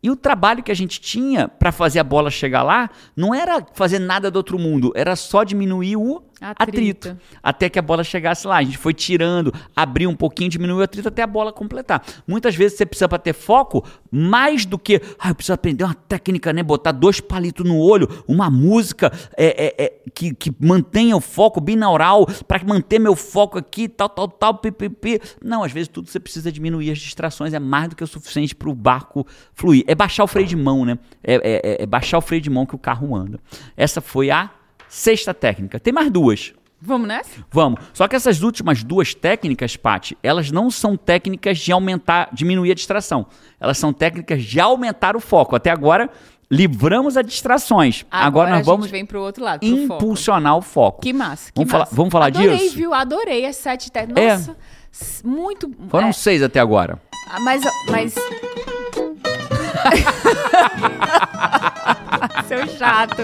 E 0.01 0.09
o 0.09 0.15
trabalho 0.15 0.63
que 0.63 0.71
a 0.71 0.75
gente 0.75 1.01
tinha 1.01 1.47
para 1.47 1.71
fazer 1.71 1.99
a 1.99 2.03
bola 2.03 2.31
chegar 2.31 2.63
lá 2.63 2.89
não 3.15 3.33
era 3.35 3.65
fazer 3.73 3.99
nada 3.99 4.31
do 4.31 4.37
outro 4.37 4.57
mundo, 4.57 4.93
era 4.95 5.15
só 5.15 5.43
diminuir 5.43 5.97
o 5.97 6.23
Atrito. 6.41 7.07
atrito. 7.07 7.17
Até 7.41 7.69
que 7.69 7.77
a 7.77 7.81
bola 7.81 8.03
chegasse 8.03 8.47
lá. 8.47 8.57
A 8.57 8.63
gente 8.63 8.77
foi 8.77 8.93
tirando, 8.93 9.53
abriu 9.75 10.09
um 10.09 10.15
pouquinho, 10.15 10.49
diminuiu 10.49 10.79
o 10.79 10.83
atrito 10.83 11.07
até 11.07 11.21
a 11.21 11.27
bola 11.27 11.51
completar. 11.51 12.03
Muitas 12.27 12.55
vezes 12.55 12.77
você 12.77 12.85
precisa, 12.85 13.07
para 13.09 13.17
ter 13.19 13.33
foco, 13.33 13.85
mais 14.11 14.65
do 14.65 14.77
que. 14.77 15.01
Ah, 15.19 15.29
eu 15.29 15.35
preciso 15.35 15.53
aprender 15.53 15.83
uma 15.83 15.93
técnica, 15.93 16.53
né? 16.53 16.63
Botar 16.63 16.91
dois 16.91 17.19
palitos 17.19 17.65
no 17.65 17.77
olho, 17.77 18.07
uma 18.27 18.49
música 18.49 19.11
é, 19.37 19.65
é, 19.65 19.85
é, 19.85 19.93
que, 20.13 20.33
que 20.33 20.53
mantenha 20.59 21.15
o 21.15 21.21
foco 21.21 21.59
binaural, 21.59 22.25
para 22.47 22.63
manter 22.63 22.99
meu 22.99 23.15
foco 23.15 23.57
aqui, 23.57 23.87
tal, 23.87 24.09
tal, 24.09 24.27
tal, 24.27 24.53
pipipi. 24.55 25.19
Não, 25.43 25.63
às 25.63 25.71
vezes 25.71 25.87
tudo 25.87 26.09
você 26.09 26.19
precisa 26.19 26.51
diminuir 26.51 26.91
as 26.91 26.99
distrações, 26.99 27.53
é 27.53 27.59
mais 27.59 27.89
do 27.89 27.95
que 27.95 28.03
o 28.03 28.07
suficiente 28.07 28.55
para 28.55 28.69
o 28.69 28.75
barco 28.75 29.25
fluir. 29.53 29.83
É 29.87 29.95
baixar 29.95 30.23
o 30.23 30.27
freio 30.27 30.47
de 30.47 30.55
mão, 30.55 30.85
né? 30.85 30.97
É, 31.23 31.35
é- 31.35 31.61
é- 31.63 31.83
é 31.83 31.85
baixar 31.85 32.17
o 32.17 32.21
freio 32.21 32.41
de 32.41 32.49
mão 32.49 32.65
que 32.65 32.75
o 32.75 32.79
carro 32.79 33.15
anda. 33.15 33.39
Essa 33.75 34.01
foi 34.01 34.31
a 34.31 34.49
sexta 34.89 35.33
técnica. 35.33 35.79
Tem 35.79 35.93
mais 35.93 36.09
duas. 36.11 36.53
Vamos 36.81 37.07
nessa? 37.09 37.29
Vamos. 37.51 37.81
Só 37.93 38.07
que 38.07 38.15
essas 38.15 38.41
últimas 38.41 38.83
duas 38.83 39.13
técnicas, 39.13 39.75
Paty, 39.75 40.17
elas 40.23 40.49
não 40.49 40.71
são 40.71 40.95
técnicas 40.95 41.57
de 41.59 41.71
aumentar, 41.73 42.29
diminuir 42.33 42.71
a 42.71 42.75
distração. 42.75 43.27
Elas 43.59 43.77
são 43.77 43.91
técnicas 43.93 44.41
de 44.43 44.59
aumentar 44.61 45.15
o 45.17 45.19
foco. 45.19 45.57
Até 45.57 45.69
agora, 45.71 46.09
livramos 46.49 47.17
as 47.17 47.25
distrações. 47.25 48.05
Agora, 48.09 48.53
a 48.53 48.57
nós 48.57 48.65
vamos 48.65 48.89
vem 48.89 49.05
pro 49.05 49.21
outro 49.21 49.43
lado, 49.43 49.59
pro 49.59 49.87
foco. 49.87 49.93
impulsionar 50.03 50.55
o 50.57 50.61
foco. 50.61 51.01
Que 51.01 51.11
massa, 51.11 51.51
que 51.51 51.57
Vamos 51.59 51.69
falar- 51.71 51.83
massa. 51.83 51.95
vamos 51.95 52.11
falar 52.13 52.25
adorei, 52.27 52.57
disso? 52.57 52.75
viu? 52.77 52.93
Adorei 52.93 53.45
as 53.45 53.57
sete 53.57 53.91
técnicas. 53.91 54.23
É. 54.23 54.33
Nossa, 54.37 54.55
s- 54.91 55.27
muito... 55.27 55.69
Foram 55.89 56.07
é, 56.07 56.11
seis 56.13 56.41
até 56.41 56.61
agora. 56.61 56.97
ah, 57.29 57.39
mas... 57.41 57.61
mas... 57.91 58.15
Seu 62.47 62.67
chato. 62.67 63.23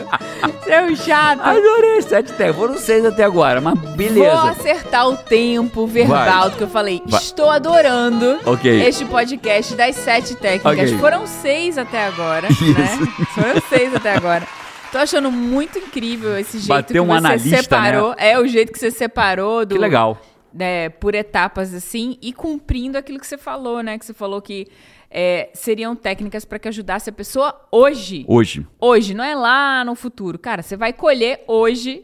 Seu 0.63 0.95
chato. 0.95 1.39
Adorei 1.41 2.01
sete 2.01 2.27
técnicas. 2.33 2.55
Foram 2.55 2.77
seis 2.77 3.05
até 3.05 3.23
agora, 3.23 3.59
mas 3.61 3.79
Vou 3.79 3.91
beleza. 3.91 4.49
acertar 4.49 5.07
o 5.07 5.17
tempo 5.17 5.85
verbal 5.87 6.41
Vai. 6.41 6.49
do 6.51 6.57
que 6.57 6.63
eu 6.63 6.69
falei. 6.69 7.01
Vai. 7.05 7.21
Estou 7.21 7.49
adorando 7.49 8.39
Ok. 8.45 8.81
este 8.87 9.05
podcast 9.05 9.75
das 9.75 9.95
sete 9.95 10.35
técnicas. 10.35 10.89
Ok. 10.91 10.97
Foram 10.99 11.25
seis 11.27 11.77
até 11.77 12.05
agora, 12.05 12.47
né? 12.49 13.25
Foram 13.33 13.61
seis 13.69 13.93
até 13.95 14.15
agora. 14.15 14.47
Tô 14.91 14.97
achando 14.99 15.31
muito 15.31 15.77
incrível 15.77 16.37
esse 16.37 16.57
jeito 16.59 16.67
Bateu 16.69 17.03
que 17.03 17.09
um 17.09 17.13
você 17.13 17.17
analista, 17.17 17.61
separou. 17.63 18.09
né? 18.11 18.15
É 18.19 18.39
o 18.39 18.47
jeito 18.47 18.71
que 18.71 18.79
você 18.79 18.89
separou 18.91 19.65
do 19.65 19.75
Que 19.75 19.81
legal. 19.81 20.17
né, 20.53 20.87
por 20.87 21.13
etapas 21.13 21.73
assim 21.73 22.17
e 22.21 22.31
cumprindo 22.31 22.97
aquilo 22.97 23.19
que 23.19 23.27
você 23.27 23.37
falou, 23.37 23.81
né? 23.83 23.97
Que 23.99 24.05
você 24.05 24.13
falou 24.13 24.41
que 24.41 24.67
é, 25.09 25.49
seriam 25.53 25.95
técnicas 25.95 26.45
para 26.45 26.59
que 26.59 26.67
ajudasse 26.67 27.09
a 27.09 27.13
pessoa 27.13 27.67
hoje. 27.71 28.25
Hoje. 28.27 28.65
Hoje, 28.79 29.13
não 29.13 29.23
é 29.23 29.35
lá 29.35 29.83
no 29.83 29.95
futuro. 29.95 30.37
Cara, 30.37 30.61
você 30.61 30.75
vai 30.75 30.93
colher 30.93 31.43
hoje 31.47 32.03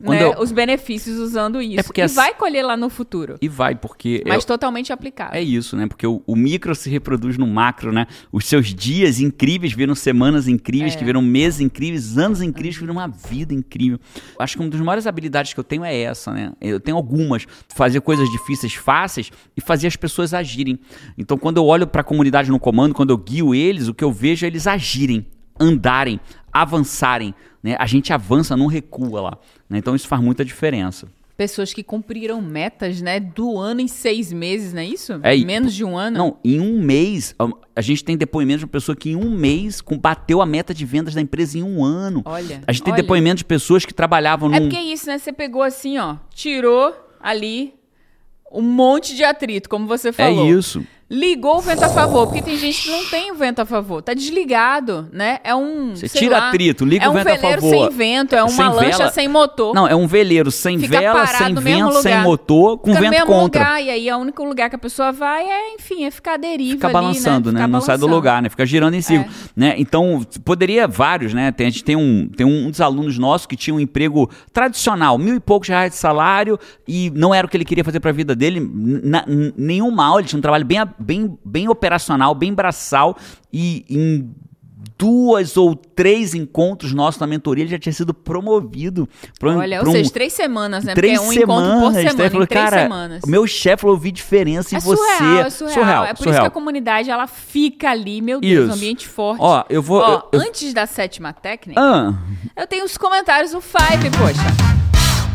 né, 0.00 0.22
eu- 0.24 0.40
os 0.40 0.50
benefícios 0.52 1.18
usando 1.18 1.60
isso. 1.60 1.84
porque 1.84 2.00
e 2.00 2.04
as- 2.04 2.14
vai 2.14 2.32
colher 2.34 2.64
lá 2.64 2.76
no 2.76 2.88
futuro. 2.88 3.36
E 3.40 3.48
vai, 3.48 3.74
porque. 3.74 4.22
Mas 4.26 4.42
é- 4.44 4.46
totalmente 4.46 4.92
aplicável. 4.92 5.34
É 5.38 5.42
isso, 5.42 5.76
né? 5.76 5.86
Porque 5.86 6.06
o, 6.06 6.22
o 6.26 6.34
micro 6.34 6.74
se 6.74 6.88
reproduz 6.88 7.36
no 7.36 7.46
macro, 7.46 7.92
né? 7.92 8.06
Os 8.32 8.46
seus 8.46 8.74
dias 8.74 9.20
incríveis 9.20 9.72
viram 9.72 9.94
semanas 9.94 10.48
incríveis, 10.48 10.94
É. 10.94 10.96
que 10.96 11.04
viram 11.04 11.20
meses 11.22 11.60
incríveis, 11.60 12.16
anos 12.16 12.40
incríveis, 12.42 12.76
que 12.76 12.80
viram 12.82 12.94
uma 12.94 13.08
vida 13.08 13.52
incrível. 13.54 13.98
Acho 14.38 14.56
que 14.56 14.62
uma 14.62 14.70
das 14.70 14.80
maiores 14.80 15.06
habilidades 15.06 15.52
que 15.52 15.60
eu 15.60 15.64
tenho 15.64 15.84
é 15.84 15.94
essa, 16.00 16.32
né? 16.32 16.52
Eu 16.60 16.80
tenho 16.80 16.96
algumas. 16.96 17.46
Fazer 17.74 18.00
coisas 18.00 18.28
difíceis 18.30 18.74
fáceis 18.74 19.30
e 19.56 19.60
fazer 19.60 19.86
as 19.86 19.96
pessoas 19.96 20.32
agirem. 20.32 20.78
Então, 21.18 21.36
quando 21.36 21.58
eu 21.58 21.66
olho 21.66 21.86
para 21.86 22.00
a 22.00 22.04
comunidade 22.04 22.50
no 22.50 22.58
comando, 22.58 22.94
quando 22.94 23.10
eu 23.10 23.18
guio 23.18 23.54
eles, 23.54 23.88
o 23.88 23.94
que 23.94 24.02
eu 24.04 24.12
vejo 24.12 24.44
é 24.44 24.48
eles 24.48 24.66
agirem, 24.66 25.26
andarem, 25.58 26.18
avançarem. 26.52 27.34
Né? 27.62 27.76
A 27.78 27.86
gente 27.86 28.12
avança, 28.12 28.56
não 28.56 28.66
recua 28.66 29.20
lá. 29.20 29.38
né? 29.68 29.78
Então, 29.78 29.94
isso 29.94 30.08
faz 30.08 30.22
muita 30.22 30.44
diferença. 30.44 31.08
Pessoas 31.36 31.72
que 31.72 31.82
cumpriram 31.82 32.38
metas, 32.42 33.00
né? 33.00 33.18
Do 33.18 33.56
ano 33.58 33.80
em 33.80 33.88
seis 33.88 34.30
meses, 34.30 34.74
não 34.74 34.82
é 34.82 34.84
isso? 34.84 35.18
É, 35.22 35.34
Menos 35.38 35.72
de 35.72 35.82
um 35.82 35.96
ano. 35.96 36.18
Não, 36.18 36.36
em 36.44 36.60
um 36.60 36.82
mês, 36.82 37.34
a- 37.74 37.80
gente 37.80 38.04
tem 38.04 38.14
depoimento 38.14 38.58
de 38.58 38.64
uma 38.66 38.70
pessoa 38.70 38.94
que 38.94 39.10
em 39.12 39.16
um 39.16 39.30
mês 39.30 39.80
bateu 40.00 40.42
a 40.42 40.46
meta 40.46 40.74
de 40.74 40.84
vendas 40.84 41.14
da 41.14 41.20
empresa 41.22 41.56
em 41.58 41.62
um 41.62 41.82
ano. 41.82 42.20
Olha, 42.26 42.60
A 42.66 42.72
gente 42.72 42.82
tem 42.84 42.92
olha. 42.92 43.02
depoimento 43.02 43.36
de 43.36 43.44
pessoas 43.46 43.86
que 43.86 43.94
trabalhavam 43.94 44.52
É 44.52 44.60
porque 44.60 44.76
é 44.76 44.82
isso, 44.84 45.06
né? 45.06 45.16
Você 45.16 45.32
pegou 45.32 45.62
assim, 45.62 45.96
ó, 45.96 46.16
tirou 46.34 46.94
ali 47.18 47.72
um 48.52 48.60
monte 48.60 49.16
de 49.16 49.24
atrito, 49.24 49.66
como 49.70 49.86
você 49.86 50.08
É 50.10 50.12
falou. 50.12 50.46
isso. 50.46 50.84
Ligou 51.10 51.56
o 51.56 51.60
vento 51.60 51.82
a 51.84 51.88
favor, 51.88 52.28
porque 52.28 52.40
tem 52.40 52.56
gente 52.56 52.82
que 52.84 52.88
não 52.88 53.04
tem 53.06 53.32
o 53.32 53.34
vento 53.34 53.58
a 53.58 53.64
favor. 53.64 54.00
Tá 54.00 54.14
desligado, 54.14 55.08
né? 55.12 55.38
É 55.42 55.52
um. 55.52 55.96
Você 55.96 56.08
tira 56.08 56.38
lá, 56.38 56.48
atrito, 56.48 56.84
liga 56.84 57.04
é 57.04 57.08
o 57.08 57.10
um 57.10 57.14
vento 57.14 57.28
a 57.28 57.34
veleiro 57.34 57.60
favor. 57.62 57.88
sem 57.88 57.96
vento, 57.96 58.34
é 58.36 58.42
uma 58.44 58.48
Sem 58.50 58.68
lancha 58.68 58.98
vela. 58.98 59.10
sem 59.10 59.26
motor. 59.28 59.74
Não, 59.74 59.88
é 59.88 59.94
um 59.96 60.06
veleiro 60.06 60.52
sem 60.52 60.78
Fica 60.78 61.00
vela, 61.00 61.26
sem 61.26 61.52
no 61.52 61.60
vento, 61.60 61.92
sem 62.00 62.12
lugar. 62.12 62.22
motor, 62.22 62.78
com 62.78 62.90
Fica 62.94 62.94
no 62.94 63.00
vento 63.00 63.10
mesmo 63.10 63.26
contra. 63.26 63.60
lugar, 63.62 63.82
e 63.82 63.90
aí 63.90 64.12
o 64.12 64.18
único 64.18 64.44
lugar 64.44 64.70
que 64.70 64.76
a 64.76 64.78
pessoa 64.78 65.10
vai 65.10 65.44
é, 65.48 65.74
enfim, 65.74 66.04
é 66.04 66.12
ficar 66.12 66.34
à 66.34 66.36
deriva 66.36 66.74
Fica 66.74 66.86
ali, 66.86 66.92
balançando, 66.94 67.50
né? 67.50 67.58
Ficar 67.58 67.66
Não 67.68 67.80
sai 67.80 67.96
do 67.96 68.00
balançando. 68.02 68.14
lugar, 68.16 68.42
né? 68.42 68.48
Fica 68.48 68.64
girando 68.64 68.94
em 68.94 69.00
cima. 69.02 69.24
É. 69.24 69.28
Né? 69.56 69.74
Então, 69.78 70.24
poderia 70.44 70.86
vários, 70.86 71.34
né? 71.34 71.50
Tem, 71.50 71.66
a 71.66 71.70
gente 71.70 71.82
tem, 71.82 71.96
um, 71.96 72.28
tem 72.36 72.46
um 72.46 72.70
dos 72.70 72.80
alunos 72.80 73.18
nossos 73.18 73.46
que 73.48 73.56
tinha 73.56 73.74
um 73.74 73.80
emprego 73.80 74.30
tradicional, 74.52 75.18
mil 75.18 75.34
e 75.34 75.40
poucos 75.40 75.68
reais 75.68 75.90
de 75.90 75.96
salário, 75.98 76.56
e 76.86 77.10
não 77.16 77.34
era 77.34 77.46
o 77.46 77.50
que 77.50 77.56
ele 77.56 77.64
queria 77.64 77.82
fazer 77.82 77.98
pra 77.98 78.12
vida 78.12 78.36
dele. 78.36 78.60
na- 79.02 79.24
nenhum 79.56 79.90
mal, 79.90 80.20
ele 80.20 80.28
tinha 80.28 80.38
um 80.38 80.42
trabalho 80.42 80.64
bem, 80.64 80.78
a- 80.78 80.88
bem, 81.00 81.38
bem 81.44 81.68
operacional, 81.68 82.34
bem 82.34 82.52
braçal, 82.54 83.16
e 83.52 83.84
em 83.88 84.30
duas 84.98 85.56
ou 85.56 85.74
três 85.74 86.34
encontros 86.34 86.92
nossos 86.92 87.18
na 87.18 87.26
mentoria, 87.26 87.64
ele 87.64 87.70
já 87.70 87.78
tinha 87.78 87.92
sido 87.92 88.12
promovido 88.12 89.08
pra 89.38 89.56
Olha, 89.56 89.78
pra 89.80 89.88
ou 89.88 89.94
um- 89.94 89.96
seja, 89.96 90.10
três 90.10 90.30
semanas, 90.34 90.84
né? 90.84 90.94
três 90.94 91.18
Porque 91.18 91.38
é 91.38 91.40
um 91.40 91.42
encontro 91.42 91.70
por 91.70 91.78
semanas. 91.92 92.10
semana, 92.12 92.30
falou, 92.30 92.46
três 92.46 92.64
cara, 92.64 92.82
semanas. 92.82 93.22
o 93.24 93.30
meu 93.30 93.46
chefe 93.46 93.80
falou, 93.80 93.96
eu 93.96 94.00
vi 94.00 94.12
diferença 94.12 94.74
em 94.74 94.76
É 94.78 94.80
você. 94.80 94.96
surreal, 95.02 95.38
é 95.46 95.50
surreal. 95.50 95.74
surreal. 95.74 96.04
É 96.04 96.08
por 96.08 96.14
isso 96.14 96.22
surreal. 96.24 96.42
que 96.42 96.46
a 96.48 96.50
comunidade, 96.50 97.10
ela 97.10 97.26
fica 97.26 97.90
ali, 97.90 98.20
meu 98.20 98.40
Deus, 98.42 98.64
Isso. 98.64 98.70
um 98.72 98.74
ambiente 98.76 99.08
forte. 99.08 99.40
Ó, 99.42 99.64
eu 99.70 99.82
vou. 99.82 100.00
Ó, 100.02 100.10
eu- 100.10 100.22
eu- 100.38 100.40
antes 100.46 100.74
da 100.74 100.86
sétima 100.86 101.32
técnica, 101.32 101.80
Ah, 101.80 102.12
eu 102.54 102.66
tenho 102.66 102.84
os 102.84 102.98
comentários 102.98 103.52
do 103.52 103.60
Five, 103.62 104.10
poxa. 104.18 104.79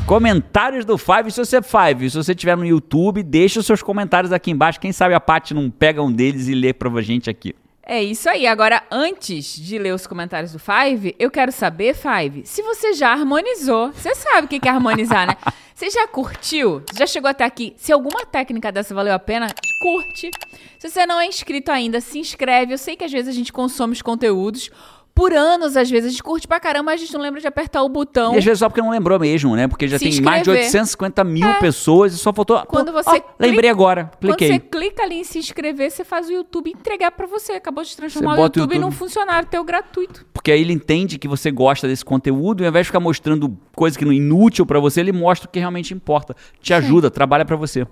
Comentários 0.06 0.86
do 0.86 0.98
Five. 0.98 1.32
Se 1.32 1.38
você 1.38 1.58
é 1.58 1.62
Five, 1.62 2.10
se 2.10 2.18
você 2.18 2.32
estiver 2.32 2.56
no 2.56 2.66
YouTube, 2.66 3.24
deixa 3.24 3.60
os 3.60 3.66
seus 3.66 3.82
comentários 3.82 4.32
aqui 4.32 4.52
embaixo. 4.52 4.80
Quem 4.80 4.92
sabe 4.92 5.14
a 5.14 5.20
Paty 5.20 5.54
não 5.54 5.70
pega 5.70 6.02
um 6.02 6.12
deles 6.12 6.48
e 6.48 6.56
lê 6.56 6.74
pra 6.74 6.90
gente 7.02 7.30
aqui. 7.30 7.56
É 7.84 8.04
isso 8.04 8.28
aí. 8.30 8.48
Agora, 8.48 8.84
antes 8.90 9.56
de 9.56 9.78
ler 9.78 9.94
os 9.94 10.08
comentários 10.08 10.52
do 10.52 10.60
Five, 10.60 11.16
eu 11.20 11.30
quero 11.30 11.52
saber, 11.52 11.96
Five, 11.96 12.44
se 12.46 12.62
você 12.62 12.94
já 12.94 13.12
harmonizou. 13.12 13.92
Você 13.92 14.16
sabe 14.16 14.46
o 14.46 14.48
que 14.48 14.68
é 14.68 14.72
harmonizar, 14.72 15.28
né? 15.28 15.38
Você 15.76 15.90
já 15.90 16.08
curtiu? 16.08 16.82
Você 16.90 17.00
já 17.00 17.06
chegou 17.06 17.30
até 17.30 17.44
aqui? 17.44 17.74
Se 17.76 17.92
alguma 17.92 18.26
técnica 18.26 18.72
dessa 18.72 18.96
valeu 18.96 19.14
a 19.14 19.20
pena, 19.20 19.48
curte. 19.82 20.32
Se 20.80 20.90
você 20.90 21.06
não 21.06 21.20
é 21.20 21.26
inscrito 21.26 21.70
ainda, 21.70 22.00
se 22.00 22.18
inscreve. 22.18 22.74
Eu 22.74 22.78
sei 22.78 22.96
que 22.96 23.04
às 23.04 23.12
vezes 23.12 23.28
a 23.28 23.38
gente 23.38 23.52
consome 23.52 23.92
os 23.92 24.02
conteúdos. 24.02 24.70
Por 25.16 25.32
anos, 25.32 25.78
às 25.78 25.90
vezes, 25.90 26.08
a 26.08 26.10
gente 26.12 26.22
curte 26.22 26.46
pra 26.46 26.60
caramba, 26.60 26.92
mas 26.92 27.02
a 27.02 27.06
gente 27.06 27.14
não 27.14 27.22
lembra 27.22 27.40
de 27.40 27.48
apertar 27.48 27.82
o 27.84 27.88
botão. 27.88 28.36
E 28.36 28.38
às 28.38 28.44
vezes 28.44 28.60
só 28.60 28.68
porque 28.68 28.82
não 28.82 28.90
lembrou 28.90 29.18
mesmo, 29.18 29.56
né? 29.56 29.66
Porque 29.66 29.88
já 29.88 29.98
Se 29.98 30.10
tem 30.10 30.22
mais 30.22 30.44
de 30.44 30.50
inscrever. 30.50 30.66
850 30.66 31.24
mil 31.24 31.48
É. 31.48 31.54
pessoas 31.60 32.14
e 32.14 32.18
só 32.18 32.34
faltou. 32.34 32.62
Quando 32.66 32.92
você 32.92 33.10
ó, 33.10 33.12
clica- 33.14 33.28
lembrei 33.40 33.70
agora. 33.70 34.12
Quando 34.20 34.36
Cliquei. 34.36 34.50
você 34.50 34.60
clica 34.60 35.04
ali 35.04 35.16
em 35.16 35.24
se 35.24 35.40
inscrever, 35.40 35.90
você 35.90 36.04
faz 36.04 36.28
o 36.28 36.34
YouTube 36.34 36.70
entregar 36.70 37.12
pra 37.12 37.26
você. 37.28 37.54
Acabou 37.54 37.82
de 37.84 37.96
transformar 37.96 38.34
o 38.34 38.36
bota 38.36 38.60
o 38.60 38.62
YouTube, 38.64 38.76
YouTube. 38.76 38.80
num 38.86 38.92
funcionário 38.92 39.48
teu 39.50 39.64
gratuito. 39.64 40.26
Porque 40.34 40.52
aí 40.52 40.60
ele 40.60 40.74
entende 40.74 41.18
que 41.18 41.30
você 41.30 41.50
gosta 41.50 41.88
desse 41.88 42.04
conteúdo 42.04 42.62
e 42.62 42.66
ao 42.66 42.70
invés 42.70 42.86
de 42.86 42.90
ficar 42.90 43.00
mostrando 43.00 43.58
coisa 43.74 43.98
que 43.98 44.04
não 44.04 44.12
é 44.12 44.16
inútil 44.16 44.66
pra 44.66 44.80
você, 44.82 45.00
ele 45.00 45.14
mostra 45.14 45.48
o 45.48 45.52
que 45.52 45.60
realmente 45.60 45.94
importa. 45.94 46.36
Te 46.62 46.74
ajuda, 46.74 47.10
trabalha 47.10 47.46
pra 47.46 47.56
você. 47.56 47.88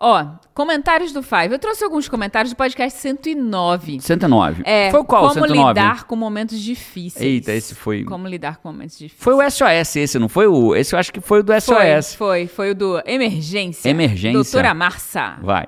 Ó, 0.00 0.24
comentários 0.54 1.12
do 1.12 1.22
Five. 1.24 1.52
Eu 1.52 1.58
trouxe 1.58 1.82
alguns 1.82 2.08
comentários 2.08 2.52
do 2.52 2.56
podcast 2.56 3.00
109. 3.00 4.00
109. 4.00 4.62
É, 4.64 4.90
Foi 4.92 5.00
o 5.00 5.04
qual, 5.04 5.22
como 5.28 5.34
109? 5.46 5.68
lidar 5.70 6.04
com 6.04 6.14
momentos 6.14 6.60
difíceis. 6.60 7.24
Eita, 7.24 7.52
esse 7.52 7.74
foi. 7.74 8.04
Como 8.04 8.28
lidar 8.28 8.58
com 8.58 8.68
momentos 8.68 8.96
difíceis. 8.96 9.22
Foi 9.22 9.34
o 9.34 9.50
SOS 9.50 9.96
esse, 9.96 10.18
não 10.18 10.28
foi 10.28 10.46
o. 10.46 10.76
Esse 10.76 10.94
eu 10.94 10.98
acho 11.00 11.12
que 11.12 11.20
foi 11.20 11.40
o 11.40 11.42
do 11.42 11.52
Foi, 11.60 11.60
SOS. 12.00 12.14
foi, 12.14 12.46
foi 12.46 12.70
o 12.70 12.74
do 12.76 13.02
Emergência. 13.04 13.88
Emergência. 13.88 14.34
Doutora 14.34 14.72
Marça, 14.72 15.36
Vai. 15.42 15.66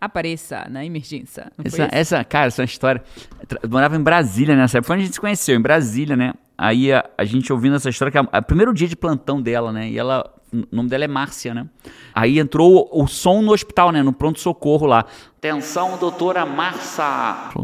apareça 0.00 0.66
na 0.68 0.84
emergência. 0.84 1.52
Foi 1.56 1.64
Essa, 1.66 1.88
essa, 1.92 2.24
cara, 2.24 2.46
essa 2.48 2.64
história. 2.64 3.00
eu 3.62 3.68
morava 3.68 3.94
em 3.96 4.02
Brasília 4.02 4.56
nessa 4.56 4.78
época. 4.78 4.88
Foi 4.88 4.96
onde 4.96 5.02
a 5.02 5.06
gente 5.06 5.14
se 5.14 5.20
conheceu, 5.20 5.54
em 5.56 5.62
Brasília, 5.62 6.16
né? 6.16 6.32
Aí 6.58 6.92
a, 6.92 7.08
a 7.16 7.24
gente 7.24 7.52
ouvindo 7.52 7.76
essa 7.76 7.88
história, 7.88 8.10
que 8.10 8.18
é 8.18 8.20
o 8.20 8.42
primeiro 8.42 8.74
dia 8.74 8.88
de 8.88 8.96
plantão 8.96 9.40
dela, 9.40 9.72
né? 9.72 9.88
E 9.88 9.96
ela. 9.96 10.34
O 10.50 10.64
nome 10.74 10.88
dela 10.88 11.04
é 11.04 11.08
Márcia, 11.08 11.52
né? 11.52 11.66
Aí 12.14 12.38
entrou 12.38 12.88
o, 12.90 13.04
o 13.04 13.06
som 13.06 13.42
no 13.42 13.52
hospital, 13.52 13.92
né? 13.92 14.02
No 14.02 14.14
pronto-socorro 14.14 14.86
lá. 14.86 15.04
Atenção, 15.36 15.98
doutora 15.98 16.44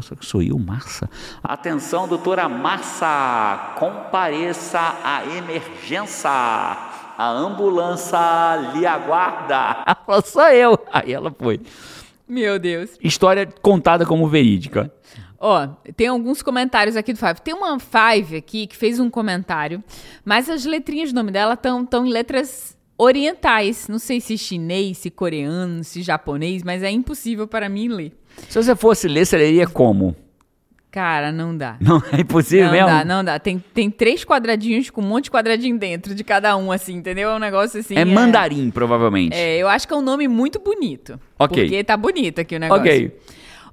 será 0.02 0.20
que 0.20 0.26
sou 0.26 0.42
eu, 0.42 0.58
Marça? 0.58 1.08
Atenção, 1.42 2.06
doutora 2.06 2.46
Marça. 2.46 3.74
Compareça 3.78 4.78
à 5.02 5.22
emergência. 5.34 6.30
A 6.30 7.30
ambulância 7.30 8.18
lhe 8.74 8.86
aguarda. 8.86 9.82
Ela 9.86 9.96
falou, 10.06 10.22
sou 10.22 10.48
eu. 10.48 10.78
Aí 10.92 11.12
ela 11.12 11.34
foi. 11.36 11.60
Meu 12.28 12.58
Deus. 12.58 12.90
História 13.02 13.46
contada 13.62 14.04
como 14.04 14.28
verídica. 14.28 14.92
Ó, 15.46 15.68
tem 15.94 16.06
alguns 16.06 16.40
comentários 16.40 16.96
aqui 16.96 17.12
do 17.12 17.18
Five. 17.18 17.42
Tem 17.42 17.52
uma 17.52 17.78
Five 17.78 18.34
aqui 18.34 18.66
que 18.66 18.74
fez 18.74 18.98
um 18.98 19.10
comentário, 19.10 19.84
mas 20.24 20.48
as 20.48 20.64
letrinhas 20.64 21.12
do 21.12 21.16
nome 21.16 21.30
dela 21.30 21.52
estão 21.52 21.84
tão 21.84 22.06
em 22.06 22.10
letras 22.10 22.74
orientais. 22.96 23.86
Não 23.86 23.98
sei 23.98 24.22
se 24.22 24.38
chinês, 24.38 24.96
se 24.96 25.10
coreano, 25.10 25.84
se 25.84 26.00
japonês, 26.00 26.62
mas 26.62 26.82
é 26.82 26.90
impossível 26.90 27.46
para 27.46 27.68
mim 27.68 27.88
ler. 27.88 28.12
Se 28.48 28.62
você 28.62 28.74
fosse 28.74 29.06
ler, 29.06 29.26
você 29.26 29.36
leria 29.36 29.66
como? 29.66 30.16
Cara, 30.90 31.30
não 31.30 31.54
dá. 31.54 31.76
Não 31.82 32.02
é 32.10 32.22
impossível 32.22 32.66
Não 32.66 32.72
mesmo? 32.72 32.86
dá, 32.86 33.04
não 33.04 33.22
dá. 33.24 33.38
Tem, 33.38 33.62
tem 33.74 33.90
três 33.90 34.24
quadradinhos 34.24 34.88
com 34.88 35.02
um 35.02 35.04
monte 35.04 35.24
de 35.24 35.30
quadradinho 35.32 35.76
dentro 35.76 36.14
de 36.14 36.24
cada 36.24 36.56
um, 36.56 36.72
assim, 36.72 36.94
entendeu? 36.94 37.30
É 37.30 37.34
um 37.34 37.38
negócio 37.40 37.80
assim. 37.80 37.96
é 37.98 38.04
mandarim, 38.04 38.70
provavelmente. 38.70 39.34
É, 39.36 39.58
eu 39.58 39.68
acho 39.68 39.86
que 39.88 39.92
é 39.92 39.96
um 39.96 40.00
nome 40.02 40.26
muito 40.26 40.58
bonito. 40.60 41.20
Ok. 41.38 41.64
Porque 41.64 41.84
tá 41.84 41.96
bonito 41.98 42.40
aqui 42.40 42.56
o 42.56 42.60
negócio. 42.60 42.82
ok. 42.82 43.12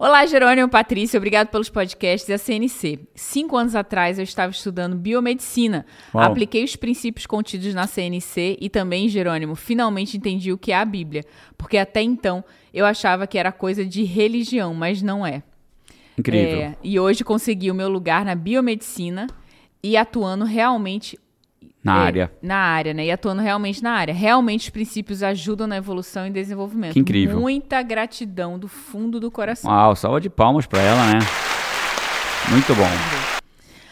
Olá, 0.03 0.25
Jerônimo 0.25 0.67
Patrícia, 0.67 1.19
obrigado 1.19 1.49
pelos 1.49 1.69
podcasts 1.69 2.27
e 2.27 2.33
a 2.33 2.37
CNC. 2.39 3.01
Cinco 3.13 3.55
anos 3.55 3.75
atrás 3.75 4.17
eu 4.17 4.23
estava 4.23 4.51
estudando 4.51 4.95
biomedicina. 4.95 5.85
Uau. 6.11 6.23
Apliquei 6.23 6.63
os 6.63 6.75
princípios 6.75 7.27
contidos 7.27 7.71
na 7.75 7.85
CNC 7.85 8.57
e 8.59 8.67
também, 8.67 9.07
Jerônimo, 9.07 9.53
finalmente 9.53 10.17
entendi 10.17 10.51
o 10.51 10.57
que 10.57 10.71
é 10.71 10.75
a 10.75 10.83
Bíblia. 10.83 11.23
Porque 11.55 11.77
até 11.77 12.01
então 12.01 12.43
eu 12.73 12.83
achava 12.83 13.27
que 13.27 13.37
era 13.37 13.51
coisa 13.51 13.85
de 13.85 14.03
religião, 14.03 14.73
mas 14.73 15.03
não 15.03 15.23
é. 15.23 15.43
Incrível. 16.17 16.61
É, 16.61 16.77
e 16.83 16.99
hoje 16.99 17.23
consegui 17.23 17.69
o 17.69 17.75
meu 17.75 17.87
lugar 17.87 18.25
na 18.25 18.33
biomedicina 18.33 19.27
e 19.83 19.95
atuando 19.95 20.45
realmente 20.45 21.15
Na 21.83 21.97
é, 21.97 21.99
área. 21.99 22.31
Na 22.41 22.57
área, 22.57 22.93
né? 22.93 23.05
E 23.05 23.11
atuando 23.11 23.41
realmente 23.41 23.81
na 23.81 23.91
área. 23.91 24.13
Realmente 24.13 24.61
os 24.61 24.69
princípios 24.69 25.23
ajudam 25.23 25.65
na 25.65 25.77
evolução 25.77 26.27
e 26.27 26.29
desenvolvimento. 26.29 26.93
Que 26.93 26.99
incrível. 26.99 27.39
Muita 27.39 27.81
gratidão 27.81 28.59
do 28.59 28.67
fundo 28.67 29.19
do 29.19 29.31
coração. 29.31 29.71
Uau, 29.71 29.95
salva 29.95 30.21
de 30.21 30.29
palmas 30.29 30.65
pra 30.65 30.81
ela, 30.81 31.13
né? 31.13 31.19
Muito 32.49 32.75
bom. 32.75 33.20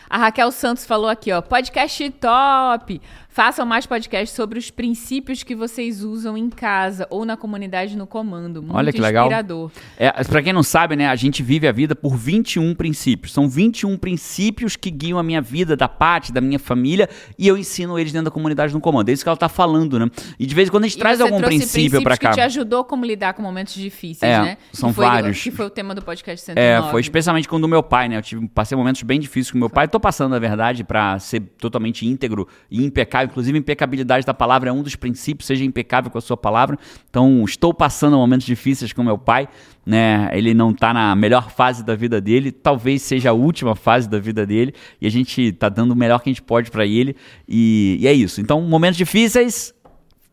A 0.09 0.17
Raquel 0.17 0.51
Santos 0.51 0.85
falou 0.85 1.07
aqui, 1.07 1.31
ó, 1.31 1.39
podcast 1.39 2.09
top. 2.19 2.99
Façam 3.31 3.63
mais 3.63 3.85
podcasts 3.85 4.35
sobre 4.35 4.57
os 4.57 4.71
princípios 4.71 5.43
que 5.43 5.55
vocês 5.55 6.03
usam 6.03 6.35
em 6.35 6.49
casa 6.49 7.07
ou 7.11 7.23
na 7.23 7.37
comunidade 7.37 7.95
no 7.95 8.07
comando. 8.07 8.61
Muito 8.61 8.75
Olha 8.75 8.91
que 8.91 8.99
legal. 8.99 9.27
inspirador. 9.27 9.71
É, 9.97 10.11
pra 10.23 10.41
quem 10.41 10.51
não 10.51 10.63
sabe, 10.63 10.95
né, 10.95 11.07
a 11.07 11.15
gente 11.15 11.43
vive 11.43 11.67
a 11.67 11.71
vida 11.71 11.95
por 11.95 12.17
21 12.17 12.73
princípios. 12.73 13.31
São 13.31 13.47
21 13.47 13.97
princípios 13.97 14.75
que 14.75 14.89
guiam 14.89 15.19
a 15.19 15.23
minha 15.23 15.41
vida, 15.41 15.77
da 15.77 15.87
parte, 15.87 16.33
da 16.33 16.41
minha 16.41 16.57
família, 16.57 17.07
e 17.37 17.47
eu 17.47 17.55
ensino 17.55 17.99
eles 17.99 18.11
dentro 18.11 18.25
da 18.25 18.31
comunidade 18.31 18.73
no 18.73 18.81
comando. 18.81 19.07
É 19.09 19.13
isso 19.13 19.23
que 19.23 19.29
ela 19.29 19.37
tá 19.37 19.47
falando, 19.47 19.99
né? 19.99 20.09
E 20.39 20.45
de 20.47 20.55
vez 20.55 20.67
em 20.67 20.71
quando 20.71 20.85
a 20.85 20.87
gente 20.87 20.97
E 20.97 20.99
traz 20.99 21.21
algum 21.21 21.39
princípio 21.39 22.01
pra 22.01 22.17
cá. 22.17 22.29
que 22.29 22.35
te 22.35 22.41
ajudou 22.41 22.83
como 22.83 23.05
lidar 23.05 23.35
com 23.35 23.43
momentos 23.43 23.75
difíceis, 23.75 24.23
É, 24.29 24.41
né? 24.41 24.57
são 24.73 24.89
que 24.89 24.95
foi, 24.95 25.05
vários. 25.05 25.41
Que 25.43 25.51
foi 25.51 25.67
o 25.67 25.69
tema 25.69 25.93
do 25.93 26.01
podcast 26.01 26.43
109. 26.45 26.87
É, 26.87 26.91
foi 26.91 26.99
especialmente 26.99 27.47
com 27.47 27.57
o 27.57 27.67
meu 27.67 27.83
pai, 27.83 28.09
né? 28.09 28.17
Eu 28.17 28.21
tive, 28.23 28.47
passei 28.49 28.75
momentos 28.75 29.03
bem 29.03 29.19
difíceis 29.19 29.51
com 29.51 29.59
meu 29.59 29.69
pai. 29.69 29.87
Tô 29.87 29.98
passando, 29.99 30.31
na 30.31 30.39
verdade, 30.39 30.83
pra 30.83 31.17
ser 31.19 31.41
totalmente 31.59 32.05
íntegro 32.05 32.47
e 32.69 32.83
impecável. 32.83 33.27
Inclusive, 33.29 33.57
impecabilidade 33.57 34.25
da 34.25 34.33
palavra 34.33 34.69
é 34.69 34.73
um 34.73 34.83
dos 34.83 34.95
princípios, 34.95 35.47
seja 35.47 35.63
impecável 35.63 36.09
com 36.11 36.17
a 36.17 36.21
sua 36.21 36.37
palavra. 36.37 36.77
Então, 37.09 37.43
estou 37.43 37.73
passando 37.73 38.17
momentos 38.17 38.45
difíceis 38.45 38.93
com 38.93 39.03
meu 39.03 39.17
pai, 39.17 39.47
né? 39.85 40.29
Ele 40.33 40.53
não 40.53 40.73
tá 40.73 40.93
na 40.93 41.15
melhor 41.15 41.49
fase 41.49 41.83
da 41.83 41.95
vida 41.95 42.21
dele, 42.21 42.51
talvez 42.51 43.01
seja 43.01 43.31
a 43.31 43.33
última 43.33 43.75
fase 43.75 44.07
da 44.09 44.19
vida 44.19 44.45
dele, 44.45 44.73
e 45.01 45.07
a 45.07 45.09
gente 45.09 45.51
tá 45.53 45.69
dando 45.69 45.91
o 45.91 45.95
melhor 45.95 46.19
que 46.21 46.29
a 46.29 46.33
gente 46.33 46.41
pode 46.41 46.69
pra 46.71 46.85
ele. 46.85 47.15
E, 47.47 47.97
e 47.99 48.07
é 48.07 48.13
isso. 48.13 48.39
Então, 48.41 48.61
momentos 48.61 48.97
difíceis, 48.97 49.73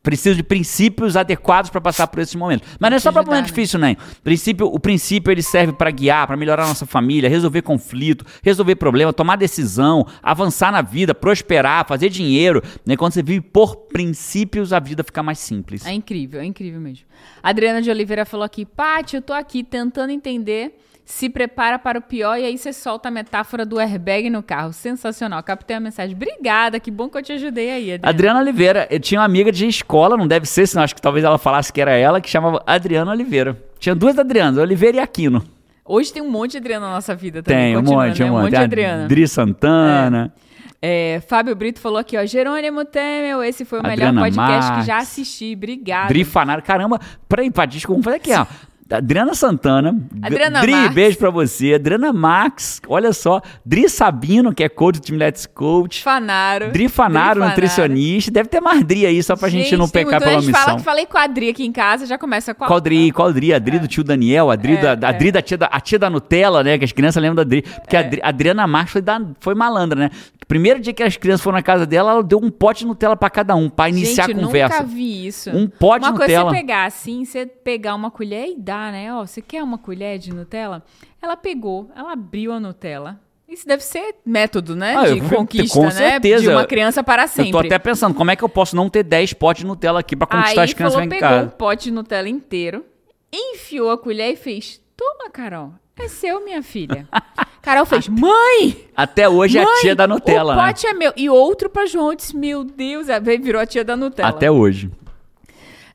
Preciso 0.06 0.36
de 0.36 0.44
princípios 0.44 1.16
adequados 1.16 1.68
para 1.68 1.80
passar 1.80 2.06
por 2.06 2.20
esses 2.20 2.36
momentos. 2.36 2.68
Mas 2.78 2.90
não 2.90 2.96
é 2.96 3.00
só 3.00 3.10
para 3.10 3.24
momento 3.24 3.40
né? 3.40 3.48
difícil, 3.48 3.76
nem. 3.76 3.96
Princípio, 4.22 4.68
o 4.68 4.78
princípio 4.78 5.32
ele 5.32 5.42
serve 5.42 5.72
para 5.72 5.90
guiar, 5.90 6.28
para 6.28 6.36
melhorar 6.36 6.62
a 6.62 6.68
nossa 6.68 6.86
família, 6.86 7.28
resolver 7.28 7.62
conflito, 7.62 8.24
resolver 8.40 8.76
problema, 8.76 9.12
tomar 9.12 9.34
decisão, 9.34 10.06
avançar 10.22 10.70
na 10.70 10.80
vida, 10.80 11.12
prosperar, 11.12 11.88
fazer 11.88 12.08
dinheiro. 12.08 12.62
Né? 12.86 12.96
Quando 12.96 13.14
você 13.14 13.22
vive 13.22 13.40
por 13.40 13.74
princípios, 13.88 14.72
a 14.72 14.78
vida 14.78 15.02
fica 15.02 15.24
mais 15.24 15.40
simples. 15.40 15.84
É 15.84 15.92
incrível, 15.92 16.40
é 16.40 16.44
incrível 16.44 16.80
mesmo. 16.80 17.04
Adriana 17.42 17.82
de 17.82 17.90
Oliveira 17.90 18.24
falou 18.24 18.44
aqui, 18.44 18.64
Paty, 18.64 19.16
eu 19.16 19.22
tô 19.22 19.32
aqui 19.32 19.64
tentando 19.64 20.12
entender, 20.12 20.78
se 21.06 21.30
prepara 21.30 21.78
para 21.78 22.00
o 22.00 22.02
pior 22.02 22.36
e 22.36 22.44
aí 22.44 22.58
você 22.58 22.72
solta 22.72 23.08
a 23.08 23.12
metáfora 23.12 23.64
do 23.64 23.78
airbag 23.78 24.28
no 24.28 24.42
carro. 24.42 24.72
Sensacional, 24.72 25.40
captei 25.40 25.76
a 25.76 25.80
mensagem. 25.80 26.16
Obrigada, 26.16 26.80
que 26.80 26.90
bom 26.90 27.08
que 27.08 27.16
eu 27.16 27.22
te 27.22 27.32
ajudei 27.32 27.70
aí, 27.70 27.92
Adriana. 27.92 28.08
Adriana 28.10 28.40
Oliveira, 28.40 28.88
eu 28.90 28.98
tinha 28.98 29.20
uma 29.20 29.24
amiga 29.24 29.52
de 29.52 29.68
escola, 29.68 30.16
não 30.16 30.26
deve 30.26 30.46
ser, 30.46 30.66
senão 30.66 30.82
acho 30.82 30.96
que 30.96 31.00
talvez 31.00 31.24
ela 31.24 31.38
falasse 31.38 31.72
que 31.72 31.80
era 31.80 31.92
ela, 31.92 32.20
que 32.20 32.28
chamava 32.28 32.60
Adriana 32.66 33.12
Oliveira. 33.12 33.56
Tinha 33.78 33.94
duas 33.94 34.18
Adrianas, 34.18 34.58
Oliveira 34.58 34.96
e 34.96 35.00
Aquino. 35.00 35.44
Hoje 35.84 36.12
tem 36.12 36.20
um 36.20 36.30
monte 36.30 36.52
de 36.52 36.58
Adriana 36.58 36.86
na 36.86 36.94
nossa 36.94 37.14
vida 37.14 37.40
também. 37.40 37.74
Tem, 37.74 37.76
um 37.76 37.82
monte, 37.82 38.20
né? 38.20 38.30
um 38.30 38.34
monte. 38.34 38.44
de 38.46 38.50
Tem 38.50 38.58
a 38.58 38.64
Adriana. 38.64 39.04
Adri 39.04 39.28
Santana. 39.28 40.34
É, 40.82 41.22
Fábio 41.26 41.54
Brito 41.56 41.80
falou 41.80 41.98
aqui, 41.98 42.18
ó, 42.18 42.26
Jerônimo 42.26 42.84
Temel, 42.84 43.42
esse 43.42 43.64
foi 43.64 43.78
o 43.78 43.86
Adriana 43.86 44.12
melhor 44.12 44.24
podcast 44.24 44.70
Marques. 44.70 44.80
que 44.80 44.86
já 44.86 44.98
assisti. 44.98 45.54
Obrigada. 45.56 46.08
Dri 46.08 46.24
Fanário. 46.24 46.62
Caramba, 46.62 47.00
peraí, 47.28 47.50
desculpa, 47.68 48.02
vamos 48.02 48.04
fazer 48.04 48.16
aqui, 48.16 48.32
ó. 48.32 48.46
Adriana 48.90 49.34
Santana. 49.34 49.96
Adriana 50.22 50.60
Dri, 50.60 50.70
Marques. 50.70 50.94
beijo 50.94 51.18
pra 51.18 51.28
você. 51.30 51.74
Adriana 51.74 52.12
Max, 52.12 52.80
olha 52.86 53.12
só. 53.12 53.40
Dri 53.64 53.88
Sabino, 53.88 54.54
que 54.54 54.62
é 54.62 54.68
coach 54.68 55.00
do 55.00 55.04
time 55.04 55.18
Let's 55.18 55.44
Coach. 55.46 56.02
Fanaro. 56.04 56.70
Dri 56.70 56.88
Fanaro, 56.88 57.40
Dri 57.40 57.48
nutricionista. 57.48 58.30
Deve 58.30 58.48
ter 58.48 58.60
mais 58.60 58.84
Dri 58.84 59.04
aí, 59.04 59.20
só 59.22 59.34
pra 59.34 59.48
gente, 59.48 59.76
não 59.76 59.88
tem 59.88 60.04
pecar 60.04 60.20
pela 60.20 60.34
gente 60.40 60.44
omissão. 60.44 60.64
fala 60.64 60.78
que 60.78 60.84
falei 60.84 61.06
com 61.06 61.18
a 61.18 61.22
Adri 61.24 61.48
aqui 61.48 61.64
em 61.66 61.72
casa, 61.72 62.06
já 62.06 62.16
começa 62.16 62.54
com 62.54 62.64
a... 62.64 62.68
Qual 62.68 62.80
Dri? 62.80 63.10
Qual 63.10 63.32
Dri? 63.32 63.52
A 63.52 63.58
Dri 63.58 63.78
do 63.80 63.88
tio 63.88 64.04
Daniel, 64.04 64.50
a 64.50 64.56
Dri, 64.56 64.76
É, 64.76 64.94
da, 64.94 65.08
a 65.08 65.10
é. 65.10 65.14
Dri 65.14 65.32
da, 65.32 65.42
tia 65.42 65.58
da, 65.58 65.66
a 65.66 65.80
tia 65.80 65.98
da 65.98 66.08
Nutella, 66.08 66.62
né? 66.62 66.78
Que 66.78 66.84
as 66.84 66.92
crianças 66.92 67.20
lembram 67.20 67.36
da 67.36 67.44
Dri. 67.44 67.62
Porque 67.62 67.96
a 67.96 68.00
Adri- 68.00 68.20
a 68.22 68.28
Adriana 68.28 68.66
Marques 68.66 68.92
foi, 68.92 69.02
da, 69.02 69.20
foi 69.40 69.54
malandra, 69.56 69.98
né? 69.98 70.10
Primeiro 70.48 70.78
dia 70.80 70.92
que 70.92 71.02
as 71.02 71.16
crianças 71.16 71.42
foram 71.42 71.56
na 71.56 71.62
casa 71.62 71.84
dela, 71.84 72.12
ela 72.12 72.22
deu 72.22 72.38
um 72.40 72.50
pote 72.50 72.80
de 72.80 72.86
Nutella 72.86 73.16
pra 73.16 73.28
cada 73.28 73.54
um, 73.56 73.68
pra 73.68 73.88
iniciar 73.88 74.28
gente, 74.28 74.38
a 74.40 74.44
conversa. 74.46 74.76
nunca 74.82 74.86
vi 74.94 75.26
isso. 75.26 75.50
Um 75.50 75.66
pote 75.66 76.04
de 76.04 76.10
Uma 76.10 76.16
coisa 76.16 76.32
é 76.32 76.36
Nutella. 76.36 76.50
você 76.50 76.56
pegar 76.56 76.84
assim, 76.84 77.24
você 77.24 77.46
pegar 77.46 77.94
uma 77.96 78.10
colher 78.10 78.46
e 78.48 78.54
dar, 78.56 78.92
né? 78.92 79.12
Ó, 79.12 79.26
você 79.26 79.42
quer 79.42 79.62
uma 79.62 79.76
colher 79.76 80.18
de 80.18 80.32
Nutella? 80.32 80.84
Ela 81.20 81.36
pegou, 81.36 81.90
ela 81.96 82.12
abriu 82.12 82.52
a 82.52 82.60
Nutella. 82.60 83.18
Isso 83.48 83.66
deve 83.66 83.82
ser 83.82 84.16
método, 84.24 84.74
né? 84.76 84.94
Ah, 84.96 85.04
de 85.08 85.18
eu 85.18 85.28
conquista, 85.28 85.78
com 85.78 85.84
né? 85.86 85.90
certeza. 85.92 86.42
De 86.42 86.48
uma 86.48 86.64
criança 86.64 87.02
para 87.02 87.26
sempre. 87.28 87.48
Eu 87.50 87.52
tô 87.52 87.58
até 87.58 87.78
pensando, 87.78 88.14
como 88.14 88.30
é 88.30 88.36
que 88.36 88.42
eu 88.42 88.48
posso 88.48 88.74
não 88.76 88.88
ter 88.88 89.02
10 89.04 89.32
potes 89.34 89.60
de 89.62 89.66
Nutella 89.66 90.00
aqui 90.00 90.14
pra 90.16 90.26
conquistar 90.26 90.60
Aí 90.62 90.64
as 90.64 90.72
crianças 90.72 90.94
falou, 90.94 91.06
em 91.06 91.08
pegou 91.08 91.28
um 91.28 91.32
casa? 91.32 91.50
pote 91.50 91.84
de 91.84 91.90
Nutella 91.92 92.28
inteiro, 92.28 92.84
enfiou 93.32 93.90
a 93.90 93.98
colher 93.98 94.32
e 94.32 94.36
fez: 94.36 94.80
Toma, 94.96 95.30
Carol, 95.30 95.72
é 95.98 96.08
seu, 96.08 96.44
minha 96.44 96.62
filha. 96.62 97.08
Carol 97.66 97.84
fez: 97.84 98.06
Mãe! 98.06 98.86
Até 98.96 99.28
hoje 99.28 99.58
é 99.58 99.62
a 99.62 99.64
mãe, 99.64 99.80
tia 99.80 99.96
da 99.96 100.06
Nutella, 100.06 100.52
o 100.52 100.56
né? 100.56 100.66
pote 100.68 100.86
é 100.86 100.94
meu. 100.94 101.12
E 101.16 101.28
outro 101.28 101.68
pra 101.68 101.84
João 101.84 102.10
eu 102.12 102.14
disse: 102.14 102.36
Meu 102.36 102.62
Deus, 102.62 103.10
aí 103.10 103.20
virou 103.38 103.60
a 103.60 103.66
tia 103.66 103.82
da 103.82 103.96
Nutella. 103.96 104.28
Até 104.28 104.48
hoje. 104.48 104.88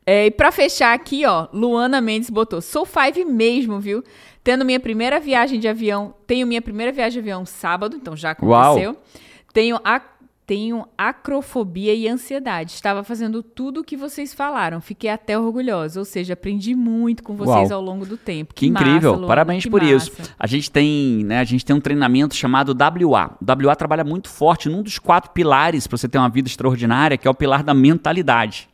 É, 0.06 0.26
e 0.26 0.32
pra 0.32 0.52
fechar 0.52 0.94
aqui, 0.94 1.26
ó, 1.26 1.48
Luana 1.54 2.02
Mendes 2.02 2.30
botou: 2.30 2.60
Sou 2.60 2.86
five 2.86 3.24
mesmo, 3.24 3.80
viu? 3.80 4.04
Tendo 4.44 4.66
minha 4.66 4.82
primeira 4.82 5.18
viagem 5.18 5.62
de 5.62 5.68
avião, 5.70 6.14
tenho 6.28 6.46
minha 6.46 6.62
primeira 6.62 6.92
viagem 6.92 7.14
de 7.14 7.20
avião 7.20 7.46
sábado, 7.46 7.96
então 7.96 8.18
já 8.18 8.32
aconteceu. 8.32 8.98
Tenho 9.54 9.80
a 9.82 10.02
tenho 10.52 10.86
acrofobia 10.98 11.96
e 11.96 12.10
ansiedade. 12.10 12.72
Estava 12.74 13.06
fazendo 13.06 13.42
tudo 13.42 13.80
o 13.80 13.84
que 13.86 13.96
vocês 13.96 14.34
falaram. 14.34 14.82
Fiquei 14.82 15.10
até 15.10 15.40
orgulhosa. 15.40 15.98
Ou 15.98 16.04
seja, 16.04 16.34
aprendi 16.34 16.76
muito 16.76 17.24
com 17.24 17.38
vocês 17.38 17.70
Uau. 17.70 17.80
ao 17.80 17.82
longo 17.82 18.06
do 18.06 18.18
tempo. 18.18 18.54
Que, 18.54 18.70
massa, 18.70 18.86
incrível, 18.86 19.26
parabéns 19.26 19.64
que 19.64 19.70
por 19.70 19.82
massa. 19.82 19.96
isso. 19.96 20.12
A 20.38 20.46
gente 20.48 20.70
tem, 20.70 21.24
né, 21.24 21.40
a 21.40 21.46
gente 21.46 21.64
tem 21.64 21.74
um 21.74 21.80
treinamento 21.80 22.36
chamado 22.36 22.76
WA. 22.76 23.38
O 23.42 23.66
WA 23.66 23.76
trabalha 23.78 24.04
muito 24.04 24.28
forte 24.28 24.68
num 24.68 24.84
dos 24.84 25.00
quatro 25.00 25.32
pilares 25.32 25.88
para 25.88 25.98
você 25.98 26.10
ter 26.10 26.18
uma 26.18 26.28
vida 26.28 26.50
extraordinária, 26.50 27.18
que 27.18 27.26
é 27.26 27.32
o 27.32 27.34
pilar 27.34 27.64
da 27.64 27.74
mentalidade. 27.74 28.68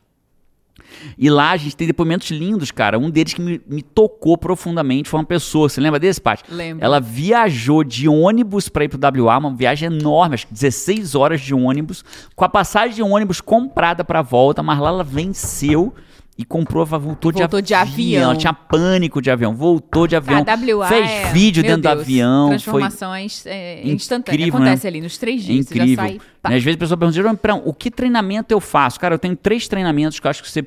E 1.17 1.29
lá 1.29 1.51
a 1.51 1.57
gente 1.57 1.75
tem 1.75 1.87
depoimentos 1.87 2.29
lindos, 2.31 2.71
cara. 2.71 2.97
Um 2.97 3.09
deles 3.09 3.33
que 3.33 3.41
me, 3.41 3.61
me 3.67 3.81
tocou 3.81 4.37
profundamente 4.37 5.09
foi 5.09 5.19
uma 5.19 5.25
pessoa. 5.25 5.69
Você 5.69 5.81
lembra 5.81 5.99
desse, 5.99 6.21
Paty? 6.21 6.43
Lembro. 6.49 6.83
Ela 6.83 6.99
viajou 6.99 7.83
de 7.83 8.07
ônibus 8.07 8.69
para 8.69 8.85
ir 8.85 8.89
pro 8.89 8.99
WA, 9.25 9.37
uma 9.37 9.53
viagem 9.53 9.87
enorme, 9.87 10.35
acho 10.35 10.47
que 10.47 10.53
16 10.53 11.15
horas 11.15 11.41
de 11.41 11.53
ônibus, 11.53 12.03
com 12.35 12.45
a 12.45 12.49
passagem 12.49 12.95
de 12.95 13.03
ônibus 13.03 13.41
comprada 13.41 14.03
para 14.03 14.21
volta, 14.21 14.63
mas 14.63 14.79
lá 14.79 14.89
ela 14.89 15.03
venceu 15.03 15.93
e 16.38 16.45
comprou, 16.45 16.86
voltou, 16.86 17.32
Voltou 17.32 17.60
de 17.62 17.67
de 17.69 17.73
avião. 17.73 17.93
avião. 17.93 18.23
Ela 18.30 18.36
tinha 18.36 18.54
pânico 18.54 19.21
de 19.21 19.32
avião, 19.32 19.56
voltou 19.56 20.06
de 20.06 20.15
avião, 20.15 20.39
A 20.47 20.56
WA 20.78 20.88
fez 20.88 21.10
é- 21.10 21.32
vídeo 21.34 21.63
dentro 21.63 21.78
do 21.82 21.89
Deus, 21.89 22.02
avião, 22.02 22.41
foi 22.47 22.50
Transformação 22.58 23.13
é, 23.13 23.23
inst- 23.23 23.47
é 23.47 23.88
instantânea. 23.88 24.36
incrível, 24.39 24.60
Acontece 24.60 24.84
né? 24.84 24.89
ali 24.89 25.02
nos 25.02 25.17
três 25.17 25.41
é 25.41 25.45
dias. 25.45 25.65
Você 25.65 25.76
já 25.76 25.84
incrível. 25.84 26.06
sai. 26.06 26.13
Né, 26.50 26.56
Às 26.58 26.63
vezes 26.63 26.76
a 26.76 26.80
pessoa 26.80 26.97
pergunta, 26.97 27.15
"Jerônimo, 27.15 27.39
Perão, 27.39 27.62
o 27.65 27.73
que 27.73 27.89
treinamento 27.89 28.54
eu 28.54 28.60
faço? 28.60 29.00
Cara, 29.00 29.15
eu 29.15 29.19
tenho 29.19 29.36
três 29.36 29.67
treinamentos 29.67 30.19
que 30.19 30.28
eu 30.28 30.30
acho 30.32 30.43
que 30.43 30.50
você, 30.52 30.63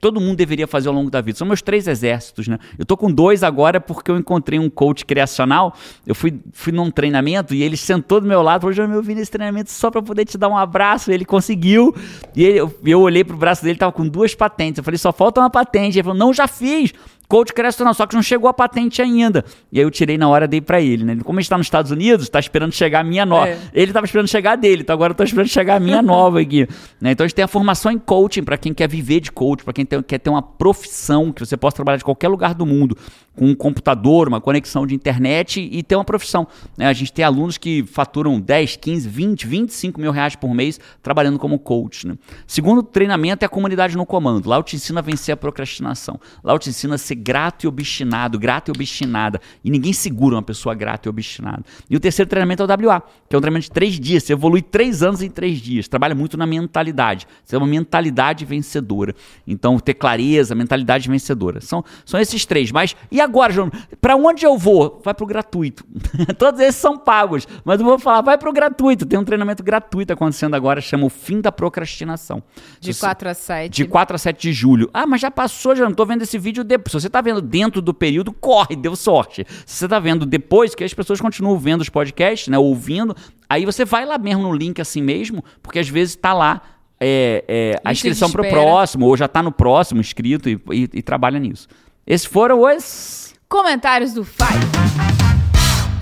todo 0.00 0.20
mundo 0.20 0.36
deveria 0.36 0.66
fazer 0.66 0.88
ao 0.88 0.94
longo 0.94 1.10
da 1.10 1.20
vida. 1.20 1.36
São 1.38 1.46
meus 1.46 1.60
três 1.62 1.86
exércitos, 1.88 2.46
né? 2.48 2.58
Eu 2.78 2.84
tô 2.86 2.96
com 2.96 3.10
dois 3.10 3.42
agora 3.42 3.80
porque 3.80 4.10
eu 4.10 4.16
encontrei 4.16 4.58
um 4.58 4.70
coach 4.70 5.04
criacional. 5.04 5.74
Eu 6.06 6.14
fui, 6.14 6.38
fui 6.52 6.72
num 6.72 6.90
treinamento 6.90 7.54
e 7.54 7.62
ele 7.62 7.76
sentou 7.76 8.20
do 8.20 8.26
meu 8.26 8.40
lado 8.42 8.70
e 8.70 8.72
Jerônimo, 8.74 8.98
eu 8.98 9.02
vim 9.02 9.14
nesse 9.14 9.30
treinamento 9.30 9.70
só 9.70 9.90
pra 9.90 10.00
poder 10.00 10.24
te 10.24 10.38
dar 10.38 10.48
um 10.48 10.56
abraço. 10.56 11.10
Ele 11.10 11.24
conseguiu. 11.24 11.94
E 12.34 12.44
ele- 12.44 12.58
eu, 12.60 12.78
eu 12.84 13.00
olhei 13.00 13.24
pro 13.24 13.36
braço 13.36 13.62
dele, 13.62 13.72
ele 13.72 13.78
tava 13.78 13.92
com 13.92 14.06
duas 14.06 14.34
patentes. 14.34 14.78
Eu 14.78 14.84
falei, 14.84 14.98
só 14.98 15.12
falta 15.12 15.40
uma 15.40 15.50
patente. 15.50 15.98
Ele 15.98 16.04
falou, 16.04 16.18
não, 16.18 16.32
já 16.32 16.46
fiz. 16.46 16.92
Coach 17.28 17.52
criacional, 17.52 17.92
só 17.92 18.06
que 18.06 18.14
não 18.14 18.22
chegou 18.22 18.48
a 18.48 18.54
patente 18.54 19.02
ainda. 19.02 19.44
E 19.70 19.78
aí 19.78 19.84
eu 19.84 19.90
tirei 19.90 20.16
na 20.16 20.26
hora, 20.28 20.48
dei 20.48 20.62
pra 20.62 20.80
ele, 20.80 21.04
né? 21.04 21.18
Como 21.22 21.38
a 21.38 21.42
gente 21.42 21.50
tá 21.50 21.58
nos 21.58 21.66
Estados 21.66 21.90
Unidos, 21.90 22.28
tá 22.30 22.40
esperando 22.40 22.72
chegar 22.72 23.00
a 23.00 23.04
minha 23.04 23.26
nova. 23.26 23.48
É. 23.48 23.58
Ele 23.74 23.92
tava 23.92 24.06
esperando 24.06 24.26
chegar 24.28 24.52
a 24.52 24.56
dele, 24.56 24.80
então 24.80 24.94
agora 24.94 25.10
eu 25.12 25.14
tô 25.14 25.22
esperando 25.22 25.46
chegar 25.48 25.76
a 25.76 25.80
minha 25.80 26.00
nova 26.00 26.40
aqui. 26.40 26.66
né? 26.98 27.10
Então 27.10 27.24
a 27.24 27.28
gente 27.28 27.34
tem 27.36 27.44
a 27.44 27.48
formação 27.48 27.92
em 27.92 27.98
coaching 27.98 28.42
para 28.42 28.56
quem 28.56 28.72
quer 28.72 28.88
viver 28.88 29.20
de 29.20 29.30
coach, 29.30 29.62
para 29.62 29.74
quem 29.74 29.84
tem- 29.84 30.02
quer 30.02 30.18
ter 30.18 30.30
uma 30.30 30.40
profissão 30.42 31.30
que 31.30 31.44
você 31.44 31.56
possa 31.56 31.76
trabalhar 31.76 31.98
de 31.98 32.04
qualquer 32.04 32.28
lugar 32.28 32.54
do 32.54 32.64
mundo, 32.64 32.96
com 33.38 33.46
um 33.46 33.54
computador, 33.54 34.26
uma 34.26 34.40
conexão 34.40 34.84
de 34.84 34.96
internet 34.96 35.60
e 35.60 35.80
ter 35.84 35.94
uma 35.94 36.04
profissão. 36.04 36.44
né? 36.76 36.88
A 36.88 36.92
gente 36.92 37.12
tem 37.12 37.24
alunos 37.24 37.56
que 37.56 37.84
faturam 37.86 38.40
10, 38.40 38.76
15, 38.76 39.08
20, 39.08 39.46
25 39.46 40.00
mil 40.00 40.10
reais 40.10 40.34
por 40.34 40.52
mês 40.52 40.80
trabalhando 41.00 41.38
como 41.38 41.56
coach. 41.56 42.04
Né? 42.04 42.18
Segundo 42.48 42.82
treinamento 42.82 43.44
é 43.44 43.46
a 43.46 43.48
comunidade 43.48 43.96
no 43.96 44.04
comando. 44.04 44.48
Lá 44.48 44.56
eu 44.56 44.62
te 44.64 44.74
ensino 44.74 44.98
a 44.98 45.02
vencer 45.02 45.32
a 45.32 45.36
procrastinação. 45.36 46.18
Lá 46.42 46.52
eu 46.52 46.58
te 46.58 46.68
ensino 46.68 46.94
a 46.94 46.98
ser 46.98 47.14
grato 47.14 47.62
e 47.62 47.68
obstinado, 47.68 48.40
grato 48.40 48.68
e 48.68 48.72
obstinada. 48.72 49.40
E 49.62 49.70
ninguém 49.70 49.92
segura 49.92 50.34
uma 50.34 50.42
pessoa 50.42 50.74
grata 50.74 51.08
e 51.08 51.10
obstinada. 51.10 51.62
E 51.88 51.96
o 51.96 52.00
terceiro 52.00 52.28
treinamento 52.28 52.64
é 52.64 52.66
o 52.66 52.88
WA, 52.88 53.00
que 53.28 53.36
é 53.36 53.38
um 53.38 53.40
treinamento 53.40 53.66
de 53.66 53.70
três 53.70 54.00
dias. 54.00 54.24
Você 54.24 54.32
evolui 54.32 54.62
três 54.62 55.00
anos 55.00 55.22
em 55.22 55.30
três 55.30 55.58
dias. 55.58 55.86
Trabalha 55.86 56.14
muito 56.14 56.36
na 56.36 56.44
mentalidade. 56.44 57.24
Você 57.44 57.54
é 57.54 57.58
uma 57.58 57.68
mentalidade 57.68 58.44
vencedora. 58.44 59.14
Então, 59.46 59.78
ter 59.78 59.94
clareza, 59.94 60.56
mentalidade 60.56 61.08
vencedora. 61.08 61.60
São, 61.60 61.84
são 62.04 62.18
esses 62.18 62.44
três. 62.44 62.72
Mas, 62.72 62.96
e 63.12 63.20
agora, 63.20 63.27
João? 63.50 63.70
Pra 64.00 64.16
onde 64.16 64.44
eu 64.44 64.56
vou? 64.58 65.00
Vai 65.04 65.14
pro 65.14 65.26
gratuito. 65.26 65.84
Todos 66.38 66.60
esses 66.60 66.76
são 66.80 66.96
pagos. 66.96 67.46
Mas 67.64 67.78
eu 67.80 67.86
vou 67.86 67.98
falar, 67.98 68.20
vai 68.22 68.36
pro 68.38 68.52
gratuito. 68.52 69.06
Tem 69.06 69.18
um 69.18 69.24
treinamento 69.24 69.62
gratuito 69.62 70.12
acontecendo 70.12 70.54
agora, 70.54 70.80
chama 70.80 71.04
o 71.06 71.08
Fim 71.08 71.40
da 71.40 71.50
Procrastinação. 71.52 72.42
De 72.80 72.92
Se 72.92 73.00
você- 73.00 73.06
4 73.06 73.28
a 73.28 73.34
7. 73.34 73.72
de 73.74 73.84
4 73.84 74.14
a 74.14 74.18
7 74.18 74.40
de 74.40 74.52
julho. 74.52 74.90
Ah, 74.92 75.06
mas 75.06 75.20
já 75.20 75.30
passou, 75.30 75.74
já 75.76 75.84
não 75.84 75.94
tô 75.94 76.04
vendo 76.06 76.22
esse 76.22 76.38
vídeo 76.38 76.62
depois. 76.64 76.92
Se 76.92 77.00
você 77.00 77.10
tá 77.10 77.20
vendo 77.20 77.40
dentro 77.40 77.80
do 77.80 77.94
período, 77.94 78.32
corre, 78.32 78.74
deu 78.76 78.94
sorte. 78.96 79.44
Se 79.66 79.76
você 79.76 79.88
tá 79.88 79.98
vendo 79.98 80.26
depois, 80.26 80.74
que 80.74 80.84
as 80.84 80.94
pessoas 80.94 81.20
continuam 81.20 81.58
vendo 81.58 81.80
os 81.80 81.88
podcasts, 81.88 82.48
né, 82.48 82.58
ouvindo, 82.58 83.14
aí 83.48 83.64
você 83.64 83.84
vai 83.84 84.04
lá 84.04 84.18
mesmo 84.18 84.42
no 84.42 84.52
link 84.52 84.80
assim 84.80 85.02
mesmo, 85.02 85.44
porque 85.62 85.78
às 85.78 85.88
vezes 85.88 86.16
tá 86.16 86.32
lá 86.32 86.60
é, 87.00 87.44
é, 87.46 87.80
a 87.84 87.92
inscrição 87.92 88.28
para 88.30 88.42
o 88.42 88.50
próximo, 88.50 89.06
ou 89.06 89.16
já 89.16 89.26
está 89.26 89.40
no 89.42 89.52
próximo 89.52 90.00
inscrito 90.00 90.48
e, 90.48 90.60
e- 90.72 90.88
e 90.94 91.02
trabalha 91.02 91.38
nisso. 91.38 91.68
Esses 92.08 92.26
foram 92.26 92.62
os. 92.62 93.34
Comentários 93.50 94.14
do 94.14 94.24
Five. 94.24 94.64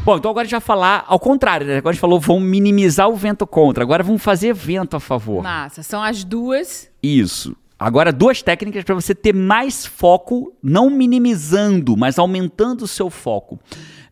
Bom, 0.05 0.19
então 0.19 0.31
agora 0.31 0.43
a 0.43 0.45
gente 0.45 0.53
vai 0.53 0.61
falar 0.61 1.05
ao 1.09 1.19
contrário, 1.19 1.67
né? 1.67 1.79
Agora 1.79 1.91
a 1.91 1.95
gente 1.95 2.01
falou, 2.01 2.21
vamos 2.21 2.45
minimizar 2.45 3.09
o 3.09 3.17
vento 3.17 3.45
contra. 3.45 3.83
Agora 3.83 4.05
vamos 4.05 4.23
fazer 4.23 4.55
vento 4.55 4.95
a 4.95 5.01
favor. 5.01 5.43
Massa. 5.43 5.83
São 5.83 6.01
as 6.01 6.23
duas. 6.23 6.89
Isso. 7.03 7.57
Agora, 7.77 8.13
duas 8.13 8.41
técnicas 8.41 8.85
para 8.85 8.95
você 8.95 9.17
ter 9.17 9.35
mais 9.35 9.85
foco, 9.85 10.55
não 10.63 10.89
minimizando, 10.89 11.97
mas 11.97 12.21
aumentando 12.21 12.83
o 12.83 12.89
seu 12.89 13.11
foco. 13.11 13.59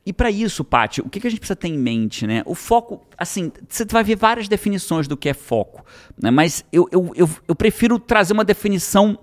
E 0.04 0.12
para 0.12 0.32
isso, 0.32 0.64
Paty, 0.64 1.00
o 1.00 1.08
que, 1.08 1.20
que 1.20 1.28
a 1.28 1.30
gente 1.30 1.38
precisa 1.38 1.56
ter 1.56 1.68
em 1.68 1.78
mente, 1.78 2.26
né? 2.26 2.42
O 2.44 2.56
foco, 2.56 3.00
assim, 3.16 3.52
você 3.68 3.84
vai 3.84 4.02
ver 4.02 4.16
várias 4.16 4.48
definições 4.48 5.06
do 5.06 5.16
que 5.16 5.28
é 5.28 5.34
foco, 5.34 5.84
né? 6.20 6.30
Mas 6.32 6.64
eu, 6.72 6.88
eu, 6.90 7.12
eu, 7.14 7.30
eu 7.46 7.54
prefiro 7.54 8.00
trazer 8.00 8.32
uma 8.32 8.44
definição 8.44 9.16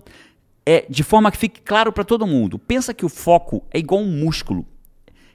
é, 0.64 0.84
de 0.88 1.02
forma 1.02 1.30
que 1.30 1.36
fique 1.38 1.60
claro 1.60 1.92
para 1.92 2.04
todo 2.04 2.26
mundo. 2.26 2.58
Pensa 2.58 2.94
que 2.94 3.04
o 3.04 3.08
foco 3.08 3.64
é 3.72 3.78
igual 3.78 4.00
um 4.00 4.06
músculo 4.10 4.66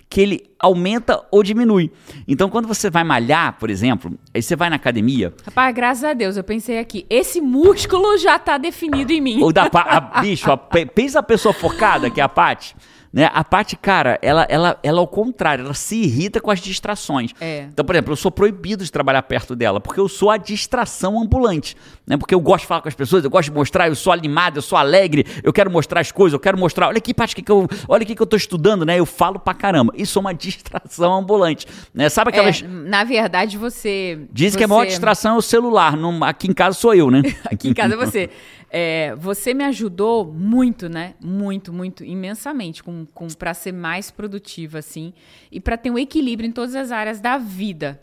que 0.09 0.21
ele 0.21 0.49
aumenta 0.57 1.21
ou 1.30 1.43
diminui. 1.43 1.91
Então, 2.25 2.49
quando 2.49 2.65
você 2.65 2.89
vai 2.89 3.03
malhar, 3.03 3.57
por 3.59 3.69
exemplo, 3.69 4.17
aí 4.34 4.41
você 4.41 4.55
vai 4.55 4.69
na 4.69 4.78
academia, 4.78 5.34
Rapaz, 5.45 5.75
graças 5.75 6.03
a 6.05 6.13
Deus, 6.13 6.38
eu 6.38 6.45
pensei 6.45 6.80
aqui. 6.80 7.05
Esse 7.09 7.41
músculo 7.41 8.17
já 8.17 8.39
tá 8.39 8.57
definido 8.57 9.11
em 9.11 9.19
mim. 9.19 9.41
Ou 9.43 9.51
da 9.51 9.69
a, 9.73 10.21
bicho, 10.21 10.49
a, 10.49 10.55
pe- 10.55 10.86
pensa 10.86 11.19
a 11.19 11.23
pessoa 11.23 11.53
focada, 11.53 12.09
que 12.09 12.21
é 12.21 12.23
a 12.23 12.30
Paty. 12.30 12.73
Né? 13.18 13.32
A 13.34 13.43
Paty, 13.43 13.76
cara, 13.76 14.20
ela, 14.22 14.45
ela, 14.47 14.80
ela 14.84 14.99
ao 14.99 15.07
contrário, 15.07 15.65
ela 15.65 15.74
se 15.74 15.95
irrita 15.95 16.39
com 16.39 16.51
as 16.51 16.59
distrações. 16.59 17.32
É. 17.41 17.61
Então, 17.63 17.84
por 17.84 17.95
exemplo, 17.95 18.11
eu 18.11 18.15
sou 18.15 18.30
proibido 18.30 18.84
de 18.84 18.91
trabalhar 18.91 19.24
perto 19.24 19.55
dela, 19.55 19.80
porque 19.82 19.99
eu 19.99 20.07
sou 20.07 20.30
a 20.30 20.38
distração 20.38 21.20
ambulante. 21.20 21.76
Né? 22.05 22.15
Porque 22.15 22.36
eu 22.36 22.39
gosto 22.39 22.61
de 22.61 22.68
falar 22.68 22.82
com 22.82 22.88
as 22.88 22.93
pessoas, 22.93 23.24
eu 23.24 23.30
gosto 23.32 23.49
de 23.49 23.55
mostrar, 23.55 23.88
eu 23.88 23.95
sou 23.95 24.13
animado, 24.13 24.57
eu 24.57 24.61
sou 24.61 24.78
alegre, 24.78 25.26
eu 25.41 25.51
quero 25.51 25.72
mostrar 25.72 25.99
as 25.99 26.11
coisas, 26.11 26.34
eu 26.34 26.39
quero 26.39 26.59
mostrar. 26.59 26.89
Olha 26.89 26.99
aqui, 26.99 27.11
Paty, 27.11 27.36
que 27.38 27.41
que 27.41 27.51
eu, 27.51 27.68
olha 27.88 28.03
aqui 28.03 28.13
que 28.13 28.22
eu 28.22 28.28
tô 28.28 28.38
estudando, 28.38 28.86
né? 28.86 28.99
Eu 28.99 29.05
falo 29.07 29.39
pra 29.39 29.55
caramba. 29.55 29.91
E 29.97 30.05
sou 30.05 30.22
uma 30.22 30.32
distração 30.38 31.15
ambulante. 31.15 31.65
Né? 31.95 32.09
Sabe 32.09 32.30
aquelas. 32.30 32.61
É, 32.61 32.68
na 32.68 33.03
verdade, 33.03 33.57
você. 33.57 34.28
Diz 34.32 34.53
você... 34.53 34.59
que 34.59 34.63
a 34.63 34.68
maior 34.68 34.86
distração 34.86 35.34
é 35.34 35.38
o 35.39 35.41
celular. 35.41 35.97
Não- 35.97 36.24
aqui 36.24 36.47
em 36.47 36.53
casa 36.53 36.78
sou 36.78 36.93
eu, 36.93 37.09
né? 37.09 37.24
Aqui 37.49 37.70
em 37.70 37.74
casa 37.74 37.95
é 37.95 37.97
você. 37.97 38.30
É, 38.70 39.15
você 39.15 39.53
me 39.53 39.63
ajudou 39.63 40.26
muito, 40.26 40.89
né? 40.89 41.15
Muito, 41.22 41.72
muito, 41.72 42.03
imensamente, 42.03 42.84
com, 42.84 43.05
com, 43.13 43.28
para 43.28 43.53
ser 43.53 43.72
mais 43.72 44.11
produtiva, 44.11 44.80
assim, 44.80 45.13
e 45.51 45.59
para 45.59 45.78
ter 45.78 45.89
um 45.89 45.97
equilíbrio 45.97 46.49
em 46.49 46.51
todas 46.51 46.76
as 46.76 46.91
áreas 46.91 47.22
da 47.22 47.38
vida. 47.38 48.01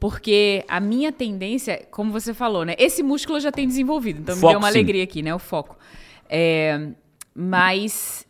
Porque 0.00 0.64
a 0.68 0.80
minha 0.80 1.12
tendência, 1.12 1.86
como 1.90 2.12
você 2.12 2.32
falou, 2.32 2.64
né? 2.64 2.74
Esse 2.78 3.02
músculo 3.02 3.36
eu 3.36 3.42
já 3.42 3.52
tem 3.52 3.66
desenvolvido, 3.66 4.20
então 4.20 4.34
me 4.34 4.40
Foco, 4.40 4.52
deu 4.52 4.58
uma 4.58 4.70
sim. 4.70 4.78
alegria 4.78 5.04
aqui, 5.04 5.22
né? 5.22 5.34
O 5.34 5.38
foco. 5.38 5.76
É, 6.28 6.88
mas 7.34 8.26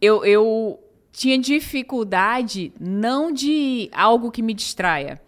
eu, 0.00 0.24
eu 0.24 0.78
tinha 1.12 1.38
dificuldade 1.38 2.72
não 2.78 3.32
de 3.32 3.90
algo 3.92 4.30
que 4.30 4.42
me 4.42 4.54
distraia, 4.54 5.20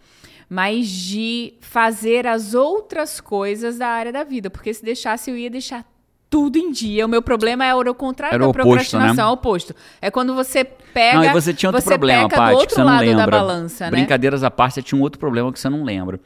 mas 0.48 0.88
de 0.88 1.55
fazer 1.61 2.26
as 2.26 2.55
outras 2.55 3.20
coisas 3.20 3.78
da 3.78 3.88
área 3.88 4.12
da 4.12 4.22
vida. 4.22 4.51
Porque 4.51 4.72
se 4.72 4.84
deixasse, 4.84 5.30
eu 5.30 5.36
ia 5.36 5.51
deixar 5.51 5.89
tudo 6.30 6.56
em 6.56 6.70
dia. 6.70 7.04
O 7.04 7.08
meu 7.08 7.20
problema 7.20 7.64
é 7.64 7.74
o 7.74 7.94
contrário 7.94 8.36
Era 8.36 8.44
da 8.44 8.46
o 8.46 8.50
oposto, 8.50 8.66
procrastinação, 8.68 9.14
né? 9.16 9.22
é 9.22 9.26
o 9.26 9.32
oposto. 9.32 9.74
É 10.00 10.10
quando 10.10 10.32
você 10.32 10.64
pega. 10.64 11.18
Não, 11.18 11.24
e 11.24 11.32
você 11.32 11.52
tinha 11.52 11.68
outro 11.68 11.84
problema, 11.84 12.28
peca 12.28 12.36
Paty, 12.40 12.50
do 12.52 12.56
que 12.56 12.60
outro 12.62 12.76
você 12.76 12.82
lado 12.84 13.00
lembra. 13.00 13.26
da 13.26 13.26
balança, 13.26 13.84
né? 13.86 13.90
Brincadeiras 13.90 14.44
à 14.44 14.50
parte, 14.50 14.74
você 14.74 14.82
tinha 14.82 14.98
um 14.98 15.02
outro 15.02 15.18
problema 15.18 15.52
que 15.52 15.58
você 15.58 15.68
não 15.68 15.82
lembra. 15.82 16.20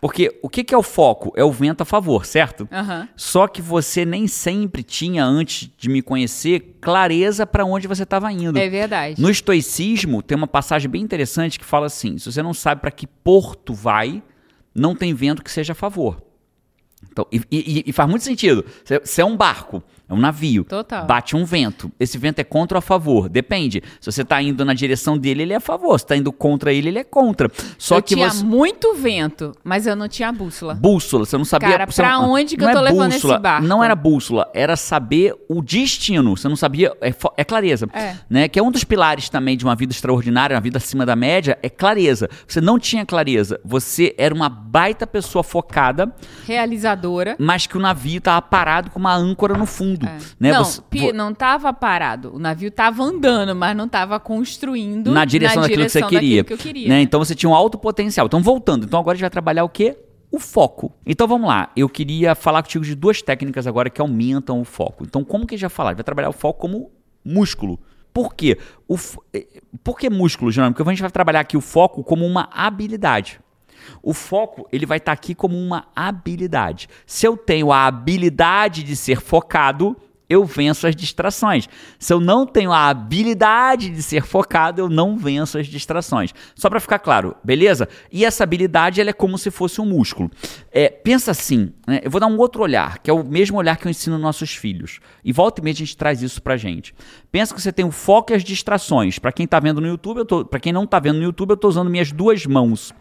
Porque 0.00 0.38
o 0.42 0.48
que, 0.48 0.64
que 0.64 0.74
é 0.74 0.78
o 0.78 0.82
foco? 0.82 1.32
É 1.36 1.44
o 1.44 1.52
vento 1.52 1.82
a 1.82 1.84
favor, 1.84 2.24
certo? 2.24 2.66
Aham. 2.72 3.08
Só 3.16 3.46
que 3.46 3.60
você 3.60 4.04
nem 4.04 4.26
sempre 4.26 4.82
tinha, 4.82 5.24
antes 5.24 5.70
de 5.76 5.88
me 5.90 6.00
conhecer, 6.00 6.78
clareza 6.80 7.46
para 7.46 7.64
onde 7.66 7.86
você 7.86 8.02
estava 8.02 8.32
indo. 8.32 8.58
É 8.58 8.68
verdade. 8.68 9.20
No 9.20 9.30
estoicismo, 9.30 10.22
tem 10.22 10.36
uma 10.36 10.46
passagem 10.46 10.90
bem 10.90 11.02
interessante 11.02 11.58
que 11.58 11.64
fala 11.64 11.86
assim: 11.86 12.16
se 12.18 12.30
você 12.32 12.42
não 12.42 12.54
sabe 12.54 12.80
para 12.80 12.90
que 12.90 13.06
porto 13.06 13.74
vai, 13.74 14.22
não 14.74 14.94
tem 14.94 15.14
vento 15.14 15.42
que 15.42 15.50
seja 15.50 15.72
a 15.72 15.76
favor. 15.76 16.22
Então, 17.10 17.26
e, 17.32 17.40
e- 17.50 17.84
e 17.86 17.92
faz 17.92 18.08
muito 18.08 18.22
sentido. 18.22 18.64
Você- 18.84 19.00
é 19.20 19.24
um 19.24 19.36
barco, 19.36 19.82
é 20.14 20.18
um 20.18 20.20
navio. 20.20 20.64
Total. 20.64 21.04
Bate 21.06 21.36
um 21.36 21.44
vento. 21.44 21.90
Esse 21.98 22.16
vento 22.18 22.38
é 22.38 22.44
contra 22.44 22.76
ou 22.76 22.78
a 22.78 22.82
favor? 22.82 23.28
Depende. 23.28 23.82
Se 24.00 24.10
você 24.10 24.22
está 24.22 24.40
indo 24.40 24.64
na 24.64 24.74
direção 24.74 25.18
dele, 25.18 25.42
ele 25.42 25.52
é 25.52 25.56
a 25.56 25.60
favor. 25.60 25.98
Se 25.98 26.04
está 26.04 26.16
indo 26.16 26.32
contra 26.32 26.72
ele, 26.72 26.88
ele 26.88 26.98
é 26.98 27.04
contra. 27.04 27.50
Só 27.78 27.96
eu 27.98 28.02
que 28.02 28.14
tinha 28.14 28.30
você. 28.30 28.44
muito 28.44 28.94
vento, 28.94 29.52
mas 29.62 29.86
eu 29.86 29.94
não 29.96 30.08
tinha 30.08 30.30
bússola. 30.32 30.74
Bússola, 30.74 31.24
você 31.26 31.36
não 31.36 31.44
sabia. 31.44 31.68
Cara, 31.70 31.86
você 31.86 32.02
pra 32.02 32.12
não- 32.12 32.32
onde 32.32 32.56
que 32.56 32.62
não 32.62 32.70
eu 32.70 32.74
tô 32.74 32.86
é 32.86 32.90
levando 32.90 33.12
bússola, 33.12 33.34
esse 33.34 33.42
barco? 33.42 33.66
Não 33.66 33.82
era 33.84 33.94
bússola, 33.94 34.50
era 34.54 34.76
saber 34.76 35.34
o 35.48 35.62
destino. 35.62 36.36
Você 36.36 36.48
não 36.48 36.56
sabia. 36.56 36.92
É, 37.00 37.12
é 37.36 37.44
clareza. 37.44 37.88
É. 37.92 38.16
Né? 38.28 38.48
Que 38.48 38.58
é 38.58 38.62
um 38.62 38.70
dos 38.70 38.84
pilares 38.84 39.28
também 39.28 39.56
de 39.56 39.64
uma 39.64 39.74
vida 39.74 39.92
extraordinária, 39.92 40.54
uma 40.54 40.60
vida 40.60 40.78
acima 40.78 41.04
da 41.04 41.16
média, 41.16 41.58
é 41.62 41.68
clareza. 41.68 42.28
Você 42.46 42.60
não 42.60 42.78
tinha 42.78 43.04
clareza. 43.04 43.60
Você 43.64 44.14
era 44.18 44.34
uma 44.34 44.48
baita 44.48 45.06
pessoa 45.06 45.42
focada, 45.42 46.12
Realizadora. 46.46 47.36
mas 47.38 47.66
que 47.66 47.76
o 47.76 47.80
navio 47.80 48.18
estava 48.18 48.40
parado 48.42 48.90
com 48.90 48.98
uma 48.98 49.14
âncora 49.14 49.56
no 49.56 49.66
fundo. 49.66 50.03
É. 50.04 50.18
Né? 50.40 50.52
não, 50.52 50.64
Você- 50.64 50.82
Pi, 50.90 51.12
não 51.12 51.34
tava 51.34 51.72
parado. 51.72 52.34
O 52.34 52.38
navio 52.38 52.70
tava 52.70 53.02
andando, 53.02 53.54
mas 53.54 53.76
não 53.76 53.88
tava 53.88 54.18
construindo 54.20 55.12
na 55.12 55.24
direção 55.24 55.62
daquilo 55.62 55.84
que 55.84 55.90
você 55.90 55.98
direção 56.00 56.08
queria. 56.08 56.44
que 56.44 56.52
eu 56.52 56.58
queria. 56.58 56.88
né? 56.88 56.94
né? 56.96 57.00
Então 57.02 57.18
você 57.22 57.34
tinha 57.34 57.48
um 57.50 57.54
alto 57.54 57.78
potencial. 57.78 58.26
Então 58.26 58.40
voltando, 58.42 58.84
então 58.86 58.98
agora 59.00 59.14
a 59.14 59.16
gente 59.16 59.22
vai 59.22 59.30
trabalhar 59.30 59.64
o 59.64 59.68
quê? 59.68 59.96
O 60.30 60.38
foco. 60.40 60.92
Então 61.06 61.28
vamos 61.28 61.46
lá. 61.48 61.70
Eu 61.76 61.88
queria 61.88 62.34
falar 62.34 62.62
contigo 62.62 62.84
de 62.84 62.94
duas 62.94 63.22
técnicas 63.22 63.66
agora 63.66 63.88
que 63.88 64.00
aumentam 64.00 64.60
o 64.60 64.64
foco. 64.64 65.04
Então 65.04 65.22
como 65.24 65.46
que 65.46 65.54
a 65.54 65.56
gente 65.58 65.62
vai 65.62 65.70
falar? 65.70 65.90
A 65.90 65.92
gente 65.92 65.98
vai 65.98 66.04
trabalhar 66.04 66.28
o 66.28 66.32
foco 66.32 66.60
como 66.60 66.90
músculo. 67.24 67.78
Por 68.12 68.34
quê? 68.34 68.58
O 68.86 68.96
fo- 68.96 69.22
eh, 69.32 69.46
Por 69.82 69.98
que 69.98 70.08
músculo, 70.08 70.50
Jerônimo? 70.52 70.74
Porque 70.74 70.88
a 70.88 70.92
gente 70.92 71.02
vai 71.02 71.10
trabalhar 71.10 71.40
aqui 71.40 71.56
o 71.56 71.60
foco 71.60 72.02
como 72.04 72.24
uma 72.24 72.48
habilidade. 72.52 73.40
O 74.02 74.12
foco, 74.12 74.68
ele 74.72 74.86
vai 74.86 74.98
estar 74.98 75.12
aqui 75.12 75.34
como 75.34 75.56
uma 75.56 75.88
habilidade. 75.94 76.88
Se 77.06 77.26
eu 77.26 77.36
tenho 77.36 77.72
a 77.72 77.86
habilidade 77.86 78.82
de 78.82 78.96
ser 78.96 79.20
focado, 79.20 79.96
eu 80.28 80.44
venço 80.44 80.86
as 80.86 80.96
distrações. 80.96 81.68
Se 81.98 82.12
eu 82.12 82.20
não 82.20 82.46
tenho 82.46 82.72
a 82.72 82.88
habilidade 82.88 83.90
de 83.90 84.02
ser 84.02 84.22
focado, 84.22 84.80
eu 84.80 84.88
não 84.88 85.16
venço 85.16 85.58
as 85.58 85.66
distrações. 85.66 86.32
Só 86.54 86.70
para 86.70 86.80
ficar 86.80 86.98
claro, 86.98 87.36
beleza? 87.44 87.88
E 88.10 88.24
essa 88.24 88.42
habilidade, 88.44 89.00
ela 89.00 89.10
é 89.10 89.12
como 89.12 89.36
se 89.36 89.50
fosse 89.50 89.80
um 89.80 89.86
músculo. 89.86 90.30
É, 90.72 90.88
pensa 90.88 91.30
assim, 91.30 91.72
né? 91.86 92.00
eu 92.02 92.10
vou 92.10 92.20
dar 92.20 92.26
um 92.26 92.38
outro 92.38 92.62
olhar, 92.62 92.98
que 92.98 93.10
é 93.10 93.12
o 93.12 93.22
mesmo 93.22 93.58
olhar 93.58 93.76
que 93.76 93.86
eu 93.86 93.90
ensino 93.90 94.18
nossos 94.18 94.54
filhos. 94.54 95.00
E 95.24 95.32
volta 95.32 95.60
e 95.60 95.64
meia 95.64 95.74
a 95.74 95.76
gente 95.76 95.96
traz 95.96 96.22
isso 96.22 96.42
pra 96.42 96.56
gente. 96.56 96.94
Pensa 97.30 97.54
que 97.54 97.60
você 97.60 97.72
tem 97.72 97.84
o 97.84 97.90
foco 97.90 98.32
e 98.32 98.34
as 98.34 98.42
distrações. 98.42 99.18
Para 99.18 99.32
quem 99.32 99.46
tá 99.46 99.60
vendo 99.60 99.80
no 99.80 99.86
YouTube, 99.86 100.18
eu 100.18 100.24
tô, 100.24 100.44
para 100.44 100.60
quem 100.60 100.72
não 100.72 100.86
tá 100.86 100.98
vendo 100.98 101.16
no 101.16 101.24
YouTube, 101.24 101.50
eu 101.50 101.56
tô 101.56 101.68
usando 101.68 101.90
minhas 101.90 102.12
duas 102.12 102.46
mãos. 102.46 102.94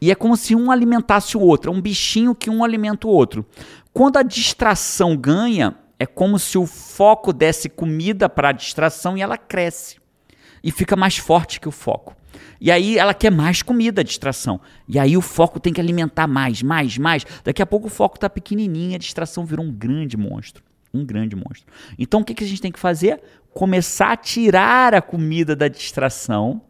E 0.00 0.10
é 0.10 0.14
como 0.14 0.36
se 0.36 0.54
um 0.54 0.70
alimentasse 0.70 1.36
o 1.36 1.40
outro, 1.40 1.72
é 1.72 1.74
um 1.74 1.80
bichinho 1.80 2.34
que 2.34 2.50
um 2.50 2.64
alimenta 2.64 3.06
o 3.06 3.10
outro. 3.10 3.46
Quando 3.92 4.16
a 4.16 4.22
distração 4.22 5.16
ganha, 5.16 5.76
é 5.98 6.06
como 6.06 6.38
se 6.38 6.58
o 6.58 6.66
foco 6.66 7.32
desse 7.32 7.68
comida 7.68 8.28
para 8.28 8.48
a 8.48 8.52
distração 8.52 9.16
e 9.16 9.22
ela 9.22 9.38
cresce. 9.38 9.96
E 10.62 10.70
fica 10.70 10.96
mais 10.96 11.16
forte 11.16 11.60
que 11.60 11.68
o 11.68 11.72
foco. 11.72 12.16
E 12.60 12.70
aí 12.70 12.98
ela 12.98 13.12
quer 13.14 13.30
mais 13.30 13.62
comida, 13.62 14.00
a 14.00 14.04
distração. 14.04 14.60
E 14.88 14.98
aí 14.98 15.16
o 15.16 15.20
foco 15.20 15.60
tem 15.60 15.72
que 15.72 15.80
alimentar 15.80 16.26
mais, 16.26 16.62
mais, 16.62 16.96
mais. 16.96 17.26
Daqui 17.44 17.62
a 17.62 17.66
pouco 17.66 17.86
o 17.86 17.90
foco 17.90 18.16
está 18.16 18.28
pequenininho, 18.30 18.94
a 18.94 18.98
distração 18.98 19.44
virou 19.44 19.64
um 19.64 19.72
grande 19.72 20.16
monstro. 20.16 20.64
Um 20.92 21.04
grande 21.04 21.36
monstro. 21.36 21.66
Então 21.98 22.20
o 22.20 22.24
que, 22.24 22.34
que 22.34 22.44
a 22.44 22.46
gente 22.46 22.62
tem 22.62 22.72
que 22.72 22.78
fazer? 22.78 23.20
Começar 23.52 24.12
a 24.12 24.16
tirar 24.16 24.94
a 24.94 25.02
comida 25.02 25.54
da 25.54 25.68
distração 25.68 26.62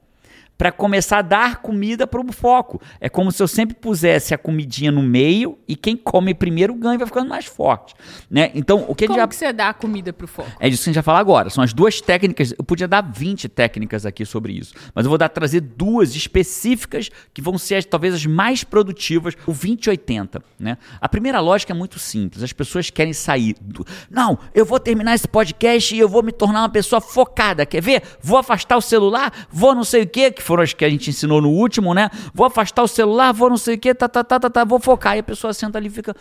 para 0.56 0.70
começar 0.70 1.18
a 1.18 1.22
dar 1.22 1.56
comida 1.60 2.06
para 2.06 2.20
o 2.20 2.32
foco. 2.32 2.80
É 3.00 3.08
como 3.08 3.32
se 3.32 3.42
eu 3.42 3.48
sempre 3.48 3.74
pusesse 3.74 4.32
a 4.32 4.38
comidinha 4.38 4.92
no 4.92 5.02
meio 5.02 5.58
e 5.66 5.74
quem 5.74 5.96
come 5.96 6.32
primeiro 6.32 6.74
ganha 6.74 6.94
e 6.94 6.98
vai 6.98 7.06
ficando 7.06 7.28
mais 7.28 7.44
forte. 7.46 7.94
Né? 8.30 8.50
Então, 8.54 8.84
o 8.88 8.94
que 8.94 9.04
a 9.04 9.06
gente 9.06 9.14
Como 9.14 9.20
já 9.20 9.28
que 9.28 9.34
você 9.36 9.52
dá 9.52 9.70
a 9.70 9.74
comida 9.74 10.12
pro 10.12 10.26
foco? 10.28 10.50
é 10.60 10.68
disso 10.70 10.84
que 10.84 10.90
a 10.90 10.92
gente 10.92 10.96
vai 10.96 11.02
falar 11.04 11.18
agora. 11.18 11.50
São 11.50 11.62
as 11.64 11.72
duas 11.72 12.00
técnicas. 12.00 12.52
Eu 12.56 12.64
podia 12.64 12.86
dar 12.86 13.02
20 13.02 13.48
técnicas 13.48 14.06
aqui 14.06 14.24
sobre 14.24 14.52
isso. 14.52 14.74
Mas 14.94 15.04
eu 15.04 15.08
vou 15.08 15.18
dar, 15.18 15.28
trazer 15.28 15.60
duas 15.60 16.14
específicas 16.14 17.10
que 17.32 17.42
vão 17.42 17.58
ser 17.58 17.76
as- 17.76 17.84
talvez 17.84 18.14
as 18.14 18.24
mais 18.26 18.62
produtivas. 18.62 19.34
O 19.46 19.52
20-80. 19.52 20.40
Né? 20.58 20.78
A 21.00 21.08
primeira 21.08 21.40
lógica 21.40 21.72
é 21.72 21.76
muito 21.76 21.98
simples. 21.98 22.42
As 22.42 22.52
pessoas 22.52 22.90
querem 22.90 23.12
sair. 23.12 23.56
Do... 23.60 23.84
Não, 24.10 24.38
eu 24.54 24.64
vou 24.64 24.78
terminar 24.78 25.14
esse 25.14 25.26
podcast 25.26 25.94
e 25.94 25.98
eu 25.98 26.08
vou 26.08 26.22
me 26.22 26.30
tornar 26.32 26.60
uma 26.62 26.68
pessoa 26.68 27.00
focada. 27.00 27.66
Quer 27.66 27.82
ver? 27.82 28.02
Vou 28.22 28.38
afastar 28.38 28.76
o 28.76 28.80
celular, 28.80 29.32
vou 29.50 29.74
não 29.74 29.84
sei 29.84 30.02
o 30.02 30.06
quê, 30.06 30.30
que 30.30 30.42
foram 30.44 30.62
as 30.62 30.72
que 30.72 30.84
a 30.84 30.90
gente 30.90 31.10
ensinou 31.10 31.40
no 31.40 31.50
último, 31.50 31.94
né? 31.94 32.10
Vou 32.32 32.46
afastar 32.46 32.82
o 32.82 32.88
celular, 32.88 33.32
vou 33.32 33.50
não 33.50 33.56
sei 33.56 33.76
o 33.76 33.78
quê, 33.78 33.94
tá, 33.94 34.08
tá, 34.08 34.22
tá, 34.22 34.38
tá, 34.38 34.50
tá, 34.50 34.64
vou 34.64 34.78
focar. 34.78 35.16
E 35.16 35.20
a 35.20 35.22
pessoa 35.22 35.52
senta 35.52 35.78
ali 35.78 35.88
e 35.88 35.90
fica 35.90 36.14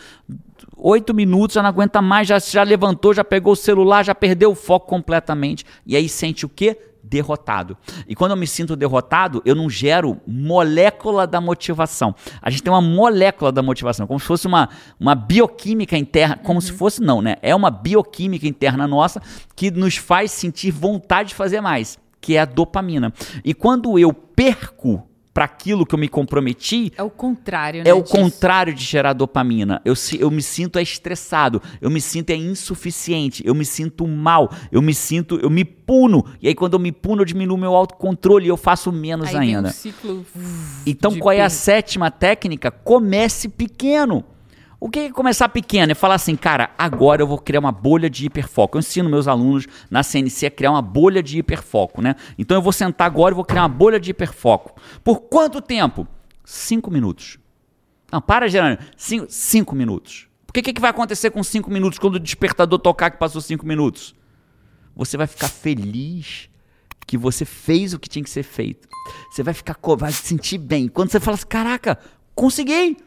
oito 0.77 1.13
minutos, 1.13 1.55
já 1.55 1.61
não 1.61 1.69
aguenta 1.69 2.01
mais, 2.01 2.27
já, 2.27 2.39
já 2.39 2.63
levantou, 2.63 3.13
já 3.13 3.23
pegou 3.23 3.53
o 3.53 3.55
celular, 3.55 4.03
já 4.03 4.15
perdeu 4.15 4.51
o 4.51 4.55
foco 4.55 4.87
completamente. 4.87 5.65
E 5.85 5.95
aí 5.95 6.09
sente 6.09 6.45
o 6.45 6.49
quê? 6.49 6.77
derrotado. 7.03 7.77
E 8.07 8.15
quando 8.15 8.31
eu 8.31 8.37
me 8.37 8.47
sinto 8.47 8.77
derrotado, 8.77 9.41
eu 9.45 9.53
não 9.53 9.69
gero 9.69 10.21
molécula 10.25 11.27
da 11.27 11.41
motivação. 11.41 12.15
A 12.41 12.49
gente 12.49 12.63
tem 12.63 12.71
uma 12.71 12.81
molécula 12.81 13.51
da 13.51 13.61
motivação, 13.61 14.07
como 14.07 14.19
se 14.19 14.25
fosse 14.25 14.47
uma, 14.47 14.69
uma 14.97 15.13
bioquímica 15.13 15.97
interna, 15.97 16.37
como 16.37 16.55
uhum. 16.57 16.61
se 16.61 16.71
fosse 16.71 17.01
não, 17.01 17.21
né? 17.21 17.35
É 17.41 17.53
uma 17.53 17.69
bioquímica 17.69 18.47
interna 18.47 18.87
nossa 18.87 19.21
que 19.55 19.69
nos 19.69 19.97
faz 19.97 20.31
sentir 20.31 20.71
vontade 20.71 21.29
de 21.29 21.35
fazer 21.35 21.59
mais, 21.59 21.99
que 22.23 22.37
é 22.37 22.39
a 22.39 22.45
dopamina. 22.45 23.13
E 23.43 23.53
quando 23.53 23.99
eu 23.99 24.13
perco 24.13 25.05
para 25.33 25.45
aquilo 25.45 25.85
que 25.85 25.95
eu 25.95 25.99
me 25.99 26.07
comprometi. 26.07 26.93
É 26.95 27.01
o 27.01 27.09
contrário, 27.09 27.83
né? 27.83 27.89
É 27.89 27.93
o 27.93 28.03
disso. 28.03 28.15
contrário 28.15 28.73
de 28.73 28.83
gerar 28.85 29.13
dopamina. 29.13 29.81
Eu, 29.83 29.95
eu 30.19 30.29
me 30.29 30.43
sinto 30.43 30.79
estressado, 30.79 31.61
eu 31.81 31.89
me 31.89 31.99
sinto 31.99 32.29
é 32.29 32.35
insuficiente, 32.35 33.41
eu 33.45 33.55
me 33.55 33.65
sinto 33.65 34.07
mal, 34.07 34.51
eu 34.71 34.81
me 34.81 34.93
sinto, 34.93 35.39
eu 35.41 35.49
me 35.49 35.65
puno. 35.65 36.23
E 36.39 36.47
aí 36.47 36.55
quando 36.55 36.73
eu 36.73 36.79
me 36.79 36.91
puno, 36.91 37.23
eu 37.23 37.25
diminuo 37.25 37.57
meu 37.57 37.75
autocontrole 37.75 38.45
e 38.45 38.49
eu 38.49 38.57
faço 38.57 38.91
menos 38.91 39.29
aí 39.29 39.37
ainda. 39.37 39.69
Vem 39.69 39.71
um 39.71 39.73
ciclo 39.73 40.25
então 40.85 41.17
qual 41.17 41.33
é 41.33 41.41
a 41.41 41.49
sétima 41.49 42.11
técnica? 42.11 42.69
Comece 42.69 43.49
pequeno. 43.49 44.23
O 44.83 44.89
que 44.89 44.99
é 44.99 45.11
começar 45.13 45.47
pequeno? 45.47 45.93
É 45.93 45.95
falar 45.95 46.15
assim, 46.15 46.35
cara, 46.35 46.69
agora 46.77 47.21
eu 47.21 47.25
vou 47.25 47.37
criar 47.37 47.61
uma 47.61 47.71
bolha 47.71 48.09
de 48.09 48.25
hiperfoco. 48.25 48.75
Eu 48.75 48.79
ensino 48.79 49.09
meus 49.09 49.29
alunos 49.29 49.65
na 49.89 50.03
CNC 50.03 50.47
a 50.47 50.51
criar 50.51 50.71
uma 50.71 50.81
bolha 50.81 51.23
de 51.23 51.37
hiperfoco, 51.37 52.01
né? 52.01 52.17
Então 52.37 52.57
eu 52.57 52.61
vou 52.61 52.73
sentar 52.73 53.07
agora 53.07 53.33
e 53.33 53.35
vou 53.37 53.45
criar 53.45 53.61
uma 53.61 53.69
bolha 53.69 53.97
de 53.97 54.11
hiperfoco. 54.11 54.75
Por 55.01 55.21
quanto 55.21 55.61
tempo? 55.61 56.05
Cinco 56.43 56.91
minutos. 56.91 57.39
Não, 58.11 58.19
para, 58.19 58.49
Gerânio. 58.49 58.77
Cinco, 58.97 59.25
cinco 59.29 59.73
minutos. 59.73 60.27
O 60.49 60.51
que, 60.51 60.61
que 60.61 60.81
vai 60.81 60.89
acontecer 60.89 61.31
com 61.31 61.41
cinco 61.45 61.71
minutos 61.71 61.97
quando 61.97 62.15
o 62.15 62.19
despertador 62.19 62.77
tocar 62.77 63.09
que 63.09 63.17
passou 63.17 63.39
cinco 63.39 63.65
minutos? 63.65 64.13
Você 64.97 65.15
vai 65.15 65.27
ficar 65.27 65.47
feliz 65.47 66.49
que 67.07 67.17
você 67.17 67.45
fez 67.45 67.93
o 67.93 67.99
que 67.99 68.09
tinha 68.09 68.21
que 68.21 68.29
ser 68.29 68.43
feito. 68.43 68.89
Você 69.31 69.43
vai 69.43 69.53
ficar, 69.53 69.77
vai 69.97 70.11
se 70.11 70.27
sentir 70.27 70.57
bem. 70.57 70.89
Quando 70.89 71.09
você 71.09 71.21
fala 71.21 71.35
assim, 71.35 71.47
caraca, 71.47 71.97
consegui! 72.35 72.97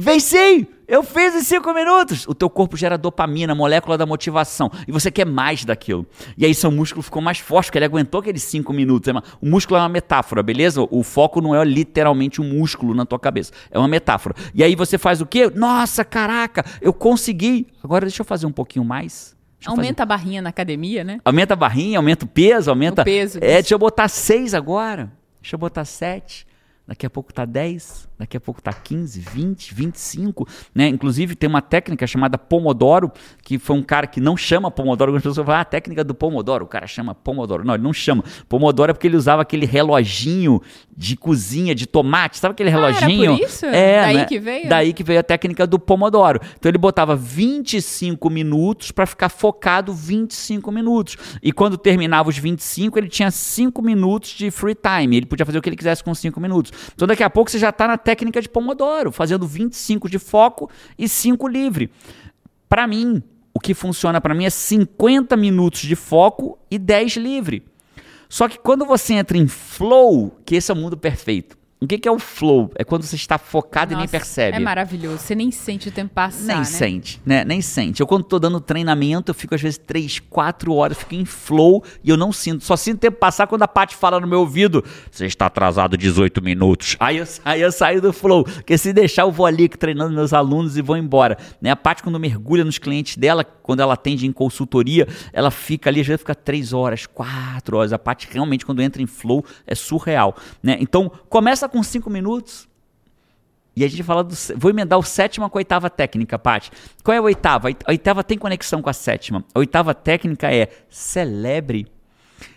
Venci! 0.00 0.64
Eu 0.86 1.02
fiz 1.02 1.34
em 1.34 1.42
cinco 1.42 1.74
minutos! 1.74 2.24
O 2.28 2.32
teu 2.32 2.48
corpo 2.48 2.76
gera 2.76 2.96
dopamina, 2.96 3.52
molécula 3.52 3.98
da 3.98 4.06
motivação. 4.06 4.70
E 4.86 4.92
você 4.92 5.10
quer 5.10 5.26
mais 5.26 5.64
daquilo. 5.64 6.06
E 6.36 6.46
aí 6.46 6.54
seu 6.54 6.70
músculo 6.70 7.02
ficou 7.02 7.20
mais 7.20 7.40
forte, 7.40 7.66
porque 7.66 7.78
ele 7.78 7.84
aguentou 7.84 8.20
aqueles 8.20 8.44
cinco 8.44 8.72
minutos. 8.72 9.12
O 9.40 9.46
músculo 9.46 9.76
é 9.76 9.82
uma 9.82 9.88
metáfora, 9.88 10.40
beleza? 10.40 10.86
O 10.88 11.02
foco 11.02 11.40
não 11.40 11.52
é 11.52 11.64
literalmente 11.64 12.40
um 12.40 12.44
músculo 12.44 12.94
na 12.94 13.04
tua 13.04 13.18
cabeça. 13.18 13.52
É 13.72 13.78
uma 13.78 13.88
metáfora. 13.88 14.36
E 14.54 14.62
aí 14.62 14.76
você 14.76 14.96
faz 14.96 15.20
o 15.20 15.26
quê? 15.26 15.50
Nossa, 15.52 16.04
caraca, 16.04 16.64
eu 16.80 16.92
consegui. 16.92 17.66
Agora 17.82 18.06
deixa 18.06 18.22
eu 18.22 18.24
fazer 18.24 18.46
um 18.46 18.52
pouquinho 18.52 18.84
mais. 18.84 19.36
Aumenta 19.66 19.88
fazer... 19.88 20.02
a 20.02 20.06
barrinha 20.06 20.42
na 20.42 20.50
academia, 20.50 21.02
né? 21.02 21.18
Aumenta 21.24 21.54
a 21.54 21.56
barrinha, 21.56 21.98
aumenta 21.98 22.24
o 22.24 22.28
peso, 22.28 22.70
aumenta. 22.70 23.02
O 23.02 23.04
peso. 23.04 23.38
É, 23.42 23.54
deixa 23.54 23.74
eu 23.74 23.78
botar 23.80 24.06
seis 24.06 24.54
agora. 24.54 25.10
Deixa 25.42 25.56
eu 25.56 25.58
botar 25.58 25.84
sete 25.84 26.46
daqui 26.88 27.04
a 27.04 27.10
pouco 27.10 27.30
está 27.30 27.44
10, 27.44 28.08
daqui 28.18 28.34
a 28.34 28.40
pouco 28.40 28.60
está 28.60 28.72
15, 28.72 29.20
20, 29.20 29.74
25, 29.74 30.48
né? 30.74 30.88
Inclusive 30.88 31.34
tem 31.34 31.46
uma 31.46 31.60
técnica 31.60 32.06
chamada 32.06 32.38
Pomodoro, 32.38 33.12
que 33.42 33.58
foi 33.58 33.76
um 33.76 33.82
cara 33.82 34.06
que 34.06 34.22
não 34.22 34.38
chama 34.38 34.70
Pomodoro, 34.70 35.10
algumas 35.10 35.22
pessoas 35.22 35.44
falam, 35.44 35.58
ah, 35.58 35.62
a 35.62 35.66
técnica 35.66 36.02
do 36.02 36.14
Pomodoro, 36.14 36.64
o 36.64 36.68
cara 36.68 36.86
chama 36.86 37.14
Pomodoro. 37.14 37.62
Não, 37.62 37.74
ele 37.74 37.82
não 37.82 37.92
chama. 37.92 38.24
Pomodoro 38.48 38.90
é 38.90 38.94
porque 38.94 39.06
ele 39.06 39.18
usava 39.18 39.42
aquele 39.42 39.66
reloginho 39.66 40.62
de 40.96 41.14
cozinha, 41.14 41.74
de 41.74 41.86
tomate, 41.86 42.38
sabe 42.38 42.52
aquele 42.52 42.70
reloginho? 42.70 43.32
Ah, 43.32 43.34
era 43.34 43.36
por 43.36 43.44
isso? 43.44 43.66
É, 43.66 44.00
daí 44.00 44.16
né? 44.16 44.24
que 44.24 44.38
veio? 44.38 44.68
Daí 44.70 44.92
que 44.94 45.04
veio 45.04 45.20
a 45.20 45.22
técnica 45.22 45.66
do 45.66 45.78
Pomodoro. 45.78 46.40
Então 46.58 46.70
ele 46.70 46.78
botava 46.78 47.14
25 47.14 48.30
minutos 48.30 48.90
para 48.90 49.04
ficar 49.04 49.28
focado 49.28 49.92
25 49.92 50.72
minutos. 50.72 51.18
E 51.42 51.52
quando 51.52 51.76
terminava 51.76 52.30
os 52.30 52.38
25, 52.38 52.98
ele 52.98 53.08
tinha 53.08 53.30
5 53.30 53.82
minutos 53.82 54.30
de 54.30 54.50
free 54.50 54.74
time. 54.74 55.18
Ele 55.18 55.26
podia 55.26 55.44
fazer 55.44 55.58
o 55.58 55.62
que 55.62 55.68
ele 55.68 55.76
quisesse 55.76 56.02
com 56.02 56.14
5 56.14 56.40
minutos. 56.40 56.77
Então 56.94 57.08
daqui 57.08 57.22
a 57.22 57.30
pouco 57.30 57.50
você 57.50 57.58
já 57.58 57.70
está 57.70 57.86
na 57.86 57.98
técnica 57.98 58.40
de 58.40 58.48
Pomodoro, 58.48 59.10
fazendo 59.12 59.46
25 59.46 60.08
de 60.08 60.18
foco 60.18 60.70
e 60.98 61.08
5 61.08 61.48
livre. 61.48 61.90
Para 62.68 62.86
mim, 62.86 63.22
o 63.52 63.58
que 63.58 63.74
funciona 63.74 64.20
para 64.20 64.34
mim 64.34 64.44
é 64.44 64.50
50 64.50 65.36
minutos 65.36 65.80
de 65.80 65.96
foco 65.96 66.58
e 66.70 66.78
10 66.78 67.16
livre. 67.16 67.64
Só 68.28 68.48
que 68.48 68.58
quando 68.58 68.84
você 68.84 69.14
entra 69.14 69.36
em 69.36 69.48
flow, 69.48 70.38
que 70.44 70.54
esse 70.54 70.70
é 70.70 70.74
o 70.74 70.76
mundo 70.76 70.96
perfeito. 70.96 71.57
O 71.80 71.86
que, 71.86 71.96
que, 71.96 72.08
é 72.08 72.10
o 72.10 72.18
flow? 72.18 72.72
É 72.74 72.82
quando 72.82 73.04
você 73.04 73.14
está 73.14 73.38
focado 73.38 73.92
Nossa, 73.92 74.00
e 74.00 74.06
nem 74.06 74.08
percebe. 74.08 74.56
É 74.56 74.60
maravilhoso. 74.60 75.18
Você 75.18 75.34
nem 75.34 75.52
sente 75.52 75.88
o 75.88 75.92
tempo 75.92 76.12
passar. 76.12 76.46
Nem 76.46 76.56
né? 76.56 76.64
sente, 76.64 77.20
né? 77.24 77.44
Nem 77.44 77.62
sente. 77.62 78.00
Eu, 78.00 78.06
quando 78.06 78.22
estou 78.22 78.40
dando 78.40 78.60
treinamento, 78.60 79.30
eu 79.30 79.34
fico 79.34 79.54
às 79.54 79.62
vezes 79.62 79.78
3, 79.78 80.18
4 80.18 80.74
horas, 80.74 80.98
fico 80.98 81.14
em 81.14 81.24
flow 81.24 81.84
e 82.02 82.10
eu 82.10 82.16
não 82.16 82.32
sinto. 82.32 82.64
Só 82.64 82.76
sinto 82.76 82.96
o 82.96 83.00
tempo 83.00 83.18
passar 83.18 83.46
quando 83.46 83.62
a 83.62 83.68
Paty 83.68 83.94
fala 83.94 84.18
no 84.18 84.26
meu 84.26 84.40
ouvido: 84.40 84.84
Você 85.08 85.26
está 85.26 85.46
atrasado 85.46 85.96
18 85.96 86.42
minutos. 86.42 86.96
Aí 86.98 87.18
eu, 87.18 87.26
aí 87.44 87.60
eu 87.60 87.70
saio 87.70 88.02
do 88.02 88.12
flow. 88.12 88.42
Porque 88.42 88.76
se 88.76 88.92
deixar, 88.92 89.22
eu 89.22 89.30
vou 89.30 89.46
ali 89.46 89.68
treinando 89.68 90.12
meus 90.12 90.32
alunos 90.32 90.76
e 90.76 90.82
vou 90.82 90.96
embora. 90.96 91.38
Né? 91.62 91.70
A 91.70 91.76
Paty, 91.76 92.02
quando 92.02 92.18
mergulha 92.18 92.64
nos 92.64 92.78
clientes 92.78 93.16
dela, 93.16 93.44
quando 93.44 93.80
ela 93.80 93.94
atende 93.94 94.26
em 94.26 94.32
consultoria, 94.32 95.06
ela 95.32 95.52
fica 95.52 95.90
ali, 95.90 96.00
às 96.00 96.06
vezes 96.08 96.22
fica 96.22 96.34
3 96.34 96.72
horas, 96.72 97.06
4 97.06 97.76
horas. 97.76 97.92
A 97.92 97.98
Paty 98.00 98.26
realmente, 98.32 98.66
quando 98.66 98.82
entra 98.82 99.00
em 99.00 99.06
flow, 99.06 99.44
é 99.64 99.76
surreal. 99.76 100.34
Né? 100.60 100.76
Então, 100.80 101.08
começa 101.28 101.67
com 101.68 101.82
cinco 101.82 102.10
minutos. 102.10 102.68
E 103.76 103.84
a 103.84 103.88
gente 103.88 104.02
fala 104.02 104.24
do. 104.24 104.34
Vou 104.56 104.70
emendar 104.70 104.98
o 104.98 105.04
sétima 105.04 105.48
com 105.48 105.56
a 105.56 105.60
oitava 105.60 105.88
técnica, 105.88 106.36
Paty. 106.36 106.72
Qual 107.04 107.14
é 107.14 107.18
a 107.18 107.22
oitava? 107.22 107.68
A 107.68 107.90
oitava 107.90 108.24
tem 108.24 108.36
conexão 108.36 108.82
com 108.82 108.90
a 108.90 108.92
sétima. 108.92 109.44
A 109.54 109.58
oitava 109.60 109.94
técnica 109.94 110.52
é 110.52 110.68
celebre. 110.90 111.86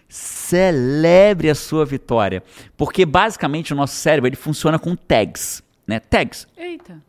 Celebre 0.10 1.50
a 1.50 1.56
sua 1.56 1.86
vitória. 1.86 2.42
Porque 2.76 3.06
basicamente 3.06 3.72
o 3.72 3.76
nosso 3.76 3.96
cérebro 3.96 4.28
ele 4.28 4.36
funciona 4.36 4.80
com 4.80 4.96
tags. 4.96 5.62
Né? 5.86 6.00
Tags. 6.00 6.48
Eita. 6.58 7.00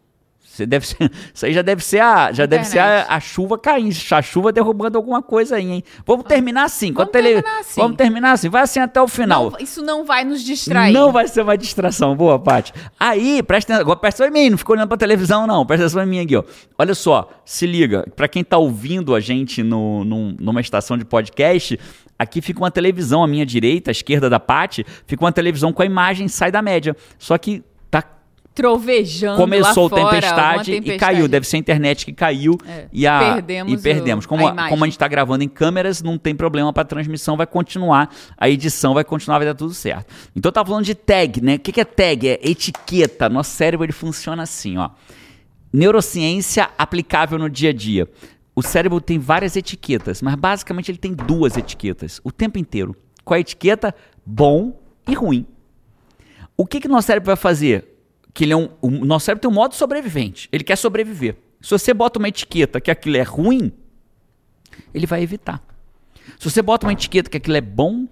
Você 0.53 0.67
deve 0.67 0.87
ser, 0.87 0.99
isso 1.33 1.47
aí 1.47 1.55
já 1.55 1.63
deve 1.63 1.83
ser 1.83 2.01
a, 2.01 2.31
já 2.31 2.45
deve 2.45 2.65
ser 2.65 2.79
a, 2.79 3.07
a, 3.09 3.21
chuva 3.21 3.57
caindo, 3.57 3.97
a 4.11 4.21
chuva 4.21 4.53
derrubando 4.53 4.99
alguma 4.99 5.23
coisa 5.23 5.57
aí, 5.57 5.67
hein? 5.67 5.85
Vamos 6.05 6.27
terminar 6.27 6.65
assim. 6.65 6.93
Vamos, 6.93 7.11
tele... 7.11 7.29
terminar, 7.29 7.61
assim. 7.61 7.81
Vamos 7.81 7.97
terminar 7.97 8.33
assim. 8.33 8.49
Vai 8.51 8.63
assim 8.63 8.79
até 8.79 9.01
o 9.01 9.09
final. 9.09 9.51
Não, 9.51 9.59
isso 9.59 9.83
não 9.83 10.05
vai 10.05 10.27
nos 10.27 10.45
distrair. 10.45 10.93
Não 10.93 11.11
vai 11.11 11.27
ser 11.27 11.41
uma 11.41 11.57
distração. 11.57 12.15
Boa, 12.15 12.39
Paty. 12.39 12.71
Aí, 13.01 13.43
presta 13.43 13.73
atenção. 13.73 13.81
Agora 13.81 13.99
presta 13.99 14.25
atenção 14.25 14.39
em 14.39 14.45
mim, 14.45 14.51
não 14.51 14.59
ficou 14.59 14.77
olhando 14.77 14.89
pra 14.89 14.99
televisão, 14.99 15.47
não. 15.47 15.65
Presta 15.65 15.87
atenção 15.87 16.03
em 16.03 16.07
mim 16.07 16.21
aqui, 16.21 16.37
ó. 16.37 16.45
Olha 16.79 16.95
só, 16.95 17.31
se 17.47 17.67
liga. 17.67 18.05
Pra 18.15 18.29
quem 18.29 18.45
tá 18.45 18.59
ouvindo 18.59 19.15
a 19.15 19.21
gente 19.21 19.63
no, 19.63 20.05
no, 20.05 20.33
numa 20.33 20.61
estação 20.61 20.99
de 20.99 21.05
podcast, 21.07 21.81
aqui 22.19 22.43
fica 22.43 22.61
uma 22.61 22.71
televisão 22.71 23.25
à 23.25 23.27
minha 23.27 23.47
direita, 23.47 23.91
à 23.91 23.93
esquerda 23.93 24.29
da 24.29 24.39
Paty, 24.39 24.85
fica 25.07 25.25
uma 25.25 25.33
televisão 25.33 25.73
com 25.73 25.81
a 25.81 25.87
imagem 25.87 26.29
sai 26.29 26.53
da 26.53 26.61
média. 26.61 26.95
Só 27.19 27.39
que 27.39 27.65
trovejando 28.55 29.37
Começou 29.37 29.89
fora, 29.89 30.05
tempestade, 30.05 30.73
tempestade, 30.73 30.91
e 30.91 30.99
caiu. 30.99 31.29
Deve 31.29 31.47
ser 31.47 31.57
a 31.57 31.59
internet 31.59 32.05
que 32.05 32.13
caiu 32.13 32.59
é. 32.67 32.87
e, 32.93 33.07
a, 33.07 33.35
perdemos 33.35 33.73
e 33.73 33.83
perdemos. 33.83 34.27
Como 34.27 34.47
a, 34.47 34.69
como 34.69 34.85
a 34.85 34.87
gente 34.87 34.95
está 34.95 35.09
gravando 35.09 35.43
em 35.43 35.49
câmeras, 35.49 36.03
não 36.03 36.19
tem 36.19 36.35
problema 36.35 36.73
para 36.73 36.83
a 36.83 36.87
transmissão, 36.87 37.37
vai 37.37 37.47
continuar, 37.47 38.15
a 38.37 38.49
edição 38.49 38.95
vai 38.95 39.05
continuar, 39.05 39.39
vai 39.39 39.47
dar 39.47 39.55
tudo 39.55 39.73
certo. 39.73 40.13
Então 40.37 40.49
eu 40.49 40.53
tava 40.53 40.69
falando 40.69 40.85
de 40.85 40.95
tag, 40.95 41.41
né? 41.41 41.57
O 41.57 41.59
que, 41.59 41.73
que 41.73 41.81
é 41.81 41.85
tag? 41.85 42.29
É 42.29 42.41
etiqueta. 42.43 43.29
Nosso 43.29 43.51
cérebro 43.51 43.85
ele 43.85 43.93
funciona 43.93 44.43
assim, 44.43 44.77
ó. 44.77 44.91
Neurociência 45.73 46.69
aplicável 46.77 47.39
no 47.39 47.49
dia 47.49 47.71
a 47.71 47.73
dia. 47.73 48.09
O 48.55 48.63
cérebro 48.63 49.01
tem 49.01 49.19
várias 49.19 49.57
etiquetas, 49.57 50.21
mas 50.21 50.35
basicamente 50.35 50.91
ele 50.91 50.99
tem 50.99 51.15
duas 51.15 51.57
etiquetas 51.57 52.21
o 52.23 52.31
tempo 52.31 52.59
inteiro. 52.59 52.95
Qual 53.25 53.35
é 53.35 53.39
a 53.39 53.41
etiqueta? 53.41 53.95
Bom 54.27 54.79
e 55.09 55.15
ruim. 55.15 55.47
O 56.55 56.67
que, 56.67 56.81
que 56.81 56.89
nosso 56.89 57.07
cérebro 57.07 57.29
vai 57.29 57.37
fazer? 57.37 57.92
Que 58.35 58.45
ele 58.45 58.53
é 58.53 58.57
um, 58.57 58.69
o 58.81 59.05
nosso 59.05 59.27
cérebro 59.27 59.43
tem 59.43 59.51
um 59.51 59.55
modo 59.55 59.75
sobrevivente. 59.75 60.49
Ele 60.53 60.65
quer 60.65 60.77
sobreviver. 60.77 61.37
Se 61.61 61.71
você 61.71 61.95
bota 61.95 62.19
uma 62.19 62.29
etiqueta 62.29 62.81
que 62.81 62.91
aquilo 62.91 63.17
é 63.17 63.23
ruim, 63.23 63.73
ele 64.93 65.07
vai 65.07 65.23
evitar. 65.23 65.63
Se 66.39 66.51
você 66.51 66.63
bota 66.63 66.87
uma 66.87 66.93
etiqueta 66.93 67.31
que 67.31 67.37
aquilo 67.37 67.57
é 67.57 67.61
bom, 67.61 68.09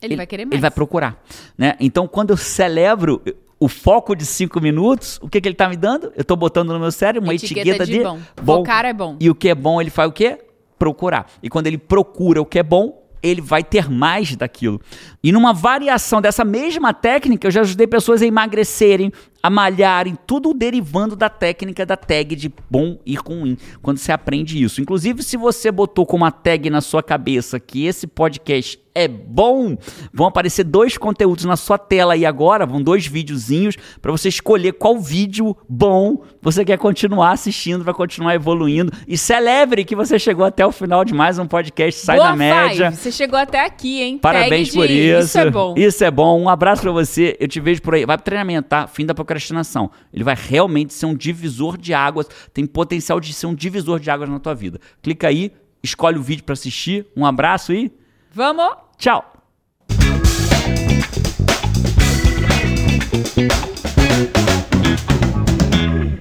ele, 0.00 0.12
ele 0.12 0.16
vai 0.16 0.26
querer 0.26 0.44
mais. 0.44 0.52
Ele 0.52 0.60
vai 0.60 0.70
procurar. 0.70 1.22
Né? 1.56 1.74
Então, 1.80 2.06
quando 2.06 2.30
eu 2.30 2.36
celebro 2.36 3.22
o 3.58 3.68
foco 3.68 4.14
de 4.14 4.24
cinco 4.24 4.60
minutos, 4.60 5.18
o 5.22 5.28
que, 5.28 5.40
que 5.40 5.48
ele 5.48 5.54
está 5.54 5.68
me 5.68 5.76
dando? 5.76 6.12
Eu 6.14 6.22
estou 6.22 6.36
botando 6.36 6.72
no 6.72 6.78
meu 6.78 6.92
cérebro 6.92 7.26
uma 7.26 7.34
etiqueta, 7.34 7.60
etiqueta 7.60 7.86
de, 7.86 7.92
de 7.92 8.04
bom. 8.04 8.20
bom. 8.42 8.56
Focar 8.58 8.84
é 8.84 8.92
bom. 8.92 9.16
E 9.18 9.30
o 9.30 9.34
que 9.34 9.48
é 9.48 9.54
bom, 9.54 9.80
ele 9.80 9.90
faz 9.90 10.08
o 10.08 10.12
quê? 10.12 10.38
Procurar. 10.78 11.26
E 11.42 11.48
quando 11.48 11.66
ele 11.66 11.78
procura 11.78 12.40
o 12.40 12.46
que 12.46 12.58
é 12.58 12.62
bom, 12.62 13.02
ele 13.22 13.40
vai 13.40 13.64
ter 13.64 13.90
mais 13.90 14.36
daquilo. 14.36 14.80
E 15.22 15.32
numa 15.32 15.52
variação 15.52 16.20
dessa 16.20 16.44
mesma 16.44 16.92
técnica, 16.92 17.46
eu 17.46 17.50
já 17.50 17.62
ajudei 17.62 17.86
pessoas 17.86 18.22
a 18.22 18.26
emagrecerem, 18.26 19.12
a 19.42 19.50
malharem, 19.50 20.16
tudo 20.26 20.52
derivando 20.52 21.14
da 21.14 21.28
técnica 21.28 21.86
da 21.86 21.96
tag 21.96 22.34
de 22.34 22.52
bom 22.68 22.98
e 23.06 23.14
ruim, 23.14 23.56
quando 23.82 23.98
você 23.98 24.10
aprende 24.12 24.62
isso. 24.62 24.80
Inclusive, 24.80 25.22
se 25.22 25.36
você 25.36 25.70
botou 25.70 26.04
como 26.04 26.24
uma 26.24 26.30
tag 26.32 26.68
na 26.70 26.80
sua 26.80 27.02
cabeça 27.02 27.60
que 27.60 27.84
esse 27.86 28.06
podcast 28.06 28.80
é 28.94 29.06
bom, 29.06 29.76
vão 30.10 30.26
aparecer 30.26 30.64
dois 30.64 30.96
conteúdos 30.96 31.44
na 31.44 31.54
sua 31.54 31.76
tela 31.76 32.14
aí 32.14 32.24
agora, 32.24 32.64
vão 32.64 32.80
dois 32.82 33.06
videozinhos 33.06 33.76
para 34.00 34.10
você 34.10 34.30
escolher 34.30 34.72
qual 34.72 34.98
vídeo 34.98 35.54
bom 35.68 36.22
você 36.40 36.64
quer 36.64 36.78
continuar 36.78 37.32
assistindo, 37.32 37.84
vai 37.84 37.92
continuar 37.92 38.34
evoluindo 38.34 38.90
e 39.06 39.18
celebre 39.18 39.84
que 39.84 39.94
você 39.94 40.18
chegou 40.18 40.46
até 40.46 40.64
o 40.64 40.72
final 40.72 41.04
de 41.04 41.12
mais 41.12 41.38
um 41.38 41.46
podcast 41.46 42.00
Sai 42.06 42.16
Boa 42.16 42.30
da 42.30 42.36
Média. 42.36 42.90
Five. 42.90 42.96
Você 43.02 43.12
chegou 43.12 43.38
até 43.38 43.62
aqui, 43.66 44.00
hein? 44.00 44.16
Parabéns 44.16 44.68
Tag 44.68 44.78
por 44.78 44.88
de- 44.88 44.94
isso. 44.94 45.26
Isso 45.26 45.38
é 45.40 45.50
bom. 45.50 45.74
Isso 45.76 46.04
é 46.04 46.10
bom. 46.10 46.40
Um 46.40 46.48
abraço 46.48 46.80
pra 46.80 46.90
você. 46.90 47.36
Eu 47.38 47.48
te 47.48 47.60
vejo 47.60 47.82
por 47.82 47.94
aí. 47.94 48.06
Vai 48.06 48.16
pro 48.16 48.24
treinamento, 48.24 48.66
tá? 48.70 48.86
Fim 48.86 49.04
da 49.04 49.14
procrastinação. 49.26 49.90
Ele 50.12 50.22
vai 50.22 50.36
realmente 50.38 50.94
ser 50.94 51.06
um 51.06 51.14
divisor 51.14 51.76
de 51.76 51.92
águas. 51.92 52.28
Tem 52.54 52.64
potencial 52.64 53.20
de 53.20 53.32
ser 53.32 53.46
um 53.46 53.54
divisor 53.54 53.98
de 53.98 54.10
águas 54.10 54.30
na 54.30 54.38
tua 54.38 54.54
vida. 54.54 54.80
Clica 55.02 55.26
aí, 55.28 55.52
escolhe 55.82 56.18
o 56.18 56.22
vídeo 56.22 56.44
pra 56.44 56.52
assistir. 56.52 57.06
Um 57.16 57.26
abraço 57.26 57.72
e 57.72 57.92
Vamos! 58.32 58.76
tchau. 58.96 59.35